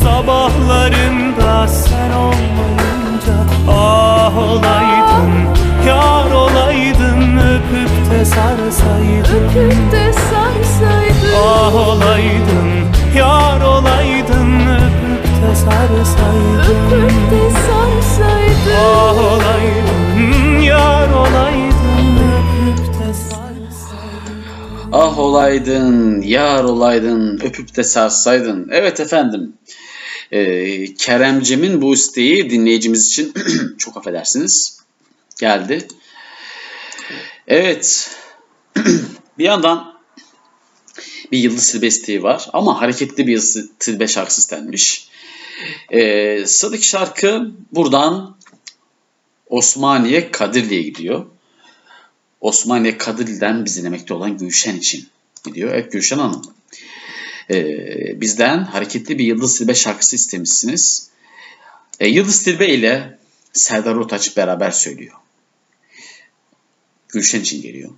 Sabahlarımda 0.02 1.68
sen 1.68 2.10
olmayınca 2.10 3.34
Ah 3.68 4.36
olaydın 4.38 5.09
Öpüp 7.70 8.10
de 8.10 8.24
sarsaydın 8.24 9.48
Öpüp 9.48 9.92
de 9.92 10.12
sarsaydın 10.12 11.34
Ah 11.36 11.74
olaydın, 11.74 12.70
yar 13.16 13.60
olaydın. 13.60 14.60
Öpüp 14.66 15.24
de 15.42 15.56
sarsaydın 15.56 16.58
Öpüp 16.58 17.30
de 17.30 17.50
sarsaydın 17.50 18.74
Ah 18.76 19.18
olaydın, 19.18 20.60
yar 20.60 21.10
olaydın. 21.10 22.16
Öpüp 22.72 22.86
de 23.00 23.14
sarsaydın 23.14 24.42
Ah 24.92 25.18
olaydın, 25.18 26.22
yar 26.22 26.64
olaydın, 26.64 27.36
öpüp 27.36 27.76
de 27.76 27.84
sarsaydın. 27.84 28.68
Evet 28.72 29.00
efendim. 29.00 29.52
Ee, 30.32 30.94
Keremcim'in 30.94 31.82
bu 31.82 31.94
isteği 31.94 32.50
dinleyicimiz 32.50 33.06
için 33.06 33.32
çok 33.78 33.96
affedersiniz. 33.96 34.80
Geldi. 35.40 35.86
Evet. 37.50 38.10
bir 39.38 39.44
yandan 39.44 40.00
bir 41.32 41.38
Yıldız 41.38 41.82
isteği 41.84 42.22
var 42.22 42.48
ama 42.52 42.80
hareketli 42.80 43.26
bir 43.26 43.32
Yıldız 43.32 43.70
Tilbe 43.78 44.08
şarkısı 44.08 44.40
istenmiş. 44.40 45.08
Ee, 45.90 46.46
sıradaki 46.46 46.86
şarkı 46.86 47.50
buradan 47.72 48.36
Osmaniye 49.46 50.30
Kadirli'ye 50.30 50.82
gidiyor. 50.82 51.26
Osmaniye 52.40 52.98
Kadirli'den 52.98 53.64
bizi 53.64 53.80
dinlemekte 53.80 54.14
olan 54.14 54.38
Gülşen 54.38 54.76
için 54.76 55.08
gidiyor. 55.44 55.74
Evet 55.74 55.92
Gülşen 55.92 56.18
Hanım. 56.18 56.42
Ee, 57.50 58.20
bizden 58.20 58.64
hareketli 58.64 59.18
bir 59.18 59.24
Yıldız 59.24 59.58
Tilbe 59.58 59.74
şarkısı 59.74 60.16
istemişsiniz. 60.16 61.10
Ee, 62.00 62.08
Yıldız 62.08 62.42
Tilbe 62.42 62.68
ile 62.68 63.18
Serdar 63.52 63.94
Ortaç 63.94 64.36
beraber 64.36 64.70
söylüyor. 64.70 65.20
Gülşen 67.12 67.40
için 67.40 67.62
geliyor. 67.62 67.90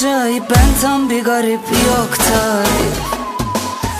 Acayip 0.00 0.50
ben 0.50 0.80
tam 0.82 1.10
bir 1.10 1.24
garip 1.24 1.60
yok 1.86 2.16
tabi 2.16 2.86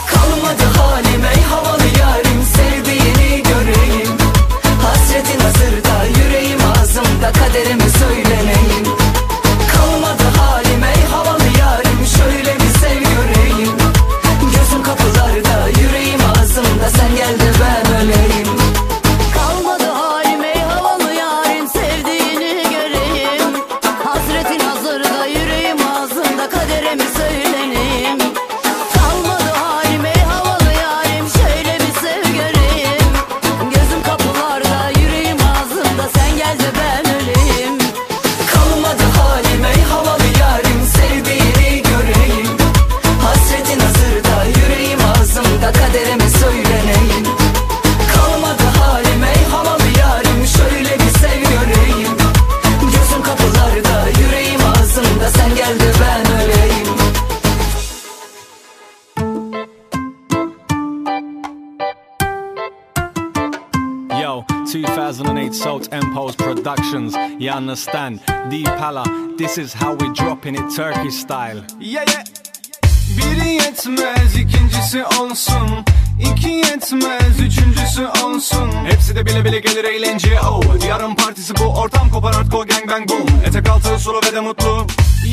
Kalmadı 0.07 0.79
halim 0.79 1.25
ey 1.25 1.43
havalı 1.43 1.87
yarim. 2.01 2.43
Sevdiğini 2.57 3.43
göreyim. 3.43 4.17
Hasretin 4.83 5.41
hazırda 5.41 6.05
yüreğim 6.19 6.61
ağzımda. 6.71 7.33
Kaderimi 7.33 7.91
söyleneyim 7.91 8.70
understand? 67.71 68.19
Deep 68.51 68.67
Pala, 68.67 69.05
this 69.39 69.57
is 69.57 69.73
how 69.73 69.95
we 69.95 70.13
dropping 70.13 70.57
it 70.57 70.75
Turkish 70.75 71.15
style. 71.15 71.65
Yeah 71.79 72.05
yeah. 72.09 72.25
Biri 73.17 73.49
yetmez 73.49 74.37
ikincisi 74.37 75.05
olsun. 75.05 75.85
İki 76.21 76.49
yetmez 76.49 77.41
üçüncüsü 77.41 78.07
olsun. 78.25 78.71
Hepsi 78.85 79.17
de 79.17 79.27
bile 79.27 79.45
bile 79.45 79.59
gelir 79.59 79.85
eğlence 79.85 80.41
oh 80.41 80.87
Yarın 80.89 81.15
partisi 81.15 81.55
bu 81.57 81.65
ortam 81.65 82.11
kopar 82.11 82.35
hardcore 82.35 82.69
gang 82.69 82.91
bang 82.91 83.11
boom. 83.11 83.29
Etek 83.47 83.69
altı 83.69 83.99
sulu 83.99 84.21
ve 84.27 84.35
de 84.35 84.41
mutlu. 84.41 84.87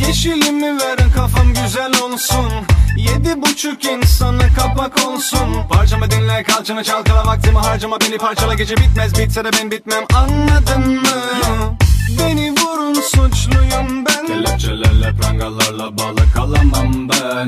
Yeşilimi 0.07 0.79
ver 0.79 0.97
kafam 1.15 1.53
güzel 1.63 2.01
olsun. 2.01 2.51
Yedi 2.97 3.41
buçuk 3.41 3.85
insana 3.85 4.53
kapak 4.53 5.07
olsun. 5.07 5.47
Parçamı 5.69 6.11
dinle 6.11 6.43
kalçanı 6.43 6.83
çalkala 6.83 7.25
vaktimi 7.25 7.57
harcama. 7.57 7.99
Beni 7.99 8.17
parçala 8.17 8.53
gece 8.53 8.77
bitmez 8.77 9.19
bitse 9.19 9.45
de 9.45 9.49
ben 9.53 9.71
bitmem. 9.71 10.03
Anladın 10.13 11.01
mı? 11.01 11.77
Beni 12.19 12.51
vurun 12.51 12.93
suçluyum 12.93 14.05
ben. 14.05 14.27
Kelepçelerle 14.27 15.13
prangalarla 15.21 15.97
bağlı 15.97 16.31
kalamam 16.33 17.09
ben. 17.09 17.47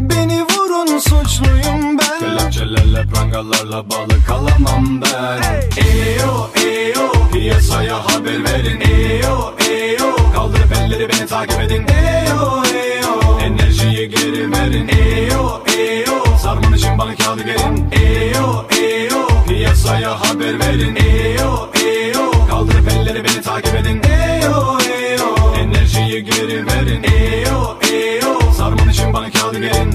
Beni 0.00 0.42
vurun 0.42 0.98
suçluyum 0.98 1.98
ben. 1.98 2.18
Kelepçelerle 2.20 3.06
prangalarla 3.06 3.90
bağlı 3.90 4.24
kalamam 4.26 5.00
ben. 5.02 5.42
Eyo 5.86 6.48
eyo 6.66 7.12
piyasaya 7.32 7.98
haber 7.98 8.44
verin. 8.44 8.80
Eyo 8.80 9.52
eyo 9.70 10.16
kaldırıp 10.34 10.72
elleri 10.72 11.08
beni 11.08 11.26
takip 11.26 11.60
edin. 11.60 11.86
Eyo 11.88 12.62
eyo 12.74 13.40
enerjiyi 13.82 14.08
geri 14.08 14.52
verin. 14.52 14.88
Eyo 14.88 15.62
eyo. 15.78 16.38
Sarman 16.42 16.72
için 16.72 16.98
bana 16.98 17.14
kağıdı 17.16 17.42
gelin 17.42 17.90
Eyo 17.92 18.64
eyo. 18.82 19.26
Piyasaya 19.48 20.20
haber 20.20 20.60
verin. 20.60 20.96
Eyo 20.96 21.68
eyo. 21.84 22.30
Kaldırıp 22.50 22.88
elleri 22.88 23.24
beni 23.24 23.42
takip 23.42 23.74
edin. 23.74 24.02
Eyo 24.02 24.78
eyo. 24.96 25.54
Enerjiyi 25.58 26.24
geri 26.24 26.66
verin. 26.66 27.02
Eyo 27.02 27.76
eyo. 27.92 28.52
Sarman 28.58 28.88
için 28.88 29.12
bana 29.12 29.30
kağıdı 29.30 29.58
gelin 29.58 29.94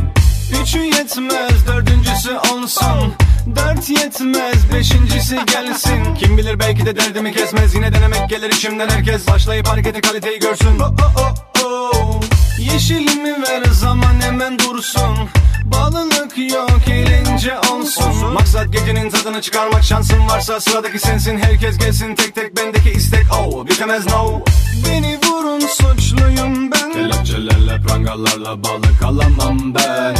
Üçü 0.61 0.79
yetmez 0.79 1.67
dördüncüsü 1.67 2.37
olsun. 2.37 3.13
Dört 3.55 3.89
yetmez 3.89 4.73
beşincisi 4.73 5.35
gelsin. 5.45 6.15
Kim 6.15 6.37
bilir 6.37 6.59
belki 6.59 6.85
de 6.85 6.95
derdimi 6.95 7.31
kesmez. 7.33 7.75
Yine 7.75 7.93
denemek 7.93 8.29
gelir 8.29 8.49
içimden 8.49 8.89
herkes. 8.89 9.27
Başlayıp 9.27 9.67
hareketi 9.67 10.01
kaliteyi 10.01 10.39
görsün. 10.39 10.79
Oh, 10.79 10.93
oh, 11.01 11.13
oh. 11.17 11.46
Yeşilimi 12.59 13.43
ver 13.43 13.63
zaman 13.71 14.21
hemen 14.21 14.59
dursun. 14.59 15.17
Bağlılık 15.63 16.37
yok 16.37 16.81
eğlence 16.89 17.59
olsun. 17.59 18.33
Maksat 18.33 18.73
gecenin 18.73 19.09
tadını 19.09 19.41
çıkarmak 19.41 19.83
şansın 19.83 20.27
varsa 20.29 20.59
Sıradaki 20.59 20.99
sensin. 20.99 21.37
Herkes 21.37 21.77
gelsin 21.77 22.15
tek 22.15 22.35
tek 22.35 22.57
bendeki 22.57 22.91
istek. 22.91 23.25
Oh 23.33 23.65
bitemez 23.65 24.05
no. 24.05 24.41
Beni 24.85 25.19
vurun 25.25 25.59
suçluyum 25.59 26.71
ben. 26.71 26.93
Kelepçelerle 26.93 27.81
prangalarla 27.87 28.63
bağlı 28.63 28.97
kalamam 28.99 29.75
ben. 29.75 30.15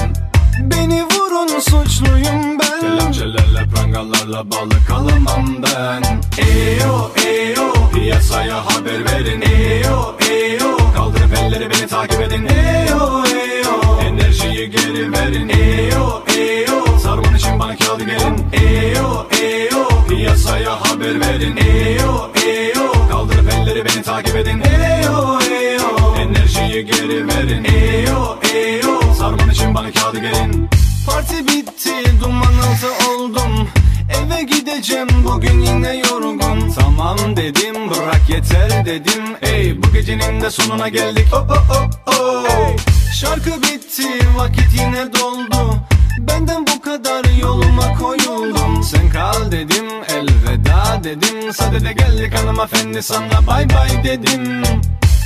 Beni 0.60 1.04
vurun 1.04 1.17
suçluyum 1.46 2.60
ben. 2.60 2.82
Kelepçelerle 2.82 3.66
prangalarla 3.76 4.52
bağlı 4.52 4.86
kalamam 4.88 5.64
ben. 5.64 6.04
Eyo 6.38 7.10
eyo 7.26 7.74
piyasaya 7.94 8.66
haber 8.66 9.06
verin. 9.06 9.42
Eyo 9.42 10.16
eyo 10.30 10.78
kaldırıp 10.96 11.34
elleri 11.34 11.70
beni 11.70 11.88
takip 11.88 12.22
edin. 12.22 12.46
Eyo 12.46 13.24
eyo 13.26 14.00
enerjiyi 14.08 14.70
geri 14.70 15.12
verin. 15.12 15.50
Eyo 15.50 16.22
eyo 16.38 16.98
sarman 17.04 17.36
için 17.36 17.60
bana 17.60 17.76
kağıdı 17.76 18.04
gelin. 18.04 18.46
Eyo 18.54 19.26
eyo 19.42 19.88
piyasaya 20.10 20.82
haber 20.82 21.20
verin. 21.22 21.58
Eyo 21.58 22.30
eyo 22.48 23.10
kaldırıp 23.12 23.54
elleri 23.54 23.86
beni 23.86 24.04
takip 24.04 24.36
edin. 24.36 24.62
Eyo 24.62 25.40
eyo 25.52 26.16
enerjiyi 26.20 26.86
geri 26.86 27.28
verin. 27.28 27.64
Eyo 27.64 28.38
eyo 28.54 29.14
sarman 29.20 29.50
için 29.50 29.76
bana 29.76 29.92
kağıdı 29.92 30.20
gelin 30.20 30.70
Parti 31.08 31.48
bitti 31.48 31.92
duman 32.22 32.42
altı 32.42 33.10
oldum. 33.10 33.68
Eve 34.10 34.44
gideceğim 34.44 35.08
bugün 35.26 35.60
yine 35.60 35.98
yorgun. 35.98 36.72
Tamam 36.80 37.18
dedim 37.36 37.90
bırak 37.90 38.30
yeter 38.30 38.86
dedim. 38.86 39.24
Ey 39.42 39.84
bu 39.84 39.94
gecenin 39.94 40.42
de 40.42 40.50
sonuna 40.50 40.90
geldik. 40.90 41.28
Oh 41.34 41.48
oh 41.50 41.64
oh 41.70 41.90
oh. 42.08 42.78
Şarkı 43.14 43.62
bitti 43.62 44.08
vakit 44.38 44.74
yine 44.74 45.14
doldu. 45.14 45.80
Benden 46.20 46.68
bu 46.68 46.82
kadar 46.82 47.26
yoluma 47.42 47.94
koyuldum 47.94 48.84
Sen 48.84 49.10
kal 49.10 49.52
dedim 49.52 49.86
elveda 50.10 51.04
dedim. 51.04 51.54
Sadede 51.54 51.94
geldik 51.94 52.36
hanımefendi 52.38 53.04
sana 53.04 53.48
bay 53.48 53.70
bay 53.70 54.04
dedim 54.04 54.64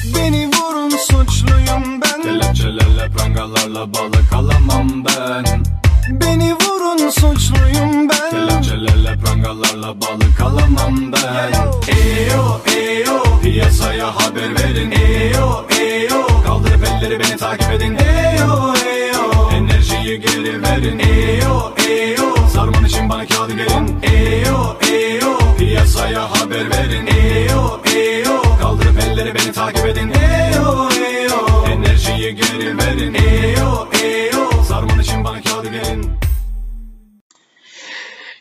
Beni 0.06 0.48
vurun 0.48 0.90
suçluyum 0.90 2.02
ben. 2.02 2.22
Kelepçelerle 2.22 3.10
prangalarla 3.18 3.94
bağlı 3.94 4.30
kalamam 4.30 5.06
ben. 5.06 5.64
Beni 6.10 6.54
vurun 6.54 7.10
suçluyum 7.10 8.10
ben. 8.10 8.32
Kelepçelerle 8.32 9.18
prangalarla 9.18 10.02
bağlı 10.02 10.36
kalamam 10.38 11.12
ben. 11.12 11.54
Eyo 11.96 12.62
eyo 12.78 13.24
piyasaya 13.44 14.16
haber 14.16 14.56
verin. 14.56 14.92
Eyo 14.92 15.66
eyo 15.80 16.28
kaldırıp 16.46 16.84
elleri 16.88 17.20
beni 17.20 17.38
takip 17.38 17.72
edin. 17.72 17.96
Eyo 17.96 18.74
eyo 18.86 19.52
enerjiyi 19.82 20.20
geri 20.22 20.64
verin. 20.64 21.00
Eyo 21.00 21.74
eyo. 21.90 22.48
Sarman 22.54 22.86
için 22.86 23.10
bana 23.10 23.28
kağıdı 23.28 23.54
gelin 23.54 24.00
Eyo 24.04 24.78
eyo. 24.92 25.38
Piyasaya 25.58 26.32
haber 26.32 26.70
verin. 26.70 27.08
Eyo 27.08 27.80
eyo. 27.96 28.42
Kaldırıp 28.62 29.04
elleri 29.04 29.36
beni 29.36 29.52
takip 29.52 29.86
edin. 29.86 30.10
Eyo 30.10 30.90
eyo. 31.08 31.66
Enerjiyi 31.72 32.36
geri 32.36 32.78
verin. 32.78 33.14
Eyo 33.14 33.88
eyo. 34.04 34.64
Sarman 34.68 35.00
için 35.00 35.24
bana 35.24 35.42
kağıdı 35.42 35.68
gelin 35.68 36.12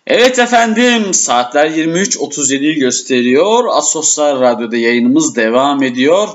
Evet 0.07 0.39
efendim 0.39 1.15
saatler 1.15 1.67
23.37'yi 1.71 2.75
gösteriyor. 2.75 3.65
Asoslar 3.69 4.41
Radyo'da 4.41 4.77
yayınımız 4.77 5.37
devam 5.37 5.83
ediyor. 5.83 6.29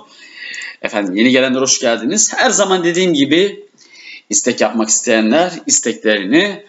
Efendim 0.81 1.15
yeni 1.15 1.31
gelenler 1.31 1.61
hoş 1.61 1.79
geldiniz. 1.79 2.33
Her 2.35 2.49
zaman 2.49 2.83
dediğim 2.83 3.13
gibi 3.13 3.65
istek 4.29 4.61
yapmak 4.61 4.89
isteyenler 4.89 5.51
isteklerini 5.65 6.65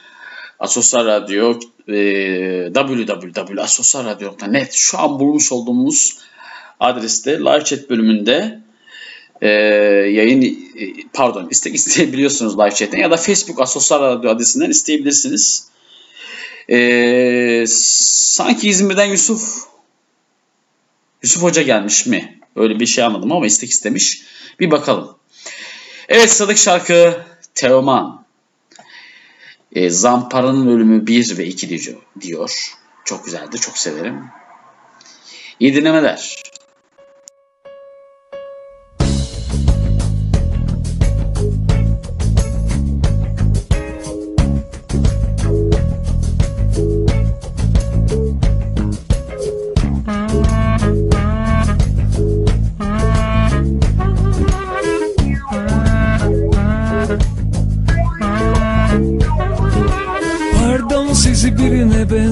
Asosyal 0.59 1.07
Radyo 1.07 1.61
e, 1.89 2.73
www.asosyalradyo.net 2.75 4.73
şu 4.73 4.99
an 4.99 5.21
bulmuş 5.21 5.53
olduğumuz 5.53 6.19
adreste 6.81 7.39
live 7.39 7.65
chat 7.65 7.91
bölümünde 7.91 8.61
e, 9.41 9.49
yayın 9.49 10.43
e, 10.43 10.49
pardon 11.13 11.49
istek 11.51 11.75
isteyebiliyorsunuz 11.81 12.59
live 12.59 12.71
chat'ten 12.71 12.99
ya 12.99 13.11
da 13.11 13.17
Facebook 13.17 13.61
Asosyal 13.61 14.01
Radyo 14.01 14.31
adresinden 14.31 14.71
isteyebilirsiniz. 14.71 15.69
E, 16.71 17.65
sanki 17.67 18.69
İzmir'den 18.69 19.07
Yusuf 19.07 19.67
Yusuf 21.23 21.43
Hoca 21.43 21.63
gelmiş 21.63 22.07
mi? 22.07 22.41
Öyle 22.57 22.81
bir 22.81 22.87
şey 22.87 23.05
anladım 23.05 23.33
ama 23.33 23.47
istek 23.47 23.71
istemiş. 23.71 24.23
Bir 24.61 24.71
bakalım. 24.71 25.17
Evet 26.09 26.33
sıradaki 26.33 26.61
şarkı 26.61 27.17
Teoman. 27.57 28.25
E, 29.73 29.91
Zampara'nın 29.91 30.69
ölümü 30.69 31.07
1 31.07 31.39
ve 31.39 31.47
2 31.47 31.69
diyor. 32.21 32.77
Çok 33.05 33.25
güzeldi, 33.25 33.59
çok 33.61 33.79
severim. 33.79 34.25
İyi 35.61 35.75
dinlemeler. 35.75 36.43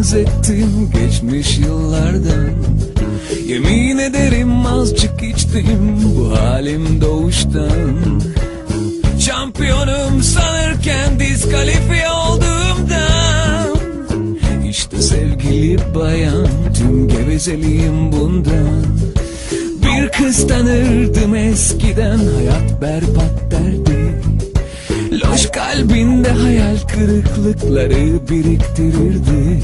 Birine 0.05 0.27
benzettim 0.27 0.91
geçmiş 0.95 1.59
yıllardan 1.59 2.51
Yemin 3.47 3.99
ederim 3.99 4.67
azıcık 4.67 5.23
içtim 5.23 6.01
bu 6.05 6.39
halim 6.39 7.01
doğuştan. 7.01 8.21
Şampiyonum 9.19 10.23
sanırken 10.23 11.21
diskalifiye 11.21 12.11
olduğumdan 12.11 13.79
İşte 14.69 15.03
sevgili 15.03 15.79
bayan 15.95 16.49
tüm 16.75 17.09
gevezeliğim 17.09 18.13
bundan. 18.13 18.85
Bir 19.83 20.09
kız 20.09 20.49
tanırdım 20.49 21.35
eskiden 21.35 22.19
hayat 22.19 22.83
berbat 22.83 23.51
derdi 23.51 23.94
kalbinde 25.85 26.31
hayal 26.31 26.77
kırıklıkları 26.95 28.29
biriktirirdi. 28.31 29.63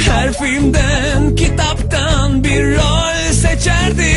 Her 0.00 0.32
filmden, 0.32 1.36
kitaptan 1.36 2.44
bir 2.44 2.76
rol 2.76 3.32
seçerdi. 3.32 4.14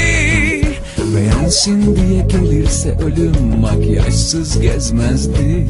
Beğensin 1.15 1.95
diye 1.95 2.22
gelirse 2.22 2.98
ölüm 3.06 3.60
makyajsız 3.61 4.61
gezmezdi. 4.61 5.68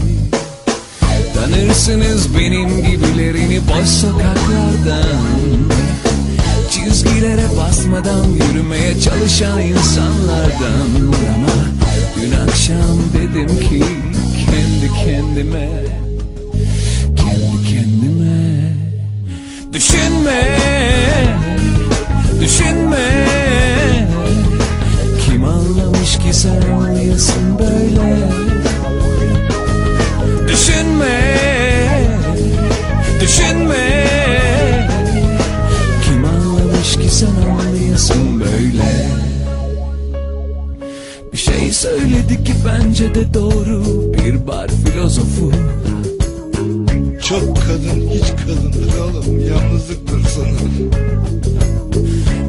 Tanırsınız 1.33 2.37
benim 2.37 2.69
gibilerini 2.83 3.59
boş 3.67 3.89
sokaklardan. 3.89 5.19
Çizgilere 6.69 7.45
basmadan 7.57 8.25
yürümeye 8.25 8.99
çalışan 8.99 9.61
insanlardan. 9.61 10.89
Ama 11.35 11.55
dün 12.21 12.31
akşam 12.31 12.99
dedim 13.13 13.59
ki 13.59 13.83
kendi 14.53 14.87
kendime. 15.05 15.69
Kendi 17.15 17.57
kendime. 17.69 18.73
Düşünme. 19.73 20.41
Düşünme. 22.41 23.27
Kim 25.25 25.43
anlamış 25.43 26.17
ki 26.17 26.33
sen 26.33 26.61
anlayasın 26.61 27.59
böyle? 27.59 28.29
Düşünme. 30.47 31.19
Düşünme. 33.21 34.07
Kim 36.05 36.25
anlamış 36.25 36.93
ki 36.93 37.09
sen 37.09 37.51
anlayasın 37.51 38.39
böyle? 38.39 39.07
Bir 41.33 41.37
şey 41.37 41.71
söyledi 41.71 42.43
ki 42.43 42.53
bence 42.65 43.15
de 43.15 43.33
doğru 43.33 44.02
Bir 44.25 44.47
bar 44.47 44.67
filozofu. 44.67 45.51
Çok 47.29 47.57
kadın 47.57 48.09
hiç 48.09 48.27
kadındır 48.27 48.97
oğlum 48.97 49.39
Yalnızlıktır 49.49 50.21
sana 50.35 50.47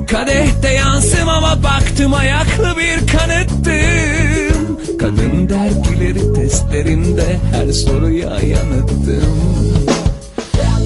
Kadehte 0.06 0.68
yansım 0.68 1.28
ama 1.28 1.62
baktım 1.62 2.14
ayaklı 2.14 2.74
bir 2.78 3.06
kanıttım. 3.06 4.78
Kadın 4.98 5.48
dergileri 5.48 6.34
testlerinde 6.34 7.38
her 7.52 7.72
soruya 7.72 8.30
yanıttım. 8.30 9.74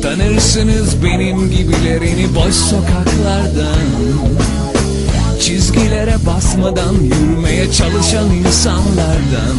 Tanırsınız 0.02 1.04
benim 1.04 1.50
gibilerini 1.50 2.34
boş 2.34 2.54
sokaklardan. 2.54 3.88
Çizgilere 5.40 6.16
basmadan 6.26 6.94
yürümeye 6.94 7.72
çalışan 7.72 8.30
insanlardan. 8.30 9.56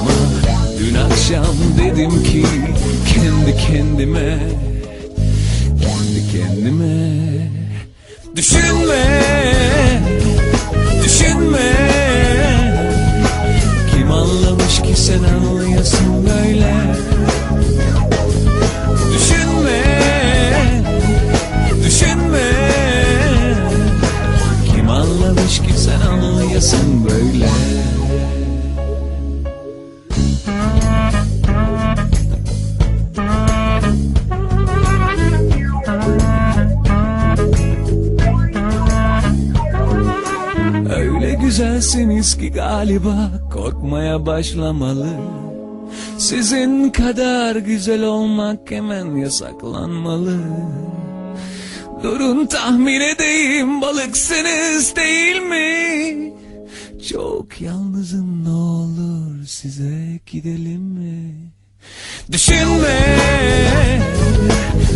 Ama 0.00 0.41
dün 0.92 0.98
akşam 0.98 1.56
dedim 1.78 2.22
ki 2.22 2.44
kendi 3.14 3.56
kendime 3.56 4.38
Kendi 5.80 6.32
kendime. 6.32 7.22
Düşünme 8.36 9.04
Düşünme. 11.04 11.72
Kim 13.90 14.12
anlamış 14.12 14.82
ki 14.82 14.94
sen 14.96 15.22
anlayasın 15.22 16.26
böyle 16.26 17.11
galiba 42.54 43.30
korkmaya 43.52 44.26
başlamalı 44.26 45.08
Sizin 46.18 46.90
kadar 46.90 47.56
güzel 47.56 48.02
olmak 48.02 48.70
hemen 48.70 49.16
yasaklanmalı 49.16 50.38
Durun 52.02 52.46
tahmin 52.46 53.00
edeyim 53.00 53.82
balıksınız 53.82 54.96
değil 54.96 55.42
mi? 55.42 56.32
Çok 57.10 57.60
yalnızım 57.60 58.44
ne 58.44 58.50
olur 58.50 59.46
size 59.46 60.20
gidelim 60.26 60.82
mi? 60.82 61.34
Düşünme, 62.32 62.98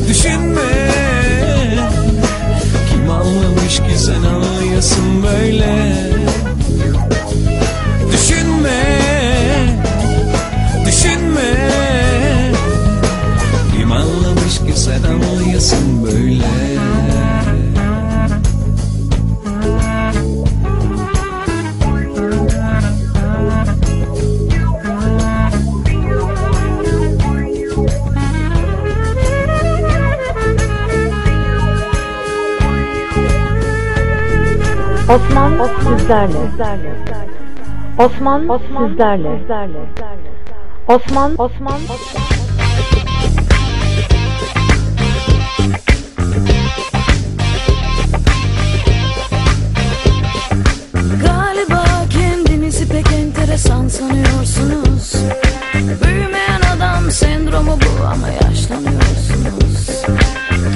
düşünme 0.09 0.91
Kim 2.91 3.11
anlamış 3.11 3.77
ki 3.77 3.99
sen 3.99 4.23
anlayasın 4.23 5.23
böyle 5.23 6.07
Düşünme, 8.67 9.77
düşünme 10.87 11.71
Kim 13.73 13.93
anlamış 13.93 14.59
ki 14.59 14.73
sen 14.81 15.03
anlayasın 15.03 16.05
böyle 16.05 16.45
Osman 35.09 35.69
sizlerle. 35.99 37.26
Osman 37.99 38.61
sizlerle. 38.89 39.29
Osman 40.89 41.35
Osman. 41.39 41.81
Galiba 51.23 51.85
kendinizi 52.11 52.89
pek 52.89 53.13
enteresan 53.13 53.89
sanıyorsunuz. 53.89 55.15
Büyüme 56.05 56.47
Bilmem 57.07 57.11
sendromu 57.11 57.79
bu 57.81 58.05
ama 58.07 58.29
yaşlanıyorsunuz. 58.29 60.03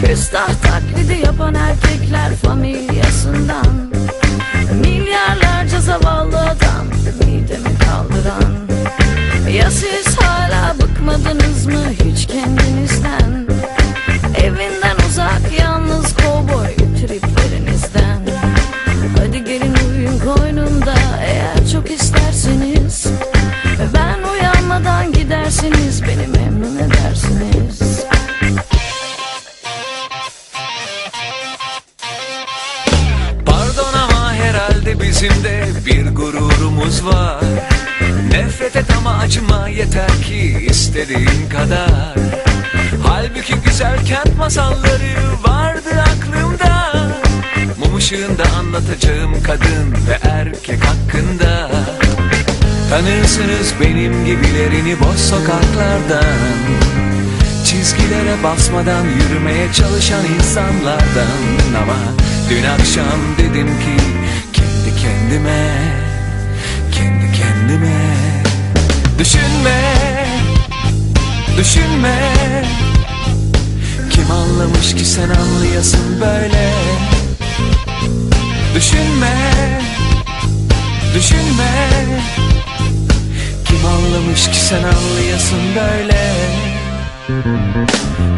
Küstah 0.04 0.48
taklidi 0.62 1.26
yapan 1.26 1.54
erkekler 1.54 2.34
familyasından. 2.42 3.90
Milyarlarca 4.82 5.80
zavallı 5.80 6.38
adam 6.38 6.69
midemi 7.50 7.78
kaldıran. 7.78 8.54
Ya 9.50 9.70
siz 9.70 10.16
hala 10.16 10.74
bıkmadınız 10.78 11.66
mı 11.66 11.84
hiç 12.04 12.26
kendinizden? 12.26 13.46
Evinden 14.36 14.96
uzak 15.08 15.60
yalnız 15.60 16.16
kovboy 16.16 16.74
triplerinizden. 16.76 18.20
Hadi 19.18 19.44
gelin 19.44 19.74
uyuyun 19.88 20.18
koynumda 20.18 20.94
eğer 21.20 21.70
çok 21.72 21.90
isterseniz. 21.90 23.06
Ben 23.94 24.18
uyanmadan 24.32 25.12
giderseniz 25.12 26.02
beni 26.02 26.26
memnun 26.26 26.78
edersiniz. 26.78 28.00
Bizim 35.00 35.44
de 35.44 35.66
bir 35.86 36.06
gururumuz 36.80 37.06
var. 37.06 37.44
Nefret 38.30 38.76
et 38.76 38.86
ama 38.98 39.18
acıma 39.18 39.68
yeter 39.68 40.22
ki 40.26 40.66
istediğin 40.70 41.48
kadar. 41.50 42.14
Halbuki 43.02 43.54
güzel 43.64 44.06
kent 44.06 44.38
masalları 44.38 45.42
vardı 45.46 45.90
aklımda. 46.00 46.92
Mum 47.78 47.96
ışığında 47.96 48.42
anlatacağım 48.58 49.42
kadın 49.42 49.92
ve 50.08 50.28
erkek 50.30 50.80
hakkında. 50.84 51.70
Tanırsınız 52.90 53.74
benim 53.80 54.24
gibilerini 54.24 55.00
boş 55.00 55.18
sokaklardan. 55.18 56.38
Çizgilere 57.64 58.42
basmadan 58.42 59.04
yürümeye 59.04 59.72
çalışan 59.72 60.24
insanlardan. 60.38 61.40
Ama 61.82 61.96
dün 62.50 62.64
akşam 62.64 63.20
dedim 63.38 63.66
ki 63.66 64.04
kendi 64.52 65.02
kendime. 65.02 65.70
Kendi 65.70 65.99
kendime. 67.70 68.00
Düşünme 69.18 69.80
Düşünme. 71.58 72.32
Kim 74.10 74.30
anlamış 74.30 74.94
ki 74.94 75.04
sen 75.04 75.28
anlayasın 75.30 76.20
böyle? 76.20 76.72
Düşünme 78.74 79.34
Düşünme. 81.14 81.70
Kim 83.64 83.86
anlamış 83.86 84.50
ki 84.50 84.60
sen 84.60 84.82
anlayasın 84.82 85.60
böyle? 85.76 86.32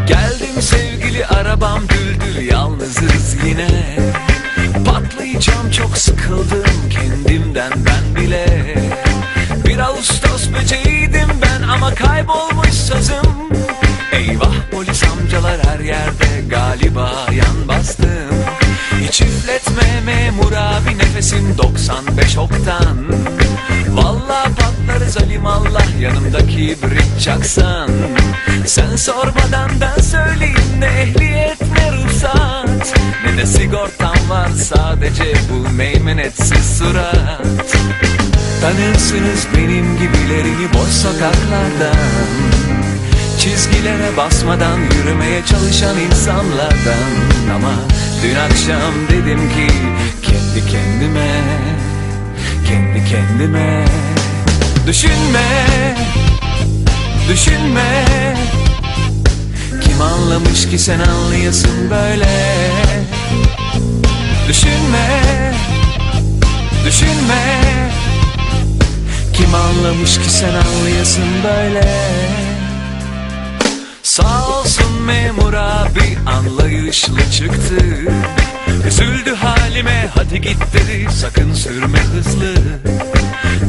Geldim 0.06 0.62
sevgili 0.62 1.26
arabam 1.26 1.80
düldül 1.88 2.50
yalnızız 2.50 3.36
yine. 3.46 3.68
Patlayacağım 4.84 5.70
çok 5.70 5.98
sıkıldım 5.98 6.90
kendimden 6.90 7.72
ben 7.86 8.22
bile 8.22 8.74
Bir 9.72 9.78
Ağustos 9.78 10.48
böceğiydim 10.52 11.28
ben 11.42 11.68
ama 11.68 11.94
kaybolmuş 11.94 12.70
sözüm. 12.70 13.32
Eyvah 14.12 14.54
polis 14.70 15.02
amcalar 15.04 15.66
her 15.66 15.80
yerde 15.80 16.48
galiba 16.48 17.10
yan 17.32 17.68
bastım. 17.68 18.36
Hiç 19.00 19.20
üfletme 19.20 20.00
memur 20.06 20.52
abi 20.52 20.98
nefesim 20.98 21.58
95 21.58 22.38
oktan. 22.38 22.96
Vallahi 23.88 24.54
patlarız 24.54 25.16
alimallah 25.16 26.00
yanımdaki 26.00 26.76
brit 26.82 27.20
çaksan 27.20 27.90
Sen 28.66 28.96
sormadan 28.96 29.70
ben 29.80 30.02
söyleyeyim 30.02 30.78
ne 30.78 30.86
ehliyet 30.86 31.60
ne 31.76 31.92
ruhsat. 31.92 32.94
Ne 33.26 33.36
de 33.36 33.46
sigortam 33.46 34.28
var 34.28 34.48
sadece 34.48 35.34
bu 35.50 35.68
meymenetsiz 35.68 36.78
surat 36.78 37.76
Tanırsınız 38.62 39.46
benim 39.56 39.96
gibilerini 39.96 40.74
boş 40.74 40.90
sokaklardan. 40.90 41.96
Çizgilere 43.38 44.16
basmadan 44.16 44.78
yürümeye 44.78 45.44
çalışan 45.46 45.98
insanlardan. 46.00 47.12
Ama 47.54 47.72
dün 48.22 48.34
akşam 48.34 48.94
dedim 49.10 49.38
ki 49.38 49.74
kendi 50.22 50.70
kendime 50.70 51.40
Kendi 52.68 53.04
kendime. 53.10 53.84
Düşünme 54.86 55.66
Düşünme. 57.28 58.04
Kim 59.84 60.02
anlamış 60.02 60.70
ki 60.70 60.78
sen 60.78 61.00
anlayasın 61.00 61.90
böyle? 61.90 62.28
Düşünme 64.48 65.52
Düşünme 66.86 67.72
Kim 69.32 69.54
anlamış 69.54 70.18
ki 70.18 70.30
sen 70.30 70.54
anlayasın 70.54 71.24
böyle? 71.44 71.98
Sağ 74.02 74.48
olsun 74.48 75.02
memur 75.02 75.54
abi 75.54 76.18
anlayışlı 76.26 77.30
çıktı. 77.30 77.76
Üzüldü 78.88 79.34
halime 79.34 80.08
hadi 80.14 80.40
git 80.40 80.58
dedi 80.74 81.06
sakın 81.12 81.54
sürme 81.54 81.98
hızlı. 81.98 82.54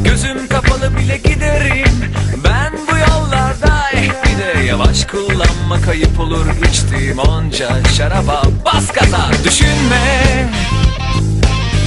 Gözüm 0.04 0.48
kapalı 0.48 0.96
bile 0.96 1.16
giderim 1.16 2.12
ben 2.44 2.72
bu 2.72 2.96
yollarda 2.96 3.90
eh 3.94 4.10
bir 4.24 4.38
de 4.38 4.64
yavaş 4.66 5.04
kullanma 5.04 5.80
kayıp 5.84 6.20
olur 6.20 6.46
içtiğim 6.70 7.18
onca 7.18 7.84
şaraba. 7.96 8.42
Bas 8.64 8.92
gaza 8.92 9.30
Düşünme 9.44 10.48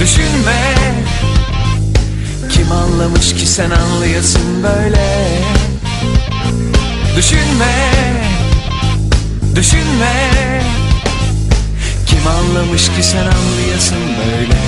düşünme 0.00 0.74
Kim 2.68 2.76
anlamış 2.76 3.34
ki 3.34 3.46
sen 3.46 3.70
anlayasın 3.70 4.62
böyle? 4.62 5.28
Düşünme 7.16 7.92
Düşünme. 9.54 10.12
Kim 12.06 12.26
anlamış 12.26 12.88
ki 12.88 13.02
sen 13.02 13.26
anlayasın 13.26 13.98
böyle 14.18 14.58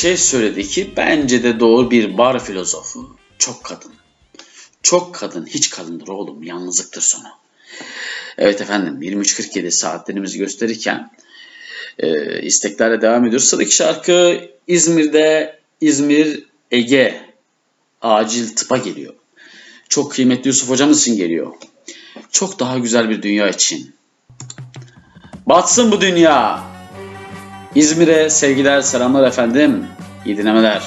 şey 0.00 0.16
söyledi 0.16 0.68
ki 0.68 0.92
bence 0.96 1.42
de 1.42 1.60
doğru 1.60 1.90
bir 1.90 2.18
bar 2.18 2.44
filozofu. 2.44 3.16
Çok 3.38 3.64
kadın. 3.64 3.92
Çok 4.82 5.14
kadın 5.14 5.46
hiç 5.46 5.70
kadındır 5.70 6.08
oğlum 6.08 6.42
yalnızlıktır 6.42 7.00
sonu. 7.00 7.28
Evet 8.38 8.60
efendim 8.60 9.02
23.47 9.02 9.70
saatlerimizi 9.70 10.38
gösterirken 10.38 11.10
e, 11.98 12.42
isteklerle 12.42 13.00
devam 13.00 13.26
ediyoruz. 13.26 13.48
Sıradaki 13.48 13.74
şarkı 13.74 14.40
İzmir'de 14.66 15.58
İzmir 15.80 16.44
Ege 16.70 17.20
acil 18.02 18.56
tıpa 18.56 18.76
geliyor. 18.76 19.14
Çok 19.88 20.12
kıymetli 20.12 20.48
Yusuf 20.48 20.68
hocamız 20.68 21.00
için 21.00 21.16
geliyor. 21.16 21.52
Çok 22.30 22.60
daha 22.60 22.78
güzel 22.78 23.10
bir 23.10 23.22
dünya 23.22 23.48
için. 23.48 23.94
Batsın 25.46 25.92
bu 25.92 26.00
dünya. 26.00 26.69
İzmir'e 27.74 28.30
sevgiler, 28.30 28.80
selamlar 28.80 29.28
efendim. 29.28 29.86
İyi 30.26 30.36
dinlemeler. 30.36 30.82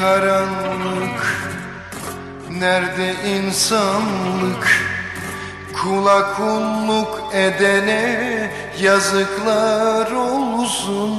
Karanlık 0.00 1.44
Nerede 2.58 3.14
insanlık? 3.28 4.94
Kula 5.82 6.34
kulluk 6.36 7.22
edene 7.32 8.50
yazıklar 8.80 10.12
olsun. 10.12 11.12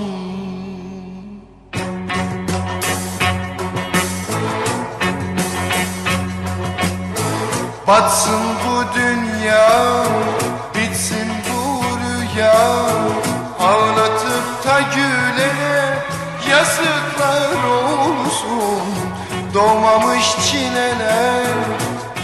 Batsın 7.88 8.41
bu 8.65 8.99
dünya, 8.99 10.06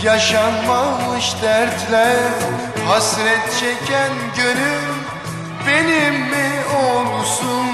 yaşanmamış 0.04 1.36
dertler 1.42 2.16
Hasret 2.88 3.60
çeken 3.60 4.12
gönül 4.38 4.94
benim 5.68 6.14
mi 6.14 6.52
olsun 6.76 7.71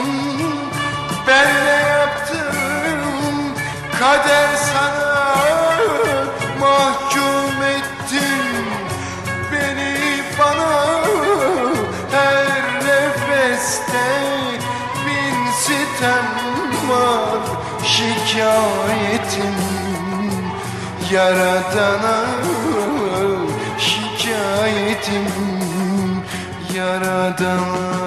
yaradana 21.11 22.25
Şikayetim 23.77 25.27
yaradana. 26.75 27.97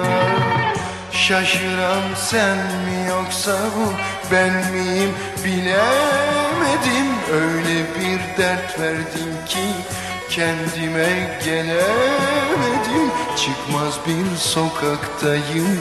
Şaşıran 1.11 2.03
sen 2.15 2.57
mi 2.57 3.09
yoksa 3.09 3.51
bu 3.51 3.93
ben 4.31 4.53
miyim 4.71 5.11
bilemedim. 5.45 7.07
Öyle 7.33 7.85
bir 7.95 8.37
dert 8.37 8.79
verdin 8.79 9.45
ki 9.47 9.67
kendime 10.29 11.39
gelemedim. 11.45 13.11
Çıkmaz 13.35 13.99
bir 14.07 14.37
sokaktayım 14.37 15.79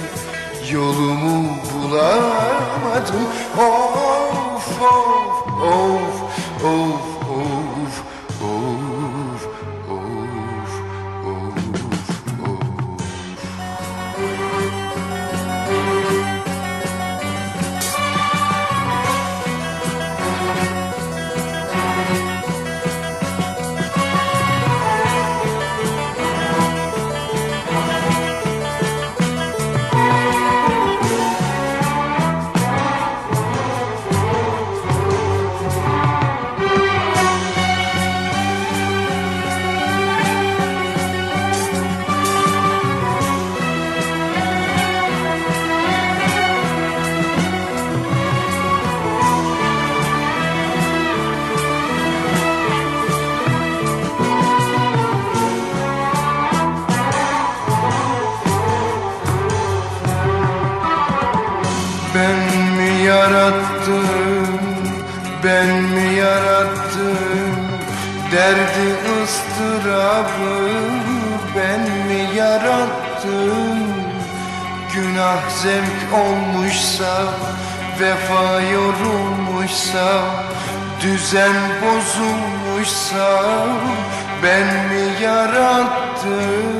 yolumu 0.72 1.58
bulamadım. 1.74 3.28
Of 3.58 4.82
of 4.82 4.82
of 5.62 6.64
of 6.64 7.09
vefa 78.00 78.60
yorulmuşsa 78.60 80.22
Düzen 81.02 81.56
bozulmuşsa 81.82 83.44
ben 84.42 84.66
mi 84.66 85.22
yarattım? 85.22 86.70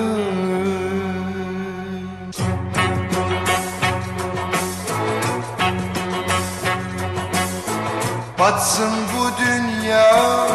Batsın 8.38 8.92
bu 9.16 9.30
dünya, 9.44 10.46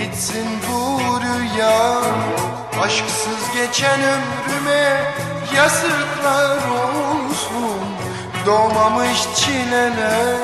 bitsin 0.00 0.46
bu 0.68 1.00
rüya. 1.20 2.00
Aşksız 2.82 3.52
geçen 3.54 4.00
ömrüme 4.00 5.12
yazıklar 5.56 6.56
olsun 6.56 7.03
Doğmamış 8.46 9.18
çileler, 9.36 10.36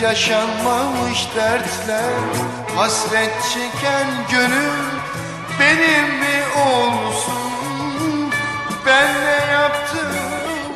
yaşanmamış 0.00 1.28
dertler. 1.36 2.12
Hasret 2.76 3.32
çeken 3.52 4.06
gönül 4.30 4.88
benim 5.60 6.08
mi 6.18 6.42
olsun? 6.56 8.32
Ben 8.86 9.14
ne 9.14 9.52
yaptım? 9.52 10.08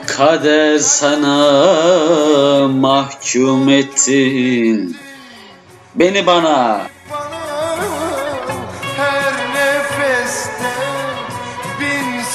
Kader 0.06 0.78
sana 0.78 2.68
mahkum 2.68 3.68
ettin. 3.68 4.96
Beni 5.94 6.26
bana. 6.26 6.80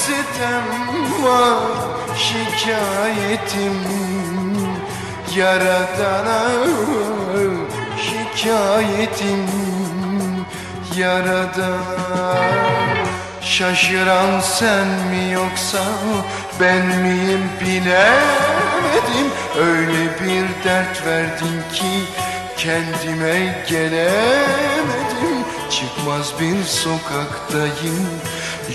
Sitem 0.08 0.64
var 1.24 1.88
Şikayetim 2.16 3.97
yaradana 5.38 6.50
Şikayetim 8.02 9.46
yaradana 10.96 12.34
Şaşıran 13.40 14.40
sen 14.40 14.86
mi 14.86 15.32
yoksa 15.32 15.78
ben 16.60 16.86
miyim 16.86 17.42
bilemedim. 17.60 19.28
Öyle 19.60 20.04
bir 20.20 20.64
dert 20.64 21.06
verdin 21.06 21.62
ki 21.72 22.04
kendime 22.56 23.64
gelemedim. 23.68 25.38
Çıkmaz 25.70 26.32
bir 26.40 26.64
sokaktayım 26.64 28.08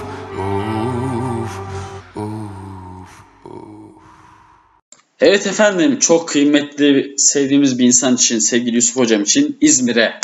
Evet 5.20 5.46
efendim 5.46 5.98
çok 5.98 6.28
kıymetli 6.28 7.14
sevdiğimiz 7.18 7.78
bir 7.78 7.84
insan 7.84 8.14
için 8.14 8.38
sevgili 8.38 8.76
Yusuf 8.76 8.96
hocam 8.96 9.22
için 9.22 9.56
İzmir'e 9.60 10.20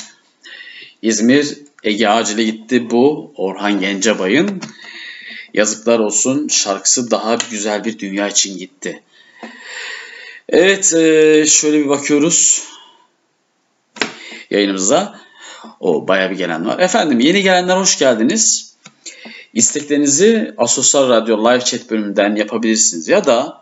İzmir 1.03 1.59
Ege 1.83 2.09
Acil'e 2.09 2.45
gitti 2.45 2.91
bu 2.91 3.33
Orhan 3.37 3.81
Gencebay'ın 3.81 4.61
Yazıklar 5.55 5.99
Olsun 5.99 6.49
şarkısı 6.49 7.11
daha 7.11 7.39
güzel 7.51 7.85
bir 7.85 7.99
dünya 7.99 8.29
için 8.29 8.59
gitti. 8.59 9.03
Evet 10.49 10.95
e, 10.95 11.45
şöyle 11.47 11.79
bir 11.79 11.89
bakıyoruz 11.89 12.63
yayınımıza. 14.51 15.24
O 15.81 16.09
bayağı 16.09 16.31
bir 16.31 16.37
gelen 16.37 16.67
var. 16.67 16.79
Efendim 16.79 17.21
yeni 17.21 17.43
gelenler 17.43 17.77
hoş 17.77 17.99
geldiniz. 17.99 18.75
İsteklerinizi 19.55 20.55
Asosyal 20.59 21.09
Radyo 21.09 21.45
Live 21.45 21.65
Chat 21.65 21.91
bölümünden 21.91 22.37
yapabilirsiniz 22.37 23.09
ya 23.09 23.25
da 23.25 23.61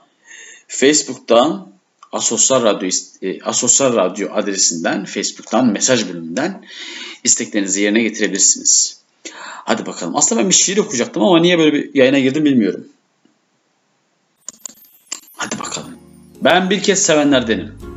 Facebook'tan 0.69 1.73
Asosyal 2.13 2.63
Radyo 2.63 2.89
e, 3.23 3.43
Asosyal 3.43 3.97
Radyo 3.97 4.29
adresinden 4.33 5.05
Facebook'tan 5.05 5.67
mesaj 5.67 6.09
bölümünden 6.09 6.65
isteklerinizi 7.25 7.83
yerine 7.83 8.03
getirebilirsiniz. 8.03 9.03
Hadi 9.65 9.87
bakalım. 9.87 10.17
Aslında 10.17 10.43
ben 10.43 10.49
bir 10.49 10.55
şiir 10.55 10.79
okuyacaktım 10.79 11.23
ama 11.23 11.41
niye 11.41 11.59
böyle 11.59 11.73
bir 11.73 11.95
yayına 11.95 12.19
girdim 12.19 12.45
bilmiyorum. 12.45 12.89
Hadi 15.37 15.59
bakalım. 15.59 15.99
Ben 16.41 16.71
bir 16.71 16.83
kez 16.83 17.03
sevenlerdenim. 17.03 17.92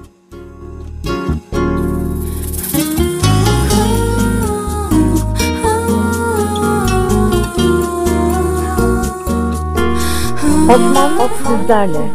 Osman 10.69 11.29
sizlerle. 11.37 12.11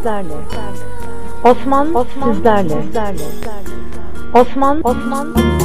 Osman 1.43 1.95
sizlerle. 2.13 2.83
Osman 4.33 4.81
Osman 4.83 5.60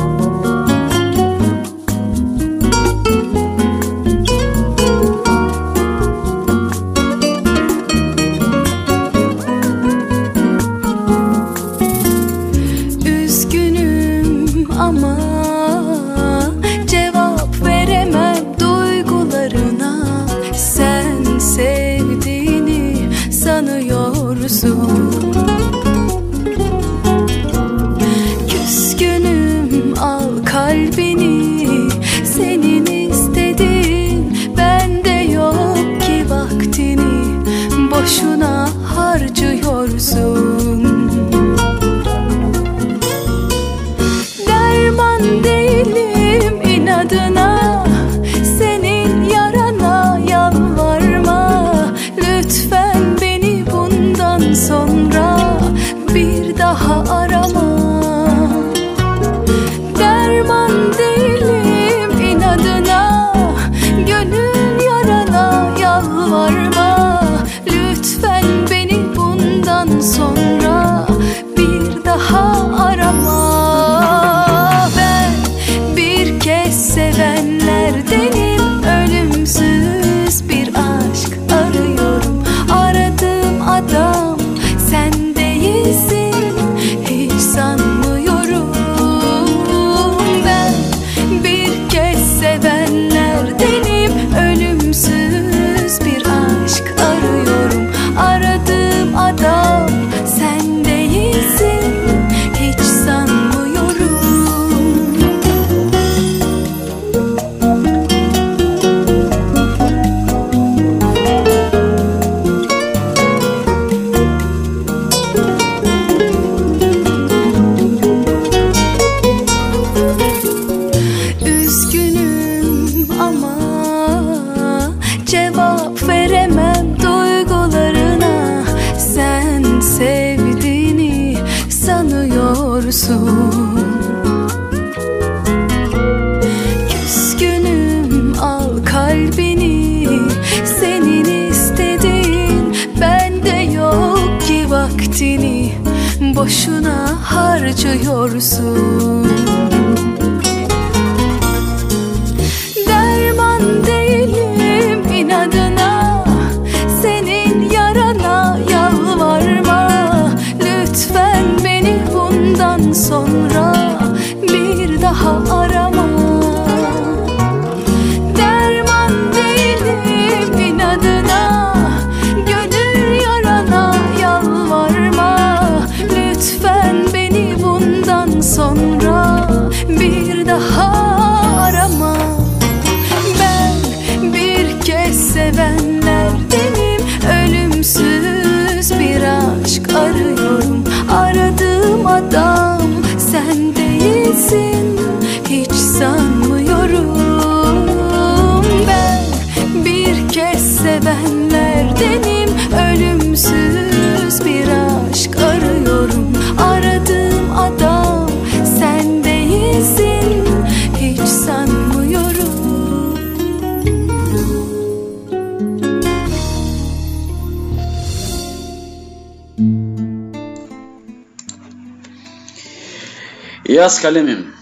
kalemim. 224.07 224.55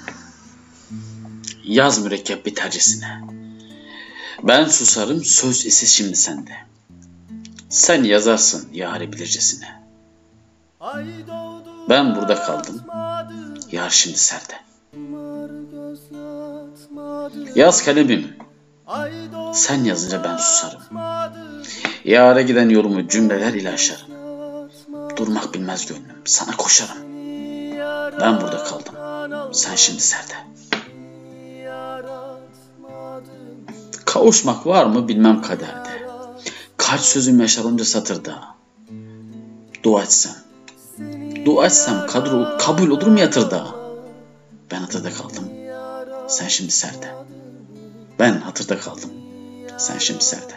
Yaz 1.64 2.02
mürekkep 2.04 2.46
bitercesine. 2.46 3.20
Ben 4.42 4.64
susarım 4.68 5.24
söz 5.24 5.66
ise 5.66 5.86
şimdi 5.86 6.16
sende. 6.16 6.50
Sen 7.68 8.04
yazarsın 8.04 8.68
yâri 8.72 9.12
bilircesine. 9.12 9.82
Ben 11.88 12.16
burada 12.16 12.34
kaldım. 12.34 12.80
Yar 13.72 13.90
şimdi 13.90 14.18
serde. 14.18 14.54
Yaz 17.54 17.84
kalemim. 17.84 18.36
Sen 19.52 19.84
yazınca 19.84 20.24
ben 20.24 20.36
susarım. 20.36 20.82
Yâre 22.04 22.42
giden 22.42 22.68
yolumu 22.68 23.08
cümleler 23.08 23.52
ile 23.54 23.70
aşarım. 23.70 24.13
Kavuşmak 34.24 34.66
var 34.66 34.86
mı 34.86 35.08
bilmem 35.08 35.42
kaderde. 35.42 36.08
Kaç 36.76 37.00
sözüm 37.00 37.40
yaşar 37.40 37.64
onca 37.64 37.84
satırda. 37.84 38.44
Dua 39.82 40.02
etsem. 40.02 40.32
Dua 41.44 41.66
etsem 41.66 42.06
kadro, 42.06 42.58
kabul 42.58 42.88
olur 42.88 43.06
mu 43.06 43.18
yatırda? 43.18 43.66
Ben 44.70 44.80
hatırda 44.80 45.10
kaldım. 45.10 45.44
Sen 46.28 46.48
şimdi 46.48 46.70
serde. 46.70 47.14
Ben 48.18 48.32
hatırda 48.32 48.78
kaldım. 48.78 49.10
Sen 49.78 49.98
şimdi 49.98 50.24
serde. 50.24 50.54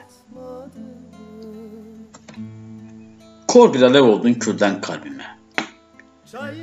Kor 3.47 3.73
bir 3.73 3.81
alev 3.81 4.03
oldun 4.03 4.33
külden 4.33 4.81
kalbime. 4.81 5.39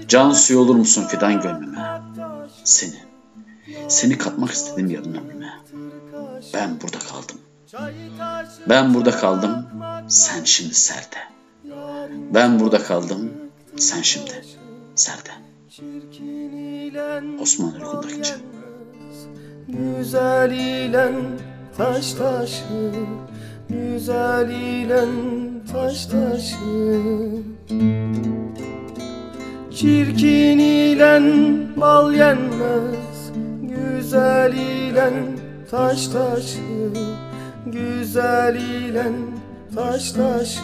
Can 0.09 0.33
suyu 0.33 0.59
olur 0.59 0.75
musun 0.75 1.05
fidan 1.09 1.41
gönlüme? 1.41 2.03
Seni, 2.65 2.99
seni 3.89 4.19
katmak 4.19 4.51
istedim 4.51 4.91
yarın 4.91 5.15
ömrüme. 5.15 5.44
Ben 6.55 6.81
burada 6.81 6.99
kaldım. 6.99 7.39
Ben 8.69 8.95
burada 8.95 9.11
kaldım, 9.11 9.67
sen 10.09 10.45
şimdi 10.45 10.75
serde. 10.75 11.17
Ben 12.35 12.61
burada 12.61 12.83
kaldım, 12.83 13.33
sen 13.77 14.03
şimdi 14.03 14.45
serde. 14.95 15.31
Osman 17.41 17.75
Ürkundakçı. 17.75 18.35
Güzel 19.69 20.51
ilen 20.51 21.15
taş 21.77 22.13
taşı 22.13 22.93
Güzel 23.69 24.51
ilen 24.51 25.11
taş 25.73 26.07
taşı 26.07 26.57
Çirkin 29.71 30.59
ilen 30.59 31.33
bal 31.77 32.15
yenmez 32.15 33.33
Güzel 33.63 34.53
ilen 34.53 35.44
taş 35.75 36.07
taşı 36.07 36.91
Güzel 37.67 38.57
ilen 38.57 39.15
taş 39.75 40.13
taşı 40.13 40.61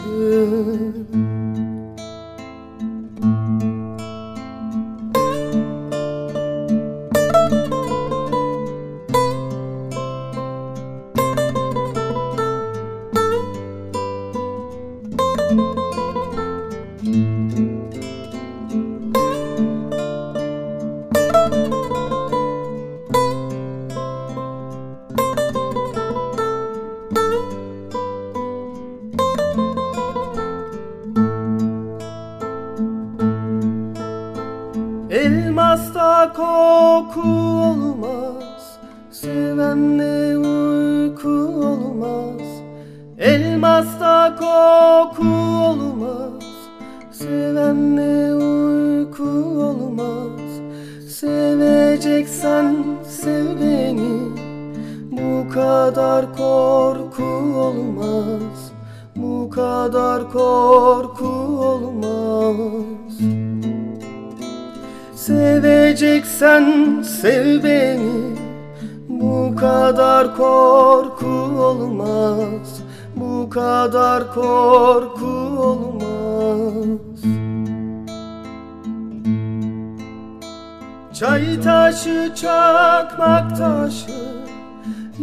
Seveceksen 52.51 52.97
sev 53.05 53.61
beni. 53.61 54.19
Bu 55.11 55.49
kadar 55.55 56.37
korku 56.37 57.25
olmaz. 57.57 58.73
Bu 59.17 59.51
kadar 59.51 60.33
korku 60.33 61.27
olmaz. 61.71 63.19
Seveceksen 65.15 67.03
sev 67.03 67.65
beni. 67.65 68.37
Bu 69.09 69.57
kadar 69.57 70.37
korku 70.37 71.63
olmaz. 71.63 72.83
Bu 73.17 73.51
kadar 73.51 74.35
korku 74.35 75.27
olmaz 75.61 76.20
Çay 81.21 81.61
taşı 81.61 82.33
çakmak 82.35 83.57
taşı. 83.59 84.11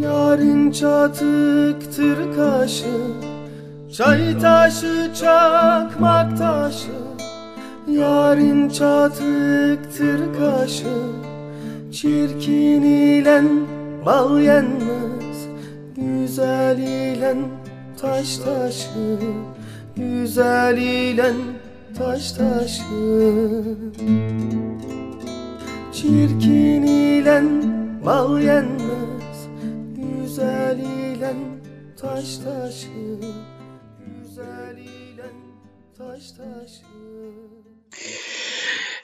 Yarın 0.02 0.72
çatıktır 0.72 2.36
kaşı. 2.36 2.98
Çay 3.98 4.40
taşı 4.40 5.11
çakmak 5.14 6.38
taşı. 6.38 6.91
Yarın 7.88 8.69
çatıktır 8.69 10.22
kaşı. 10.40 10.98
Çirkin 11.91 12.82
ilen 12.82 13.49
bal 14.06 14.40
yenmez. 14.40 15.48
Güzel 15.95 16.78
ilen 16.78 17.38
taş 18.02 18.38
taşı. 18.38 19.19
Güzel 19.95 20.78
ilen 20.78 21.36
taş 21.98 22.32
taşı 22.32 22.84
Çirkin 26.02 26.84
ilen 26.84 27.64
bal 28.06 28.41
yenmez 28.41 29.38
Güzel 29.95 30.80
ilen 30.80 31.38
taş 32.02 32.38
taşı 32.38 32.88
Güzel 34.06 34.78
ilen 34.78 35.38
taş 35.98 36.32
taşı 36.32 36.84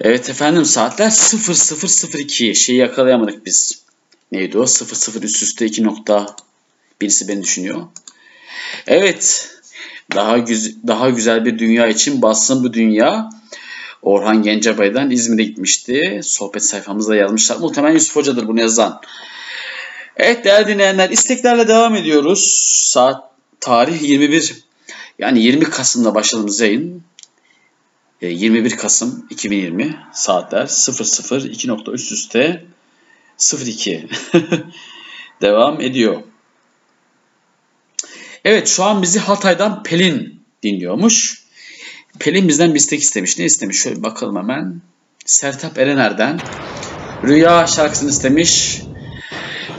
Evet 0.01 0.29
efendim 0.29 0.65
saatler 0.65 1.09
0002. 1.09 2.55
Şeyi 2.55 2.79
yakalayamadık 2.79 3.45
biz. 3.45 3.83
Neydi 4.31 4.57
o? 4.57 4.65
00 4.65 5.23
üst 5.23 5.43
üste 5.43 5.65
2 5.65 5.83
nokta. 5.83 6.35
Birisi 7.01 7.27
beni 7.27 7.43
düşünüyor. 7.43 7.81
Evet. 8.87 9.49
Daha 10.15 10.37
güz 10.37 10.87
daha 10.87 11.09
güzel 11.09 11.45
bir 11.45 11.59
dünya 11.59 11.87
için 11.87 12.21
bassın 12.21 12.63
bu 12.63 12.73
dünya. 12.73 13.29
Orhan 14.03 14.43
Gencebay'dan 14.43 15.11
İzmir'e 15.11 15.43
gitmişti. 15.43 16.19
Sohbet 16.23 16.63
sayfamızda 16.63 17.15
yazmışlar. 17.15 17.57
Muhtemelen 17.57 17.93
Yusuf 17.93 18.15
Hoca'dır 18.15 18.47
bunu 18.47 18.59
yazan. 18.59 19.01
Evet 20.17 20.45
değerli 20.45 20.67
dinleyenler 20.67 21.09
isteklerle 21.09 21.67
devam 21.67 21.95
ediyoruz. 21.95 22.43
Saat 22.91 23.23
tarih 23.59 24.01
21 24.01 24.63
yani 25.19 25.43
20 25.43 25.63
Kasım'da 25.63 26.15
başladığımız 26.15 26.59
yayın 26.59 27.03
21 28.21 28.77
Kasım 28.77 29.27
2020 29.29 29.97
saatler 30.13 30.65
00 30.67 31.49
2 31.49 31.67
nokta 31.67 31.91
üst 31.91 32.11
üste 32.11 32.65
02 33.65 34.07
devam 35.41 35.81
ediyor. 35.81 36.21
Evet 38.45 38.67
şu 38.67 38.83
an 38.83 39.01
bizi 39.01 39.19
Hatay'dan 39.19 39.83
Pelin 39.83 40.41
dinliyormuş. 40.63 41.42
Pelin 42.23 42.47
bizden 42.47 42.69
bir 42.69 42.75
istek 42.75 42.99
istemiş. 42.99 43.39
Ne 43.39 43.45
istemiş? 43.45 43.81
Şöyle 43.81 44.03
bakalım 44.03 44.35
hemen. 44.35 44.81
Sertap 45.25 45.77
Erener'den 45.77 46.39
Rüya 47.23 47.67
şarkısını 47.67 48.09
istemiş. 48.09 48.81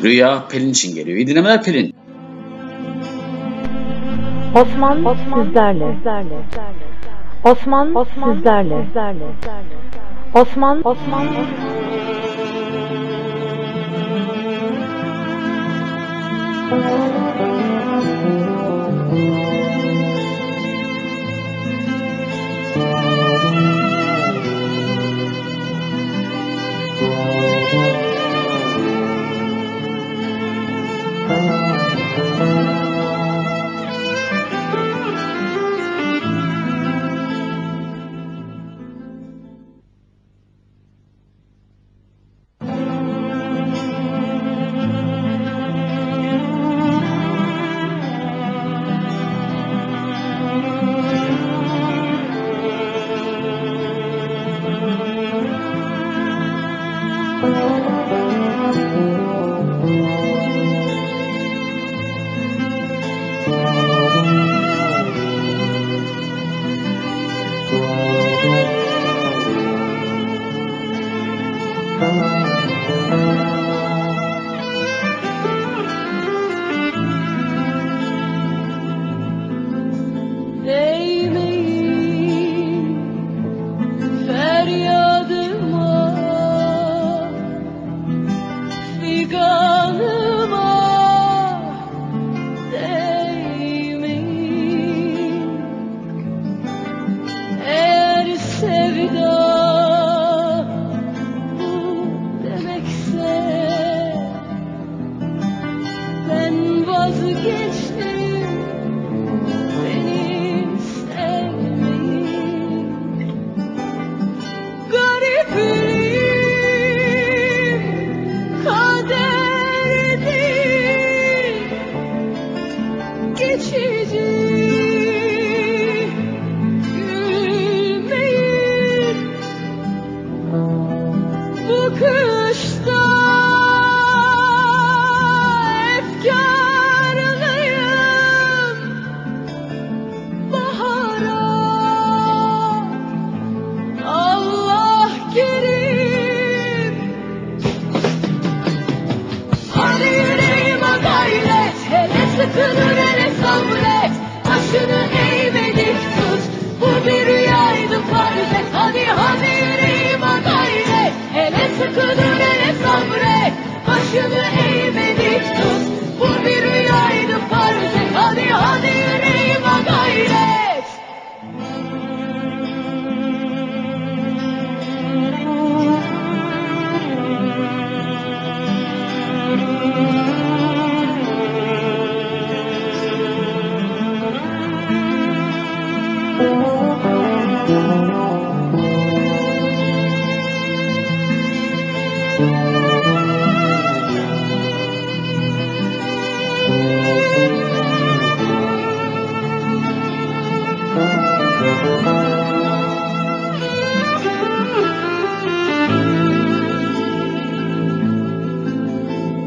Rüya 0.03 0.49
Pelin 0.49 0.71
için 0.71 0.95
geliyor. 0.95 1.19
İyi 1.19 1.27
dinlemeler 1.27 1.63
Pelin. 1.63 1.95
Osman, 4.55 5.05
Osman 5.05 5.45
sizlerle. 5.45 5.97
Osman, 7.45 7.95
Osman 7.95 8.35
sizlerle. 8.35 8.87
Osman, 10.35 10.83
Osman 10.85 11.29
Feryadıma 11.29 11.84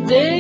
day. 0.07 0.36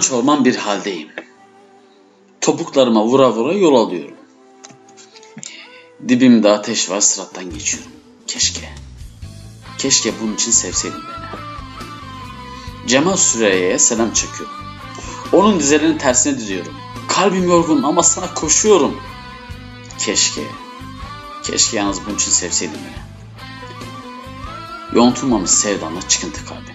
Karman 0.00 0.16
çorman 0.16 0.44
bir 0.44 0.56
haldeyim. 0.56 1.08
Topuklarıma 2.40 3.04
vura 3.04 3.32
vura 3.32 3.52
yol 3.52 3.74
alıyorum. 3.74 4.16
Dibimde 6.08 6.50
ateş 6.50 6.90
var 6.90 7.00
sırattan 7.00 7.50
geçiyorum. 7.50 7.90
Keşke. 8.26 8.72
Keşke 9.78 10.12
bunun 10.22 10.34
için 10.34 10.50
sevseydin 10.50 10.98
beni. 10.98 11.40
Cemal 12.88 13.16
Süreyya'ya 13.16 13.78
selam 13.78 14.12
çekiyorum. 14.12 14.56
Onun 15.32 15.60
dizelerini 15.60 15.98
tersine 15.98 16.38
diziyorum. 16.38 16.74
Kalbim 17.08 17.48
yorgun 17.48 17.82
ama 17.82 18.02
sana 18.02 18.34
koşuyorum. 18.34 18.96
Keşke. 19.98 20.44
Keşke 21.42 21.76
yalnız 21.76 22.06
bunun 22.06 22.16
için 22.16 22.30
sevseydin 22.30 22.78
beni. 22.78 23.00
Yontulmamış 24.96 25.50
sevdanla 25.50 26.08
çıkıntı 26.08 26.46
kalbim. 26.46 26.74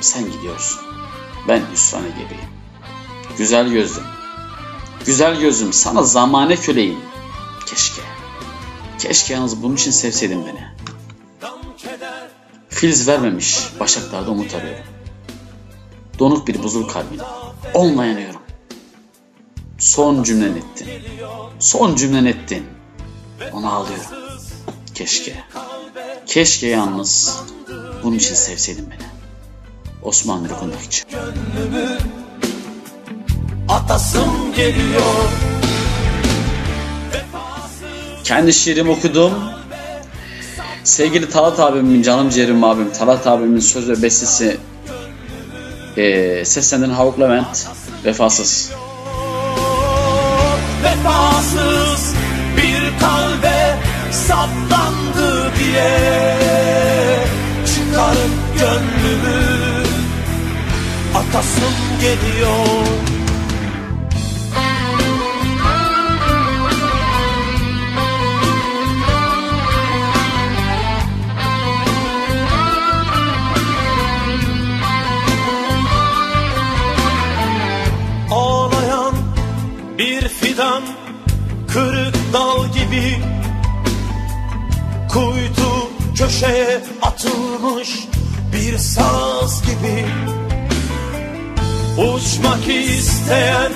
Sen 0.00 0.32
gidiyorsun. 0.32 0.91
Ben 1.48 1.62
hüsrana 1.72 2.08
gebeyim. 2.08 2.50
Güzel 3.38 3.68
gözlüm. 3.68 4.04
Güzel 5.06 5.40
gözüm 5.40 5.72
sana 5.72 6.02
zamane 6.02 6.56
köleyim. 6.56 7.00
Keşke. 7.66 8.02
Keşke 8.98 9.34
yalnız 9.34 9.62
bunun 9.62 9.74
için 9.74 9.90
sevseydin 9.90 10.46
beni. 10.46 10.72
Filiz 12.68 13.08
vermemiş 13.08 13.58
başaklarda 13.80 14.30
umut 14.30 14.54
arıyorum. 14.54 14.84
Donuk 16.18 16.48
bir 16.48 16.62
buzul 16.62 16.88
kalbine. 16.88 17.22
Onunla 17.74 18.04
yanıyorum. 18.04 18.40
Son 19.78 20.22
cümlen 20.22 20.56
ettin. 20.56 20.88
Son 21.58 21.96
cümlen 21.96 22.24
ettin. 22.24 22.66
Ona 23.52 23.72
ağlıyorum. 23.72 24.04
Keşke. 24.94 25.44
Keşke 26.26 26.66
yalnız 26.66 27.38
bunun 28.02 28.16
için 28.16 28.34
sevseydin 28.34 28.90
beni. 28.90 29.11
Osman 30.02 30.48
Rokundak 30.50 30.82
için. 30.82 31.04
Gönlümü 31.10 31.98
atasım 33.68 34.54
geliyor 34.56 35.02
Kendi 38.24 38.52
şiirimi 38.52 38.90
okudum. 38.90 39.32
Sevgili 40.84 41.30
Talat 41.30 41.60
abimin, 41.60 42.02
canım 42.02 42.30
ciğerim 42.30 42.64
abim, 42.64 42.92
Talat 42.92 43.26
abimin 43.26 43.60
söz 43.60 43.88
ve 43.88 44.02
bestesi 44.02 44.56
e, 45.96 46.44
seslendiren 46.44 46.90
Havuk 46.90 47.20
Levent, 47.20 47.68
Vefasız. 48.04 48.70
Vefasız 50.84 52.14
bir 52.56 53.00
kalbe 53.00 53.78
saplandı 54.12 55.52
diye 55.58 56.31
atasım 61.32 61.72
geliyor. 62.00 62.86
Ağlayan 78.30 79.14
bir 79.98 80.28
fidan 80.28 80.82
Kırık 81.68 82.14
dal 82.32 82.66
gibi 82.66 83.18
Kuytu 85.08 85.90
köşeye 86.16 86.80
atılmış 87.02 88.08
bir 88.52 88.78
saz 88.78 89.62
gibi 89.62 90.06
Uçmak 91.98 92.68
isteyen 92.68 93.72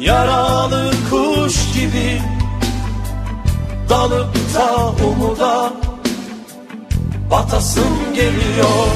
yaralı 0.00 0.92
kuş 1.10 1.72
gibi 1.74 2.22
Dalıp 3.88 4.34
da 4.54 4.92
umuda 5.04 5.72
batasım 7.30 8.14
geliyor. 8.14 8.86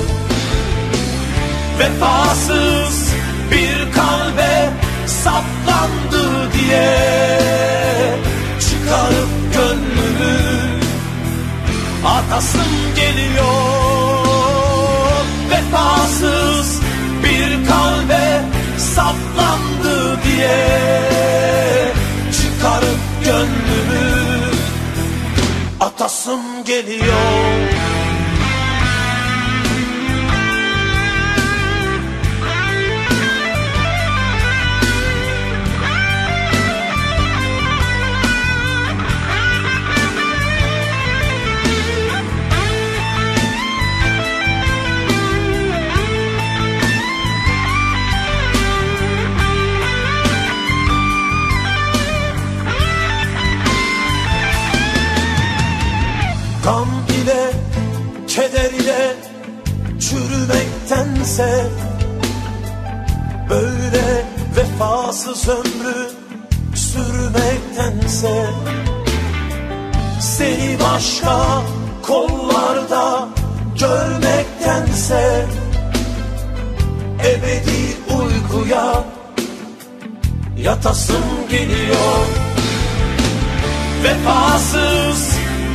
Vefasız 1.79 3.13
bir 3.51 3.93
kalbe 3.93 4.71
saplandı 5.07 6.53
diye 6.53 6.99
Çıkarıp 8.61 9.55
gönlümü 9.55 10.81
atasım 12.05 12.95
geliyor. 12.97 13.43
Vefasız 15.51 16.82
kalbe 17.73 18.41
saplandı 18.79 20.23
diye 20.25 20.59
Çıkarıp 22.33 23.25
gönlümü 23.25 24.51
atasım 25.81 26.41
geliyor 26.67 27.92
Gam 56.65 56.89
ile, 57.09 57.51
keder 58.29 58.71
ile 58.71 59.17
çürümektense 60.01 61.67
Böyle 63.51 64.25
vefasız 64.57 65.49
ömrü 65.49 66.11
sürmektense 66.75 68.47
Seni 70.21 70.79
başka 70.81 71.63
kollarda 72.03 73.29
görmektense 73.79 75.47
Ebedi 77.21 77.97
uykuya 78.15 79.05
yatasım 80.59 81.25
geliyor. 81.51 82.27
Vefasız 84.05 85.32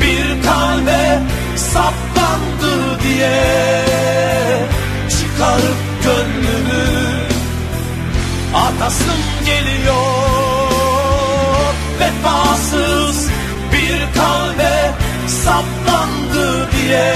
bir 0.07 0.43
kalbe 0.43 1.19
saplandı 1.55 2.99
diye 3.03 3.41
Çıkarıp 5.09 5.79
gönlümü 6.03 6.87
atasım 8.53 9.21
geliyor. 9.45 9.97
Vefasız 11.99 13.29
bir 13.73 14.19
kalbe 14.19 14.91
saplandı 15.27 16.71
diye 16.71 17.13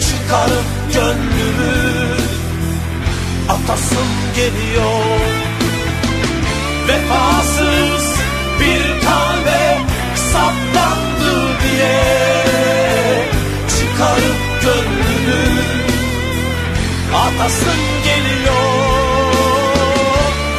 Çıkarıp 0.00 0.94
gönlümü 0.94 1.86
atasım 3.48 4.08
geliyor. 4.36 5.04
Vefasız 6.88 8.14
bir 8.60 9.00
kalbe 9.06 9.78
saplandı 10.32 11.15
diye 11.62 11.98
Çıkarıp 13.68 14.62
gönlümü 14.62 15.52
atasın 17.14 17.80
geliyor 18.04 19.26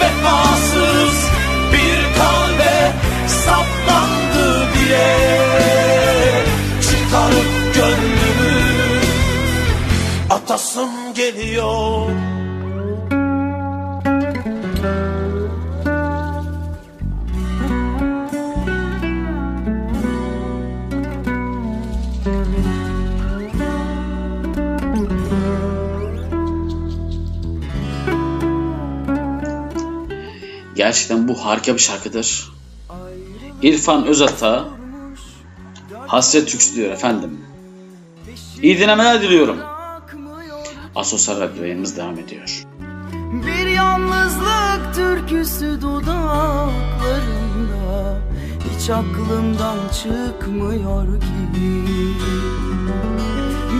Vefasız 0.01 1.29
bir 1.73 2.19
kalbe 2.19 2.91
saplandı 3.27 4.67
diye 4.73 5.17
Çıkarıp 6.81 7.75
gönlümü 7.75 8.57
atasım 10.29 11.13
geliyor 11.15 12.09
Gerçekten 30.87 31.27
bu 31.27 31.45
harika 31.45 31.73
bir 31.73 31.79
şarkıdır. 31.79 32.51
İrfan 33.61 34.05
Özata 34.05 34.65
Hasret 36.07 36.47
Türkçü 36.47 36.75
diyor 36.75 36.91
efendim. 36.91 37.41
İyi 38.61 38.79
dinlemeler 38.79 39.21
diliyorum. 39.21 39.57
Asosyal 40.95 41.39
Radyo 41.39 41.63
yayınımız 41.63 41.97
devam 41.97 42.19
ediyor. 42.19 42.63
Bir 43.47 43.67
yalnızlık 43.67 44.95
türküsü 44.95 45.81
dudaklarımda 45.81 48.21
Hiç 48.69 48.89
aklımdan 48.89 49.77
çıkmıyor 49.93 51.21
ki 51.21 51.27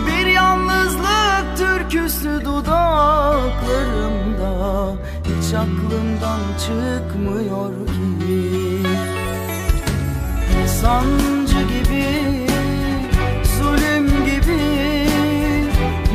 Bir 0.06 0.26
yalnızlık 0.26 1.56
türküsü 1.56 2.40
dudaklarımda 2.44 4.28
Aklımdan 5.54 6.40
çıkmıyor 6.58 7.86
ki 7.86 8.82
Sancı 10.80 11.60
gibi, 11.62 12.46
zulüm 13.58 14.06
gibi. 14.24 15.08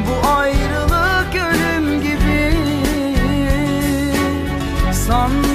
Bu 0.08 0.28
ayrılık 0.28 1.36
ölüm 1.36 2.02
gibi. 2.02 2.54
Sancı 5.08 5.53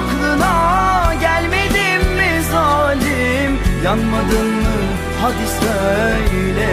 aklına 0.00 1.14
gelmedim 1.20 2.12
mi 2.16 2.42
zalim? 2.52 3.58
Yanmadın 3.84 4.46
mı? 4.46 4.80
Hadi 5.22 5.46
söyle. 5.60 6.70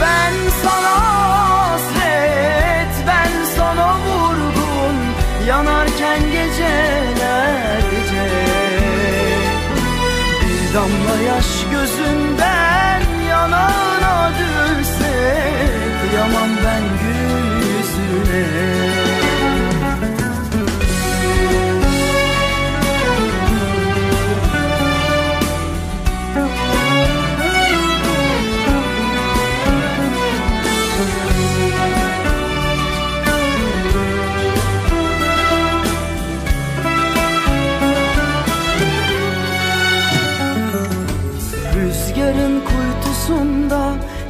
Ben 0.00 0.34
sana 0.62 0.94
hasret 1.70 2.94
ben 3.06 3.32
sana 3.56 3.94
vurgun. 3.98 4.96
Yanarken 5.48 6.20
gecelerce. 6.32 8.28
Bir 10.42 10.74
damla 10.74 11.22
yaş 11.26 11.46
gözünden 11.72 13.02
yanağına 13.30 14.30
düşse 14.38 15.14
Kıyamam 16.02 16.48
ben 16.64 16.82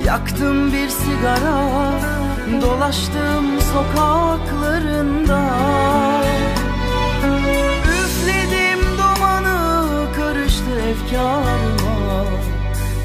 yaktım 0.06 0.72
bir 0.72 0.88
sigara 0.88 1.92
Dolaştım 2.62 3.60
sokaklarında. 3.72 5.42
Üfledim 7.88 8.80
dumanı 8.98 10.06
karıştı 10.16 10.80
efkarıma 10.90 12.24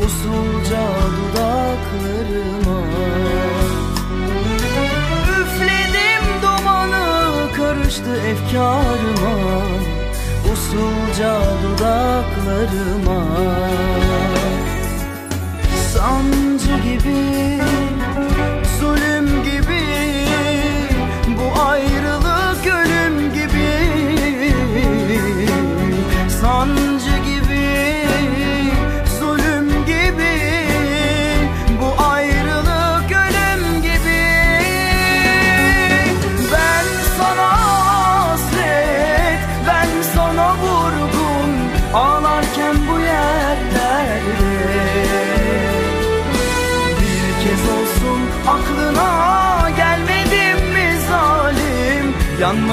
Usulca 0.05 0.87
dudaklarıma. 1.17 2.81
Üfledim 5.41 6.25
dumanı 6.41 7.51
karıştı 7.57 8.15
efkarıma 8.15 9.35
Usulca 10.53 11.39
dudaklarıma 11.63 13.23
Sancı 15.97 16.77
gibi, 16.83 17.61
zulüm 18.79 19.43
gibi 19.43 19.81
Bu 21.37 21.61
ayrılık 21.61 22.67
ölüm 22.67 23.33
gibi. 23.33 23.71
Sancı 26.41 26.96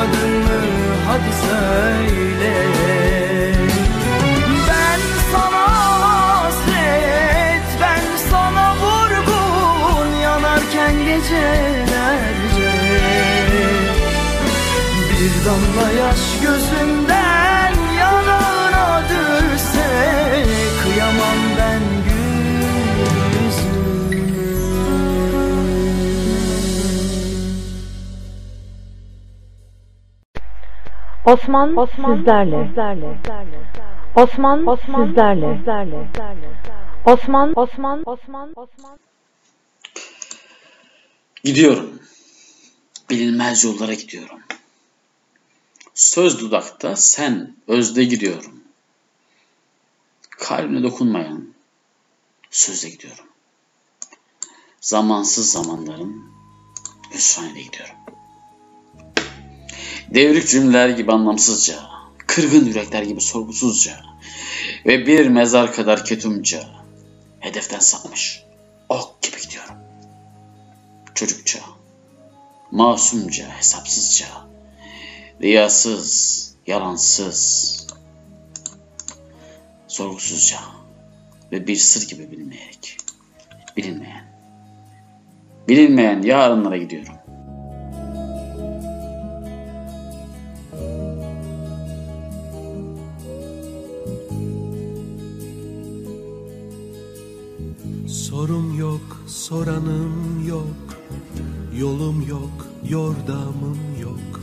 Yanmadın 0.05 0.39
mı? 0.39 0.61
Hadi 1.07 1.33
söyle. 1.47 2.55
Ben 4.69 5.01
sana 5.33 5.67
hasret, 6.03 7.67
ben 7.81 8.17
sana 8.31 8.75
vurgun 8.77 10.15
Yanarken 10.23 10.95
gecelerce. 11.05 12.75
Bir 15.11 15.47
damla 15.47 15.91
yaş 15.91 16.21
gözünden 16.43 17.24
Osman, 31.25 31.89
sizlerle. 31.97 32.57
Osman, 34.17 34.77
sizlerle. 34.77 36.09
Osman, 37.07 37.53
Osman, 37.57 38.03
Osman, 38.07 38.53
Osman. 38.57 38.99
Gidiyorum. 41.45 42.01
Bilinmez 43.11 43.65
yollara 43.65 43.95
gidiyorum. 43.95 44.41
Söz 45.95 46.41
dudakta, 46.41 46.97
sen 46.97 47.57
özde 47.69 48.05
gidiyorum. 48.05 48.61
Kalbine 50.31 50.83
dokunmayan 50.83 51.55
sözle 52.51 52.89
gidiyorum. 52.89 53.27
Zamansız 54.81 55.53
zamanların 55.53 56.33
hüsranıyla 57.15 57.61
gidiyorum. 57.61 58.04
Devrik 60.11 60.49
cümleler 60.49 60.89
gibi 60.89 61.13
anlamsızca, 61.13 61.75
kırgın 62.27 62.65
yürekler 62.65 63.03
gibi 63.03 63.21
sorgusuzca 63.21 64.01
ve 64.87 65.07
bir 65.07 65.29
mezar 65.29 65.73
kadar 65.73 66.05
ketumca 66.05 66.65
hedeften 67.41 67.79
sapmış 67.79 68.43
ok 68.89 69.23
gibi 69.23 69.41
gidiyorum. 69.41 69.75
Çocukça, 71.15 71.59
masumca, 72.71 73.49
hesapsızca, 73.49 74.27
riyasız, 75.43 76.55
yalansız, 76.67 77.87
sorgusuzca 79.89 80.59
ve 81.53 81.67
bir 81.67 81.77
sır 81.77 82.09
gibi 82.09 82.31
bilinmeyerek, 82.31 82.97
bilinmeyen, 83.77 84.25
bilinmeyen 85.69 86.23
yarınlara 86.23 86.77
gidiyorum. 86.77 87.24
Sorum 98.45 98.79
yok, 98.79 99.23
soranım 99.27 100.49
yok. 100.49 101.01
Yolum 101.79 102.29
yok, 102.29 102.67
yordamım 102.89 103.79
yok. 104.03 104.41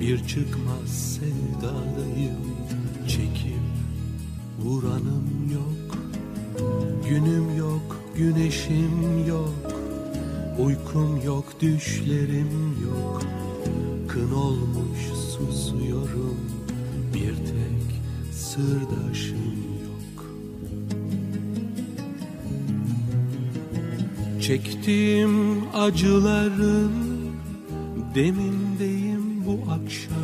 Bir 0.00 0.26
çıkmaz 0.26 0.88
sevdalıyım 0.88 2.56
Çekip 3.08 3.60
vuranım 4.64 5.50
yok. 5.52 5.98
Günüm 7.08 7.56
yok, 7.56 7.96
güneşim 8.16 9.28
yok. 9.28 9.72
Uykum 10.58 11.20
yok, 11.24 11.44
düşlerim 11.60 12.74
yok. 12.84 13.22
Kın 14.08 14.32
olmuş 14.32 15.00
susuyorum. 15.30 16.40
Bir 17.14 17.36
tek 17.36 18.02
sırdaşım 18.32 19.65
Çektiğim 24.46 25.64
acıların 25.74 26.92
demindeyim 28.14 29.46
bu 29.46 29.72
akşam. 29.72 30.16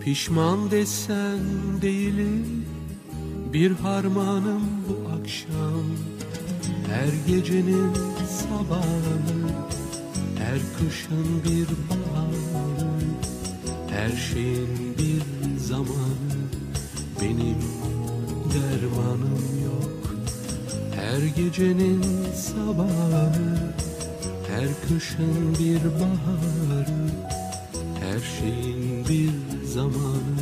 Pişman 0.00 0.70
desen 0.70 1.40
değilim 1.82 2.66
bir 3.52 3.70
harmanım 3.70 4.62
bu 4.88 5.08
akşam. 5.20 5.84
Her 6.88 7.34
gecenin 7.34 7.92
sabahı 8.28 9.18
her 10.38 10.58
kışın 10.78 11.42
bir 11.44 11.66
baharı 11.90 12.72
her 13.90 14.16
şeyin 14.16 14.91
bir 15.72 15.76
zamanı 15.76 16.38
benim 17.20 17.58
dermanım 18.54 19.64
yok. 19.64 20.14
Her 20.94 21.42
gecenin 21.42 22.02
sabahı 22.34 23.74
her 24.48 24.68
kışın 24.88 25.54
bir 25.58 25.84
baharı 25.84 27.08
Her 28.00 28.20
şeyin 28.20 29.08
bir 29.08 29.64
zamanı 29.66 30.41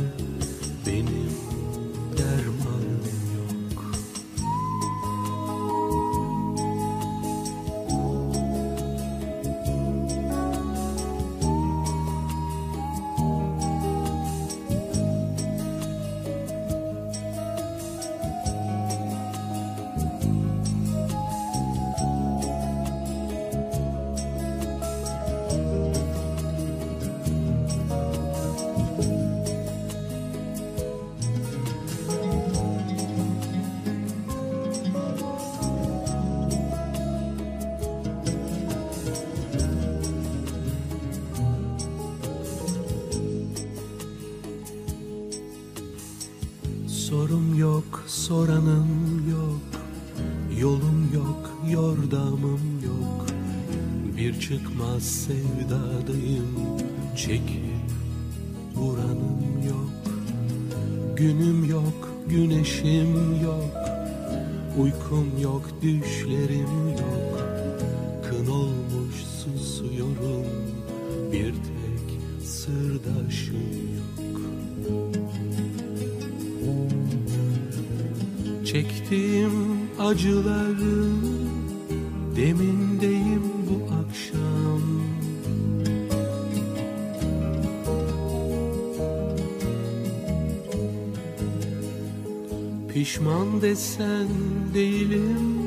desen 93.71 94.27
değilim 94.73 95.61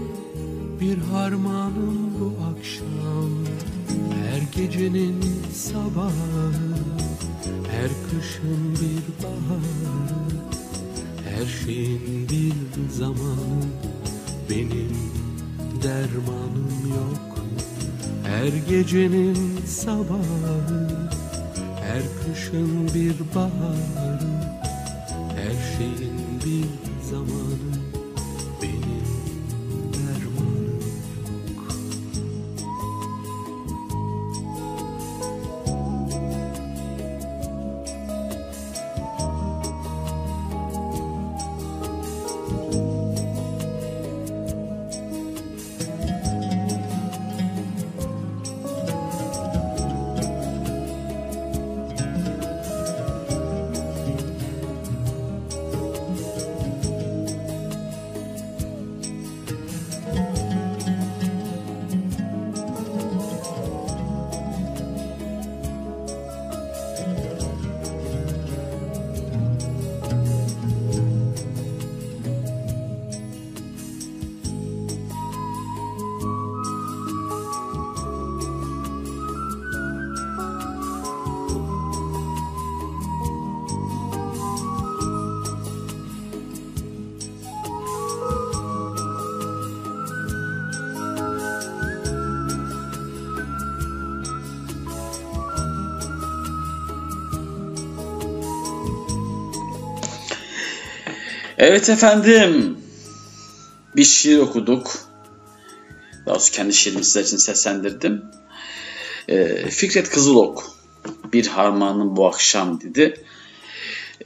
Bir 0.81 0.99
harmanım 0.99 2.10
bu 2.20 2.33
akşam. 2.44 3.31
Her 4.24 4.62
gecenin 4.62 5.20
sabahı 5.52 6.52
Her 7.70 7.91
kışın 8.10 8.73
bir 8.73 9.24
baharı 9.24 10.05
Her 11.28 11.47
şeyin 11.47 12.28
bir 12.28 12.91
zamanı. 12.91 13.65
Benim 14.50 14.97
dermanım 15.83 16.73
yok 16.89 17.39
Her 18.26 18.52
gecenin 18.68 19.23
Evet 101.66 101.88
efendim. 101.88 102.78
Bir 103.96 104.04
şiir 104.04 104.38
okuduk. 104.38 105.08
Daha 106.26 106.34
doğrusu 106.34 106.52
kendi 106.52 106.74
şiirimi 106.74 107.04
sizler 107.04 107.22
için 107.22 107.36
seslendirdim. 107.36 108.24
Ee, 109.28 109.70
Fikret 109.70 110.10
Kızılok. 110.10 110.76
Bir 111.32 111.46
harmanım 111.46 112.16
bu 112.16 112.26
akşam 112.26 112.80
dedi. 112.80 113.24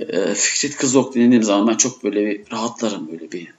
Ee, 0.01 0.35
Fikret 0.35 0.77
Kızılok 0.77 1.15
dinlediğim 1.15 1.43
zaman 1.43 1.69
ben 1.69 1.77
çok 1.77 2.05
böyle 2.05 2.27
bir 2.27 2.51
rahatlarım 2.51 3.13
böyle 3.13 3.33
bir 3.33 3.55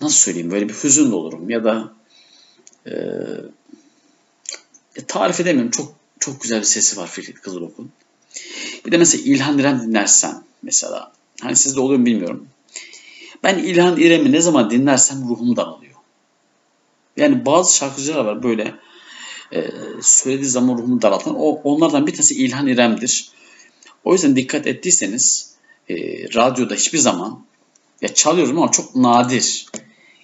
nasıl 0.00 0.16
söyleyeyim 0.16 0.50
böyle 0.50 0.68
bir 0.68 0.74
hüzün 0.74 1.12
olurum 1.12 1.50
ya 1.50 1.64
da 1.64 1.92
e, 2.86 2.92
e, 4.96 5.04
tarif 5.06 5.40
edemiyorum 5.40 5.70
çok 5.70 5.94
çok 6.20 6.40
güzel 6.40 6.58
bir 6.58 6.64
sesi 6.64 6.96
var 6.96 7.06
Fikret 7.06 7.40
Kızılok'un. 7.40 7.92
Bir 8.86 8.92
de 8.92 8.98
mesela 8.98 9.24
İlhan 9.24 9.58
İrem 9.58 9.82
dinlersen 9.82 10.42
mesela 10.62 11.12
hani 11.40 11.56
sizde 11.56 11.80
oluyor 11.80 12.00
mu 12.00 12.06
bilmiyorum. 12.06 12.48
Ben 13.44 13.58
İlhan 13.58 13.96
İrem'i 13.96 14.32
ne 14.32 14.40
zaman 14.40 14.70
dinlersem 14.70 15.28
ruhum 15.28 15.56
daralıyor. 15.56 15.94
Yani 17.16 17.46
bazı 17.46 17.76
şarkıcılar 17.76 18.24
var 18.24 18.42
böyle 18.42 18.74
e, 19.52 19.70
söylediği 20.02 20.48
zaman 20.48 20.78
ruhumu 20.78 21.02
daraltan. 21.02 21.34
O, 21.38 21.48
onlardan 21.48 22.06
bir 22.06 22.12
tanesi 22.12 22.34
İlhan 22.34 22.66
İrem'dir. 22.66 23.28
O 24.04 24.12
yüzden 24.12 24.36
dikkat 24.36 24.66
ettiyseniz 24.66 25.54
e, 25.90 25.94
radyoda 26.34 26.74
hiçbir 26.74 26.98
zaman 26.98 27.44
ya 28.02 28.14
çalıyorum 28.14 28.58
ama 28.58 28.70
çok 28.70 28.96
nadir 28.96 29.66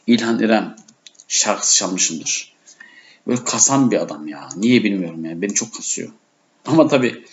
İlhan 0.06 0.38
İrem 0.42 0.76
şarkısı 1.28 1.76
çalmışımdır. 1.76 2.52
Böyle 3.26 3.44
kasan 3.44 3.90
bir 3.90 4.02
adam 4.02 4.28
ya. 4.28 4.48
Niye 4.56 4.84
bilmiyorum 4.84 5.24
yani. 5.24 5.42
Beni 5.42 5.54
çok 5.54 5.74
kasıyor. 5.74 6.08
Ama 6.66 6.88
tabii 6.88 7.24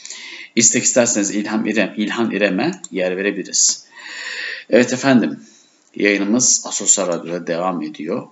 istek 0.56 0.84
isterseniz 0.84 1.32
İlhan 1.32 1.66
İrem, 1.66 1.94
İlhan 1.98 2.32
İrem'e 2.32 2.82
yer 2.92 3.18
verebiliriz. 3.18 3.86
Evet 4.70 4.94
efendim. 4.94 5.40
Yayınımız 5.98 6.64
Asosyal 6.66 7.08
Radyo'da 7.08 7.48
devam 7.48 7.82
ediyor. 7.82 8.28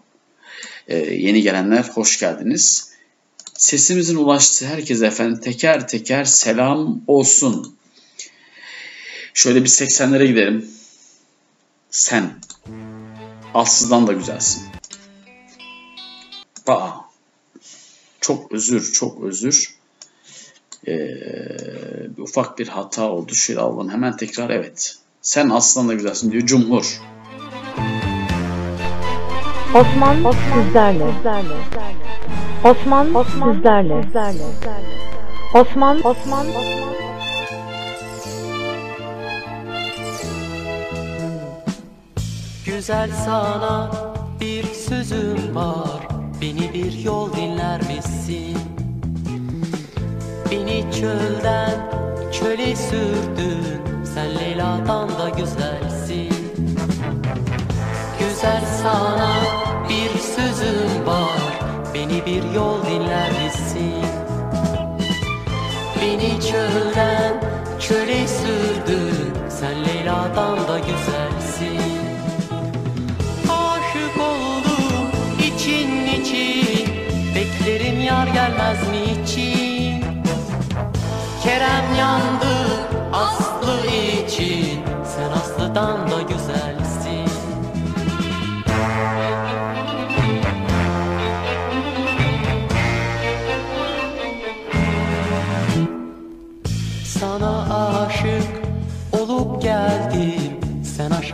Ee, 0.87 0.97
yeni 0.97 1.41
gelenler 1.41 1.83
hoş 1.83 2.19
geldiniz. 2.19 2.91
Sesimizin 3.53 4.15
ulaştığı 4.15 4.65
herkese 4.65 5.05
efendim 5.05 5.41
teker 5.41 5.87
teker 5.87 6.23
selam 6.23 7.01
olsun. 7.07 7.75
Şöyle 9.33 9.63
bir 9.63 9.69
80'lere 9.69 10.25
gidelim. 10.25 10.69
Sen. 11.89 12.33
Alsızdan 13.53 14.07
da 14.07 14.13
güzelsin. 14.13 14.63
Aa. 16.67 16.91
Çok 18.21 18.51
özür, 18.51 18.93
çok 18.93 19.23
özür. 19.23 19.75
Ee, 20.87 20.93
bir 22.17 22.21
ufak 22.21 22.59
bir 22.59 22.67
hata 22.67 23.09
oldu. 23.09 23.35
Şöyle 23.35 23.59
alalım 23.59 23.89
hemen 23.89 24.17
tekrar 24.17 24.49
evet. 24.49 24.97
Sen 25.21 25.49
aslan 25.49 25.89
da 25.89 25.93
güzelsin 25.93 26.31
diyor 26.31 26.45
Cumhur. 26.45 27.01
Osman, 29.75 30.15
sizlerle. 30.53 31.03
Osman, 32.63 33.07
sizlerle. 33.23 33.95
Osman, 35.53 35.97
Osman, 36.03 36.45
Güzel 42.65 43.09
sana 43.25 43.91
bir 44.41 44.63
sözüm 44.63 45.55
var 45.55 46.07
Beni 46.41 46.73
bir 46.73 46.99
yol 46.99 47.33
dinler 47.33 47.81
misin? 47.81 48.57
Beni 50.51 50.85
çölden 50.91 51.91
çöle 52.31 52.75
sürdün 52.75 53.81
Sen 54.13 54.35
Leyla'dan 54.35 55.09
da 55.09 55.29
güzelsin 55.29 56.29
Güzel 58.19 58.61
sana 58.81 59.64
bir 62.25 62.43
yol 62.55 62.85
dinler 62.85 63.29
misin? 63.43 64.05
Beni 66.01 66.41
çölden 66.41 67.33
çöle 67.79 68.27
sürdün 68.27 69.33
Sen 69.49 69.85
Leyla'dan 69.85 70.67
da 70.67 70.79
güzelsin. 70.79 71.81
Aşık 73.49 74.17
oldum 74.21 75.07
için 75.39 76.05
için 76.21 76.89
Beklerim 77.35 78.01
yar 78.01 78.27
gelmez 78.27 78.89
mi 78.89 79.23
için? 79.23 80.05
Kerem 81.43 81.95
yandı 81.99 82.55
Aslı 83.13 83.87
için 83.87 84.79
Sen 85.15 85.31
Aslı'dan 85.31 86.11
da 86.11 86.21
güzelsin 86.21 86.84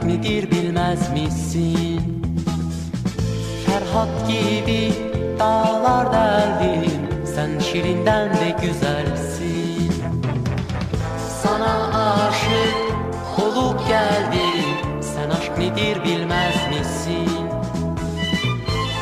bilmez 0.08 1.14
misin? 1.14 2.24
Ferhat 3.66 4.28
gibi 4.28 4.94
dağlar 5.40 6.14
deldim 6.14 7.26
Sen 7.36 7.60
şirinden 7.60 8.30
de 8.30 8.56
güzelsin 8.62 9.94
Sana 11.44 11.88
aşık 12.28 12.76
olup 13.40 13.88
geldim 13.88 15.02
Sen 15.02 15.30
aşk 15.30 15.58
nedir 15.58 16.04
bilmez 16.04 16.56
misin? 16.70 17.48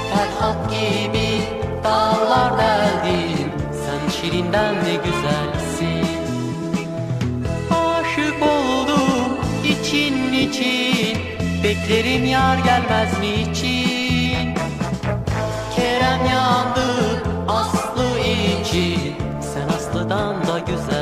Ferhat 0.09 0.69
gibi 0.69 1.41
dağlar 1.83 2.53
deldim 2.57 3.51
Sen 3.71 4.21
şirinden 4.21 4.75
de 4.75 4.95
güzelsin 4.95 5.68
için? 10.39 11.17
Beklerim 11.63 12.25
yar 12.25 12.57
gelmez 12.57 13.19
mi 13.19 13.27
için? 13.27 14.55
Kerem 15.75 16.25
yandı 16.25 17.23
Aslı 17.47 18.19
için. 18.19 19.15
Sen 19.53 19.67
Aslı'dan 19.77 20.47
da 20.47 20.59
güzelsin 20.59 20.98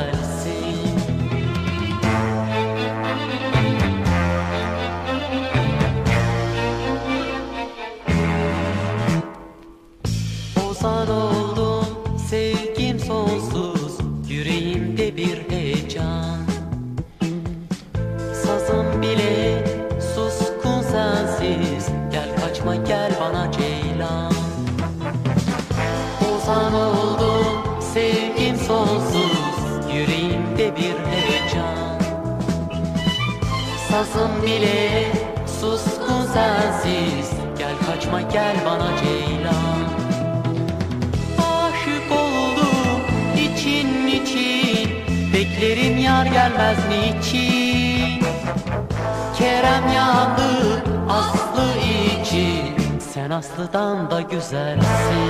Sazım 34.18 34.42
bile 34.42 35.12
suskun 35.60 36.26
sensiz 36.34 37.30
Gel 37.58 37.74
kaçma 37.86 38.20
gel 38.20 38.56
bana 38.66 38.90
ceylan. 38.98 39.78
Aşık 41.38 42.12
oldum 42.12 43.02
için 43.34 44.06
için. 44.06 44.90
Beklerim 45.34 45.98
yar 45.98 46.26
gelmez 46.26 46.78
niçin? 46.88 48.26
Kerem 49.38 49.92
yandı 49.96 50.82
Aslı 51.08 51.68
için. 52.22 53.00
Sen 53.14 53.30
Aslı'dan 53.30 54.10
da 54.10 54.20
güzelsin 54.20 55.28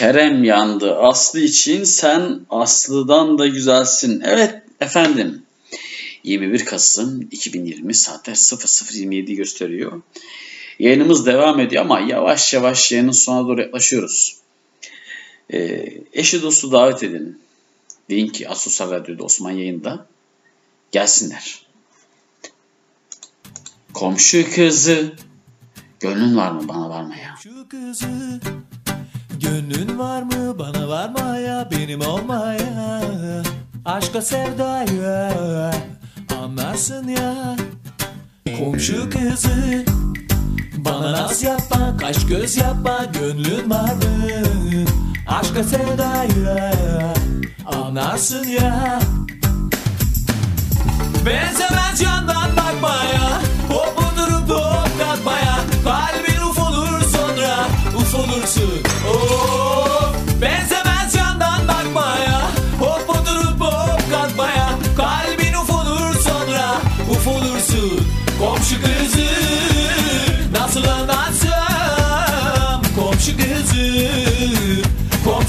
Kerem 0.00 0.44
yandı 0.44 0.96
Aslı 0.96 1.40
için 1.40 1.84
sen 1.84 2.40
Aslı'dan 2.50 3.38
da 3.38 3.46
güzelsin. 3.46 4.22
Evet 4.24 4.62
efendim. 4.80 5.42
21 6.24 6.64
Kasım 6.64 7.28
2020 7.30 7.94
saatler 7.94 8.34
00.27 8.34 9.34
gösteriyor. 9.34 10.02
Yayınımız 10.78 11.26
devam 11.26 11.60
ediyor 11.60 11.82
ama 11.82 12.00
yavaş 12.00 12.54
yavaş 12.54 12.92
yayının 12.92 13.12
sonuna 13.12 13.48
doğru 13.48 13.60
yaklaşıyoruz. 13.60 14.36
Ee, 15.52 15.92
eşi 16.12 16.42
dostu 16.42 16.72
davet 16.72 17.02
edin. 17.02 17.40
Deyin 18.10 18.28
ki 18.28 18.48
Asosyal 18.48 18.90
Radyo'da 18.90 19.24
Osman 19.24 19.50
yayında 19.50 20.06
gelsinler. 20.92 21.66
Komşu 23.92 24.54
kızı 24.54 25.12
gönlün 26.00 26.36
var 26.36 26.50
mı 26.50 26.68
bana 26.68 26.90
varmaya? 26.90 27.34
Şu 27.42 27.68
kızı 27.68 28.40
Gönlün 29.40 29.98
var 29.98 30.22
mı? 30.22 30.58
Bana 30.58 30.88
varmaya 30.88 31.68
benim 31.70 32.00
olmaya. 32.00 33.02
Aşka 33.84 34.22
sevdaya. 34.22 35.72
Anlarsın 36.42 37.08
ya. 37.08 37.56
Komşu 38.58 39.10
kızı. 39.10 39.84
Bana 40.76 41.12
naz 41.12 41.42
yapma 41.42 41.96
kaş 41.96 42.26
göz 42.26 42.56
yapma. 42.56 43.04
Gönlün 43.04 43.70
var 43.70 43.94
mı? 43.94 44.84
Aşka 45.28 45.64
sevdaya. 45.64 46.74
Anlarsın 47.66 48.48
ya. 48.48 49.00
Benzemez 51.26 52.00
yandan 52.00 52.56
bakmaya 52.56 53.40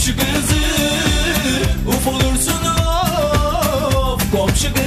Komşu 0.01 0.17
kızı 0.17 0.55
Uf 1.87 2.07
olursun 2.07 2.65
of. 2.65 4.31
Komşu 4.31 4.73
kızı 4.73 4.80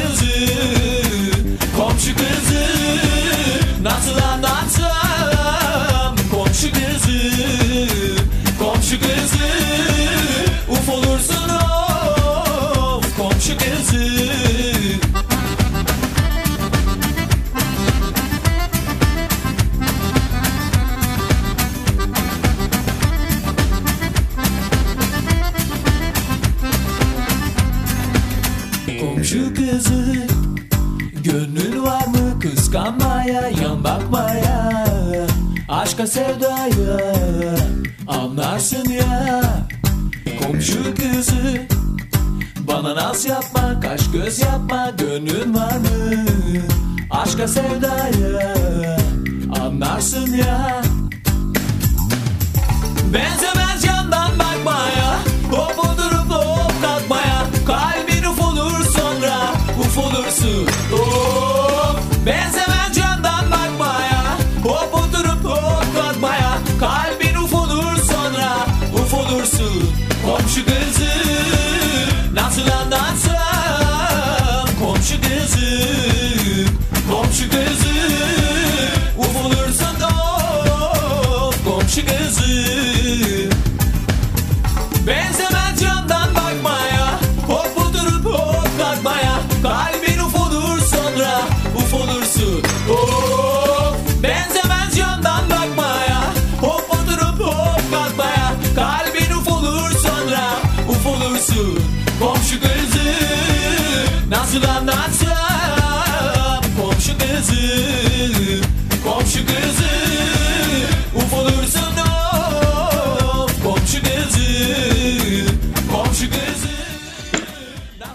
sevdaya 47.47 48.14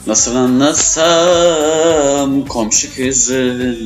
Nasıl 0.09 0.35
anlatsam 0.35 0.85
komşu 2.45 2.95
kızı 2.95 3.77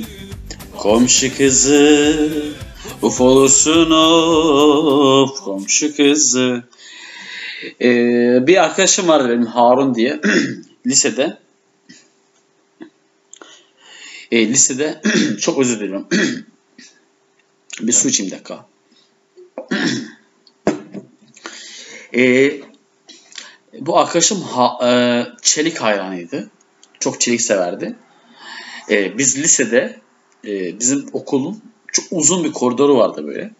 Komşu 0.78 1.38
kızı 1.38 2.54
Uf 3.02 3.22
olursun 3.22 3.92
of 3.92 5.40
komşu 5.40 5.96
kızı. 5.96 6.64
Ee, 7.82 8.48
bir 8.48 8.64
arkadaşım 8.64 9.08
vardı 9.08 9.30
benim 9.30 9.46
Harun 9.46 9.96
diye 9.96 10.22
lisede. 10.88 11.38
E, 14.32 14.48
lisede 14.48 15.02
çok 15.40 15.60
özür 15.60 15.80
diliyorum. 15.80 16.08
Bir 17.82 17.94
su 17.94 18.08
içeyim 18.08 18.32
dakika. 18.32 18.68
E, 22.16 22.52
bu 23.80 24.00
arkadaşım 24.00 24.42
ha, 24.42 24.90
e, 24.90 24.92
çelik 25.42 25.82
hayranıydı 25.82 26.50
çok 27.00 27.22
çelik 27.22 27.42
severdi 27.42 27.96
e, 28.90 29.18
biz 29.18 29.38
lisede 29.38 30.00
e, 30.48 30.80
bizim 30.80 31.06
okulun 31.14 31.62
çok 31.92 32.06
uzun 32.12 32.44
bir 32.44 32.52
koridoru 32.52 32.98
vardı 32.98 33.28
böyle 33.28 33.52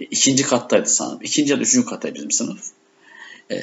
e, 0.00 0.04
ikinci 0.04 0.42
kattaydı 0.42 0.88
sanırım 0.88 1.22
ikinci 1.22 1.52
ya 1.52 1.58
da 1.58 1.62
üçüncü 1.62 1.86
kattaydı 1.86 2.14
bizim 2.14 2.30
sınıf 2.30 2.60
e, 3.50 3.62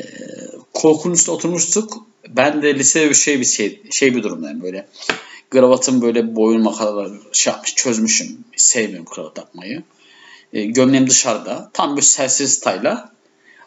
korkunun 0.73 1.13
üstüne 1.13 1.35
oturmuştuk. 1.35 2.05
Ben 2.29 2.61
de 2.61 2.75
lisede 2.75 3.09
bir 3.09 3.15
şey 3.15 3.39
bir 3.39 3.45
şey, 3.45 3.81
şey 3.91 4.15
bir 4.15 4.23
durumdayım 4.23 4.61
böyle. 4.61 4.87
Kravatım 5.49 6.01
böyle 6.01 6.35
boyunma 6.35 6.75
kadar 6.75 7.11
şey 7.31 7.53
yapmış, 7.53 7.75
çözmüşüm. 7.75 8.37
Sevmiyorum 8.55 9.05
kravat 9.05 9.35
takmayı. 9.35 9.83
E, 10.53 10.65
gömleğim 10.65 11.09
dışarıda. 11.09 11.69
Tam 11.73 11.97
bir 11.97 12.01
serseri 12.01 12.47
style'la. 12.47 13.13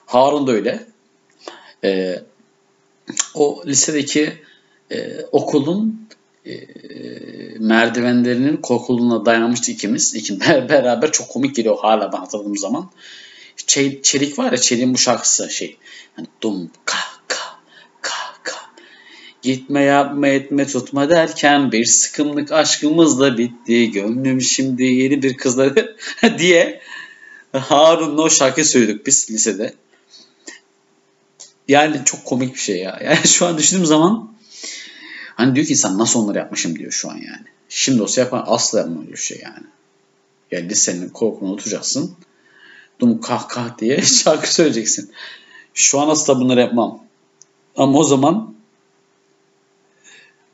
Harun 0.06 0.46
da 0.46 0.52
öyle. 0.52 0.86
E, 1.84 2.22
o 3.34 3.62
lisedeki 3.66 4.32
e, 4.90 5.20
okulun 5.32 6.08
e, 6.46 6.54
merdivenlerinin 7.58 8.56
korkuluğuna 8.56 9.26
dayanmıştı 9.26 9.70
ikimiz. 9.70 10.14
İki, 10.14 10.40
beraber 10.68 11.12
çok 11.12 11.28
komik 11.28 11.56
geliyor 11.56 11.78
hala 11.78 12.12
ben 12.12 12.18
hatırladığım 12.18 12.56
zaman. 12.56 12.90
Çel, 13.66 14.02
çelik 14.02 14.38
var 14.38 14.52
ya 14.52 14.58
Çelik'in 14.58 14.94
bu 14.94 14.98
şarkısı 14.98 15.50
şey. 15.50 15.76
Hani 16.16 16.26
dum 16.42 16.70
ka 16.84 16.98
ka 17.28 17.58
ka 18.00 18.16
ka. 18.42 18.56
Gitme 19.42 19.82
yapma 19.82 20.28
etme 20.28 20.66
tutma 20.66 21.10
derken 21.10 21.72
bir 21.72 21.84
sıkımlık 21.84 22.52
aşkımız 22.52 23.20
da 23.20 23.38
bitti. 23.38 23.90
Gönlüm 23.90 24.40
şimdi 24.40 24.84
yeni 24.84 25.22
bir 25.22 25.36
kızla 25.36 25.74
diye 26.38 26.80
Harun'la 27.52 28.22
o 28.22 28.30
şarkı 28.30 28.64
söyledik 28.64 29.06
biz 29.06 29.30
lisede. 29.30 29.72
Yani 31.68 32.02
çok 32.04 32.24
komik 32.24 32.54
bir 32.54 32.60
şey 32.60 32.76
ya. 32.76 33.00
Yani 33.04 33.28
şu 33.28 33.46
an 33.46 33.58
düşündüğüm 33.58 33.86
zaman 33.86 34.32
hani 35.34 35.54
diyor 35.54 35.66
ki 35.66 35.72
insan 35.72 35.98
nasıl 35.98 36.20
onları 36.20 36.38
yapmışım 36.38 36.78
diyor 36.78 36.92
şu 36.92 37.10
an 37.10 37.14
yani. 37.14 37.46
Şimdi 37.68 38.02
olsa 38.02 38.20
yapan 38.20 38.44
asla 38.46 38.78
yapmam 38.78 39.08
bir 39.12 39.16
şey 39.16 39.40
yani. 39.42 39.66
Yani 40.50 40.68
lisenin 40.68 41.08
korkunu 41.08 41.50
unutacaksın 41.50 42.16
dum 43.00 43.20
kah 43.20 43.48
kah 43.48 43.78
diye 43.78 44.02
şarkı 44.22 44.54
söyleyeceksin. 44.54 45.12
Şu 45.74 46.00
an 46.00 46.08
asla 46.08 46.40
bunları 46.40 46.60
yapmam. 46.60 47.04
Ama 47.76 47.98
o 47.98 48.04
zaman 48.04 48.54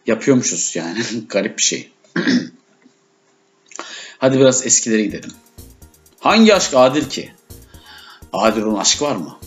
yapıyormuşuz 0.06 0.76
yani. 0.76 1.02
Garip 1.28 1.58
bir 1.58 1.62
şey. 1.62 1.90
Hadi 4.18 4.38
biraz 4.38 4.66
eskilere 4.66 5.02
gidelim. 5.02 5.30
Hangi 6.20 6.54
aşk 6.54 6.74
adil 6.74 7.08
ki? 7.08 7.32
Adil 8.32 8.62
olan 8.62 8.80
aşk 8.80 9.02
var 9.02 9.16
mı? 9.16 9.38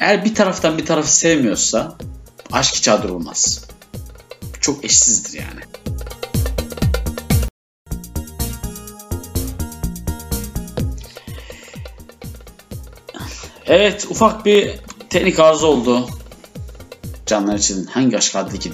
Eğer 0.00 0.24
bir 0.24 0.34
taraftan 0.34 0.78
bir 0.78 0.86
tarafı 0.86 1.12
sevmiyorsa 1.12 1.96
aşk 2.52 2.74
hiç 2.74 2.88
adil 2.88 3.08
olmaz. 3.08 3.64
Çok 4.60 4.84
eşsizdir 4.84 5.38
yani. 5.38 5.60
Evet 13.66 14.06
ufak 14.10 14.46
bir 14.46 14.80
teknik 15.10 15.38
arıza 15.38 15.66
oldu. 15.66 16.08
Canlar 17.26 17.58
için 17.58 17.86
hangi 17.86 18.16
aşk 18.16 18.36
adlı 18.36 18.58
ki. 18.58 18.72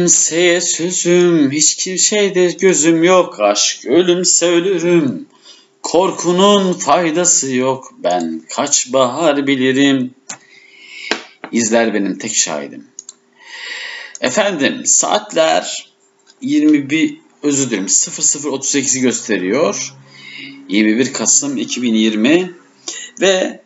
Kimseye 0.00 0.60
sözüm, 0.60 1.50
hiç 1.50 1.74
kimseyde 1.74 2.46
gözüm 2.46 3.04
yok. 3.04 3.40
Aşk 3.40 3.86
ölümse 3.86 4.46
ölürüm. 4.46 5.26
Korkunun 5.82 6.72
faydası 6.72 7.54
yok. 7.54 7.94
Ben 7.98 8.42
kaç 8.54 8.92
bahar 8.92 9.46
bilirim. 9.46 10.14
İzler 11.52 11.94
benim 11.94 12.18
tek 12.18 12.34
şahidim. 12.34 12.86
Efendim 14.20 14.82
saatler 14.84 15.92
21 16.40 17.18
özür 17.42 17.70
dilerim 17.70 17.86
00.38'i 17.86 19.00
gösteriyor. 19.00 19.94
21 20.68 21.12
Kasım 21.12 21.56
2020 21.56 22.54
ve 23.20 23.60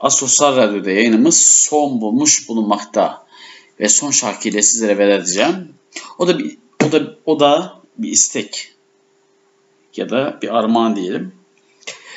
Asosyal 0.00 0.56
Radyo'da 0.56 0.90
yayınımız 0.90 1.42
son 1.42 2.00
bulmuş 2.00 2.48
bulunmakta. 2.48 3.23
Ve 3.80 3.88
son 3.88 4.10
şarkıyla 4.10 4.62
sizlere 4.62 4.98
veda 4.98 5.14
edeceğim. 5.14 5.74
O 6.18 6.28
da 6.28 6.38
bir 6.38 6.56
o 6.84 6.92
da 6.92 7.16
o 7.26 7.40
da 7.40 7.80
bir 7.98 8.08
istek 8.08 8.74
ya 9.96 10.10
da 10.10 10.38
bir 10.42 10.58
armağan 10.58 10.96
diyelim. 10.96 11.32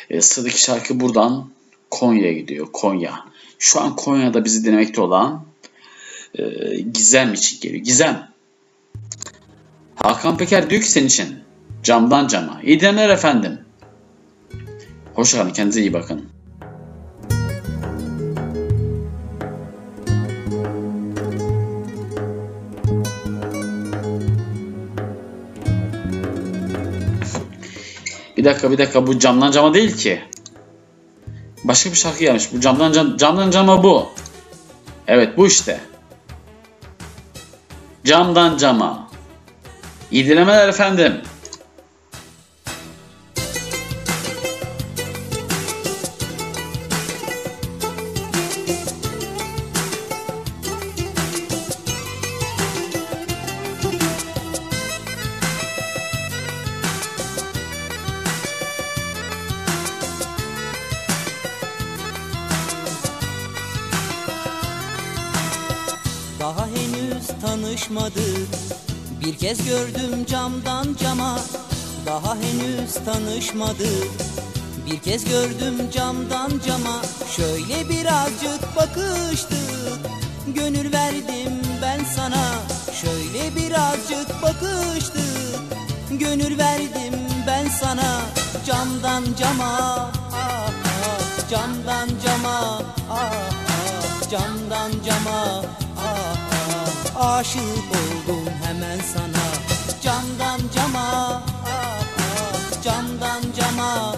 E, 0.10 0.22
sıradaki 0.22 0.62
şarkı 0.62 1.00
buradan 1.00 1.50
Konya'ya 1.90 2.34
gidiyor. 2.34 2.68
Konya. 2.74 3.26
Şu 3.60 3.82
an 3.82 3.96
Konya'da 3.96 4.46
bizi 4.46 4.66
dinlemekte 4.66 5.02
olan 5.02 5.46
e, 6.36 6.44
Gizem 6.94 7.34
için 7.34 7.60
geliyor. 7.62 7.84
Gizem. 7.84 8.32
Hakan 9.96 10.38
Peker 10.38 10.70
diyor 10.70 10.82
ki 10.82 10.92
senin 10.92 11.08
için. 11.08 11.40
Camdan 11.84 12.28
cama. 12.28 12.62
İyi 12.64 12.80
dinlemeler 12.80 13.10
efendim. 13.10 13.60
Hoşçakalın. 15.16 15.54
Kendinize 15.54 15.82
iyi 15.82 15.94
bakın. 15.94 16.27
Bir 28.38 28.44
dakika 28.44 28.72
bir 28.72 28.78
dakika 28.78 29.08
bu 29.08 29.20
camdan 29.20 29.52
cama 29.52 29.74
değil 29.74 29.98
ki. 29.98 30.22
Başka 31.64 31.90
bir 31.90 31.96
şarkı 31.96 32.20
gelmiş. 32.20 32.54
Bu 32.54 32.60
camdan 32.60 32.92
cam, 32.92 33.18
camdan 33.18 33.52
cama 33.52 33.84
bu. 33.84 34.10
Evet 35.08 35.38
bu 35.38 35.48
işte. 35.48 35.80
Camdan 38.06 38.58
cama. 38.58 39.08
İyi 40.12 40.30
dinlemeler 40.30 40.68
efendim. 40.68 41.22
Camdan 70.98 71.04
cama 71.04 71.40
Daha 72.06 72.36
henüz 72.36 72.94
tanışmadık 73.06 74.12
Bir 74.86 75.00
kez 75.00 75.26
gördüm 75.26 75.92
camdan 75.94 76.52
cama 76.68 77.02
Şöyle 77.36 77.90
birazcık 77.90 78.76
bakıştık 78.76 80.00
Gönül 80.48 80.94
verdim 80.94 81.62
ben 81.82 82.00
sana 82.16 82.46
Şöyle 83.02 83.56
birazcık 83.56 84.42
bakıştık 84.42 85.62
Gönül 86.12 86.58
verdim 86.58 87.14
ben 87.48 87.68
sana 87.68 88.22
Camdan 88.66 89.24
cama 89.40 90.12
Camdan 91.52 92.10
cama 92.26 92.82
Camdan 94.32 94.92
cama. 95.06 95.64
Ah, 96.00 97.38
Aşık 97.38 97.62
oldum 97.92 98.46
hemen 98.64 99.00
sana 99.14 99.47
Camdan 100.18 100.62
cama 100.74 101.44
Camdan 102.84 103.42
cama 103.54 104.16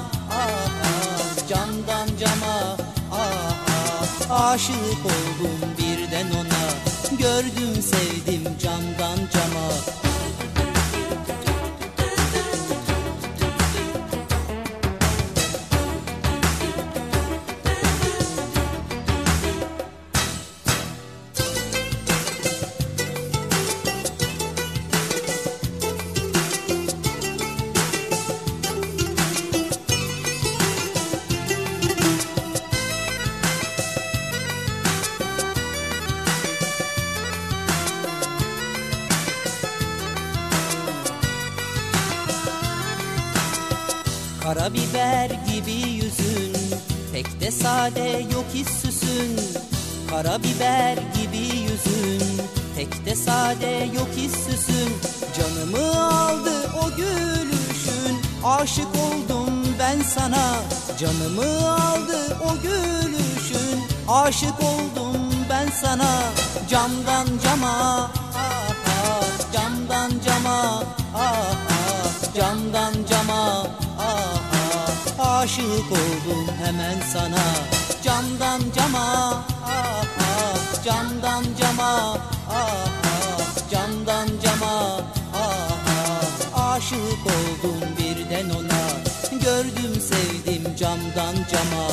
Camdan 1.50 2.08
cama 2.20 2.78
ah, 3.12 4.52
Aşık 4.52 5.04
oldum 5.06 5.60
birden 5.78 6.28
ona. 6.32 6.64
Gördüm 7.20 7.82
sevdim 7.82 8.44
camdan 8.64 9.20
cama 9.34 9.99
gözün 49.20 49.40
Karabiber 50.10 50.94
gibi 50.94 51.38
yüzün. 51.38 52.42
Tek 52.76 53.06
de 53.06 53.16
sade 53.16 53.90
yok 53.96 54.08
hissüsün 54.16 54.94
Canımı 55.38 56.14
aldı 56.14 56.72
o 56.84 56.96
gülüşün. 56.96 58.18
Aşık 58.46 58.88
oldum 58.88 59.50
ben 59.80 60.02
sana. 60.02 60.56
Canımı 61.00 61.72
aldı 61.74 62.38
o 62.46 62.62
gülüşün. 62.62 63.84
Aşık 64.08 64.64
oldum 64.64 65.18
ben 65.50 65.68
sana. 65.82 66.22
Camdan 66.70 67.28
cama 67.44 68.12
ah, 68.36 68.70
ah. 68.88 69.54
Camdan 69.54 70.12
cama 70.26 70.84
ah, 71.16 71.56
ah. 71.70 72.36
Camdan 72.36 72.94
cama 73.10 73.68
ah, 74.00 74.42
ah. 75.20 75.40
Aşık 75.40 75.92
oldum 75.92 76.48
hemen 76.64 76.98
sana 77.14 77.79
camdan 78.10 78.62
cama 78.76 79.06
ah 79.62 80.02
ah 80.30 80.58
camdan 80.86 81.44
cama 81.60 81.92
ah 82.50 82.86
ah 83.14 83.54
camdan 83.72 84.28
cama 84.44 84.76
ah 85.34 85.70
ah 85.94 86.74
aşık 86.74 87.24
oldum 87.36 87.82
birden 87.98 88.50
ona 88.50 88.84
gördüm 89.46 89.94
sevdim 90.10 90.64
camdan 90.80 91.36
cama. 91.52 91.86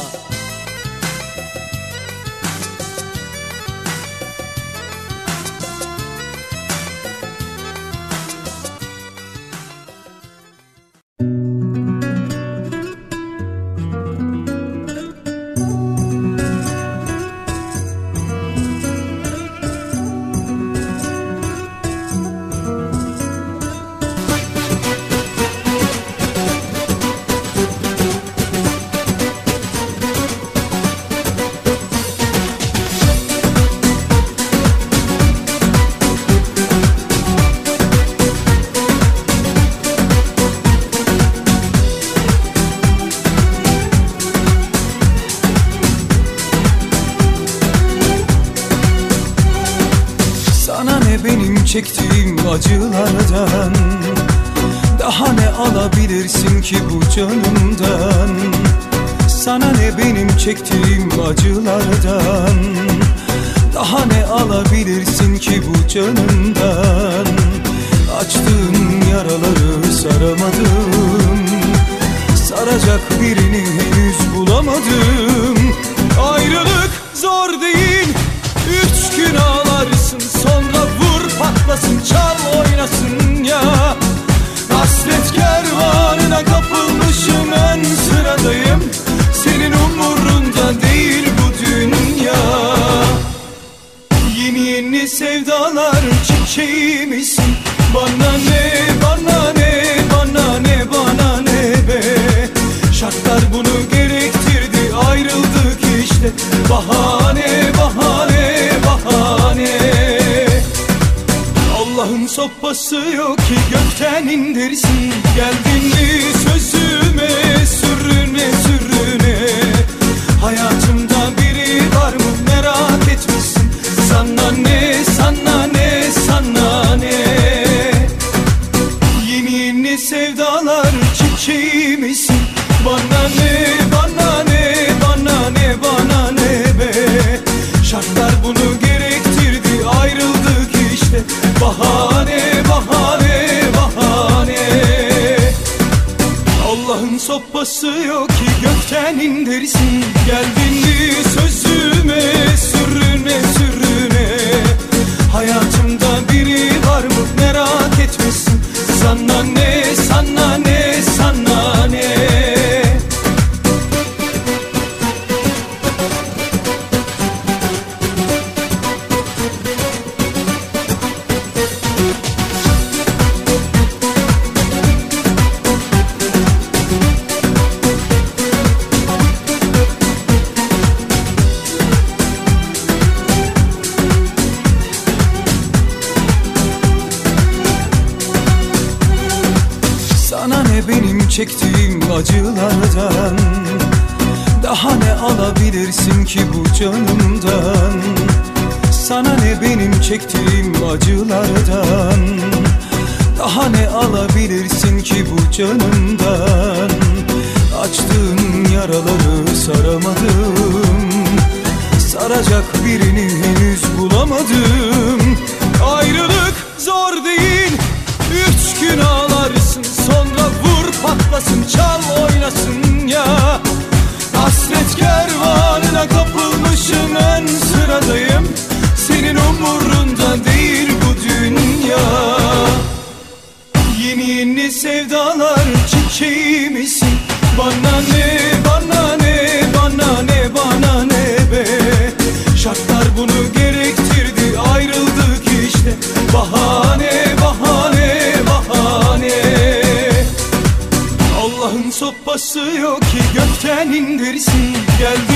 gökten 253.36 253.92
indirsin 253.92 254.72
geldi 254.98 255.35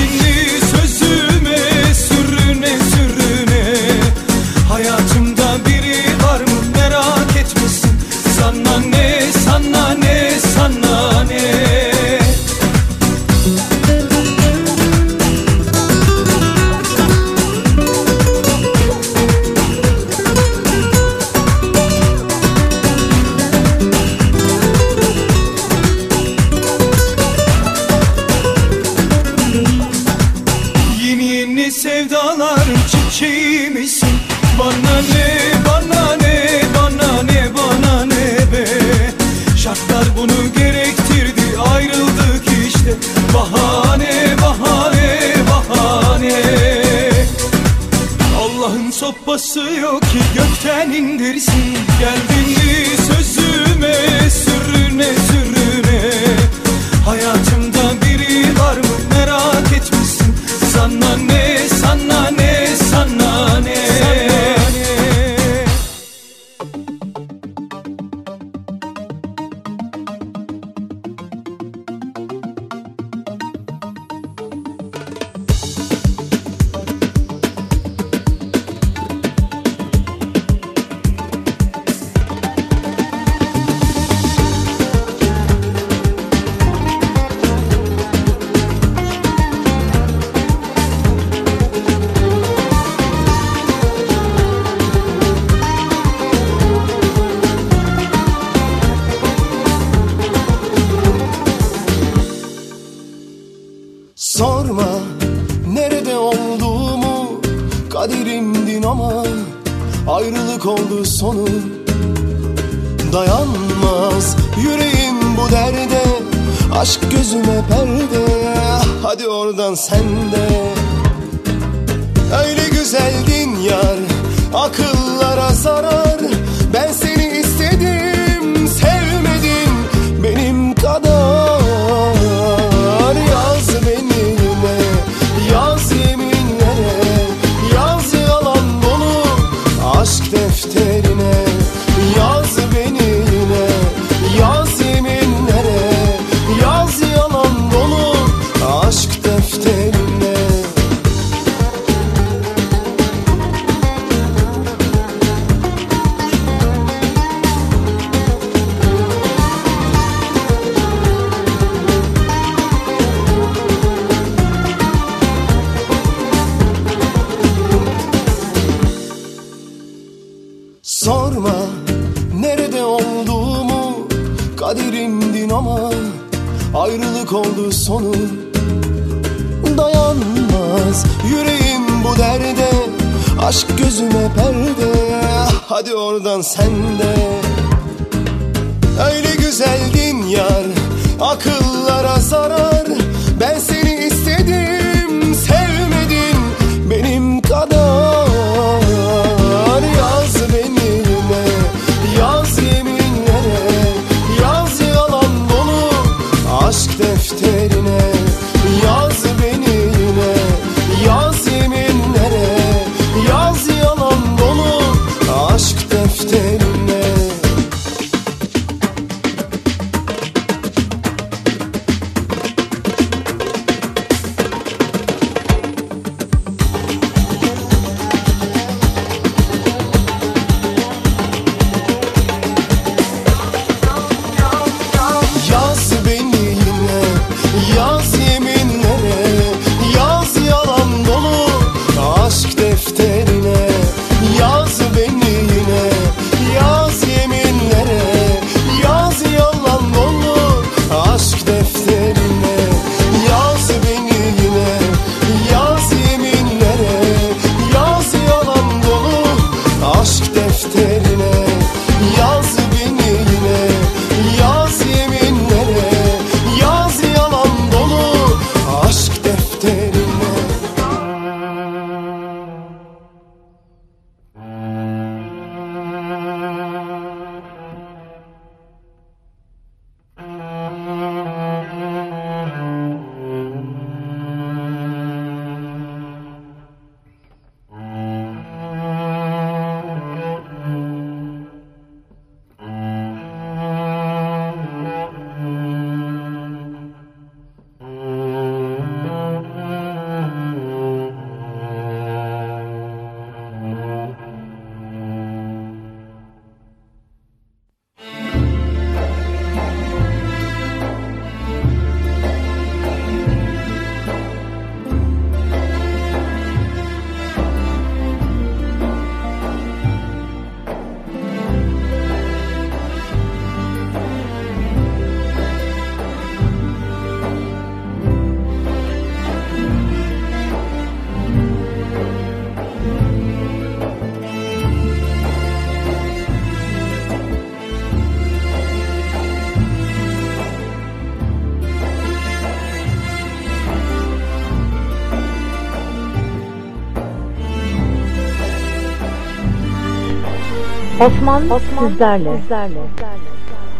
Osman, 351.00 351.50
Osman 351.50 351.88
sizlerle. 351.88 352.40
sizlerle. 352.40 352.80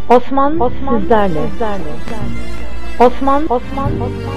Osman, 0.09 0.61
Osman 0.61 1.01
sizlerle. 1.01 1.43
sizlerle. 1.51 1.93
Osman, 2.99 3.47
Osman, 3.49 3.93
Osman. 4.03 4.30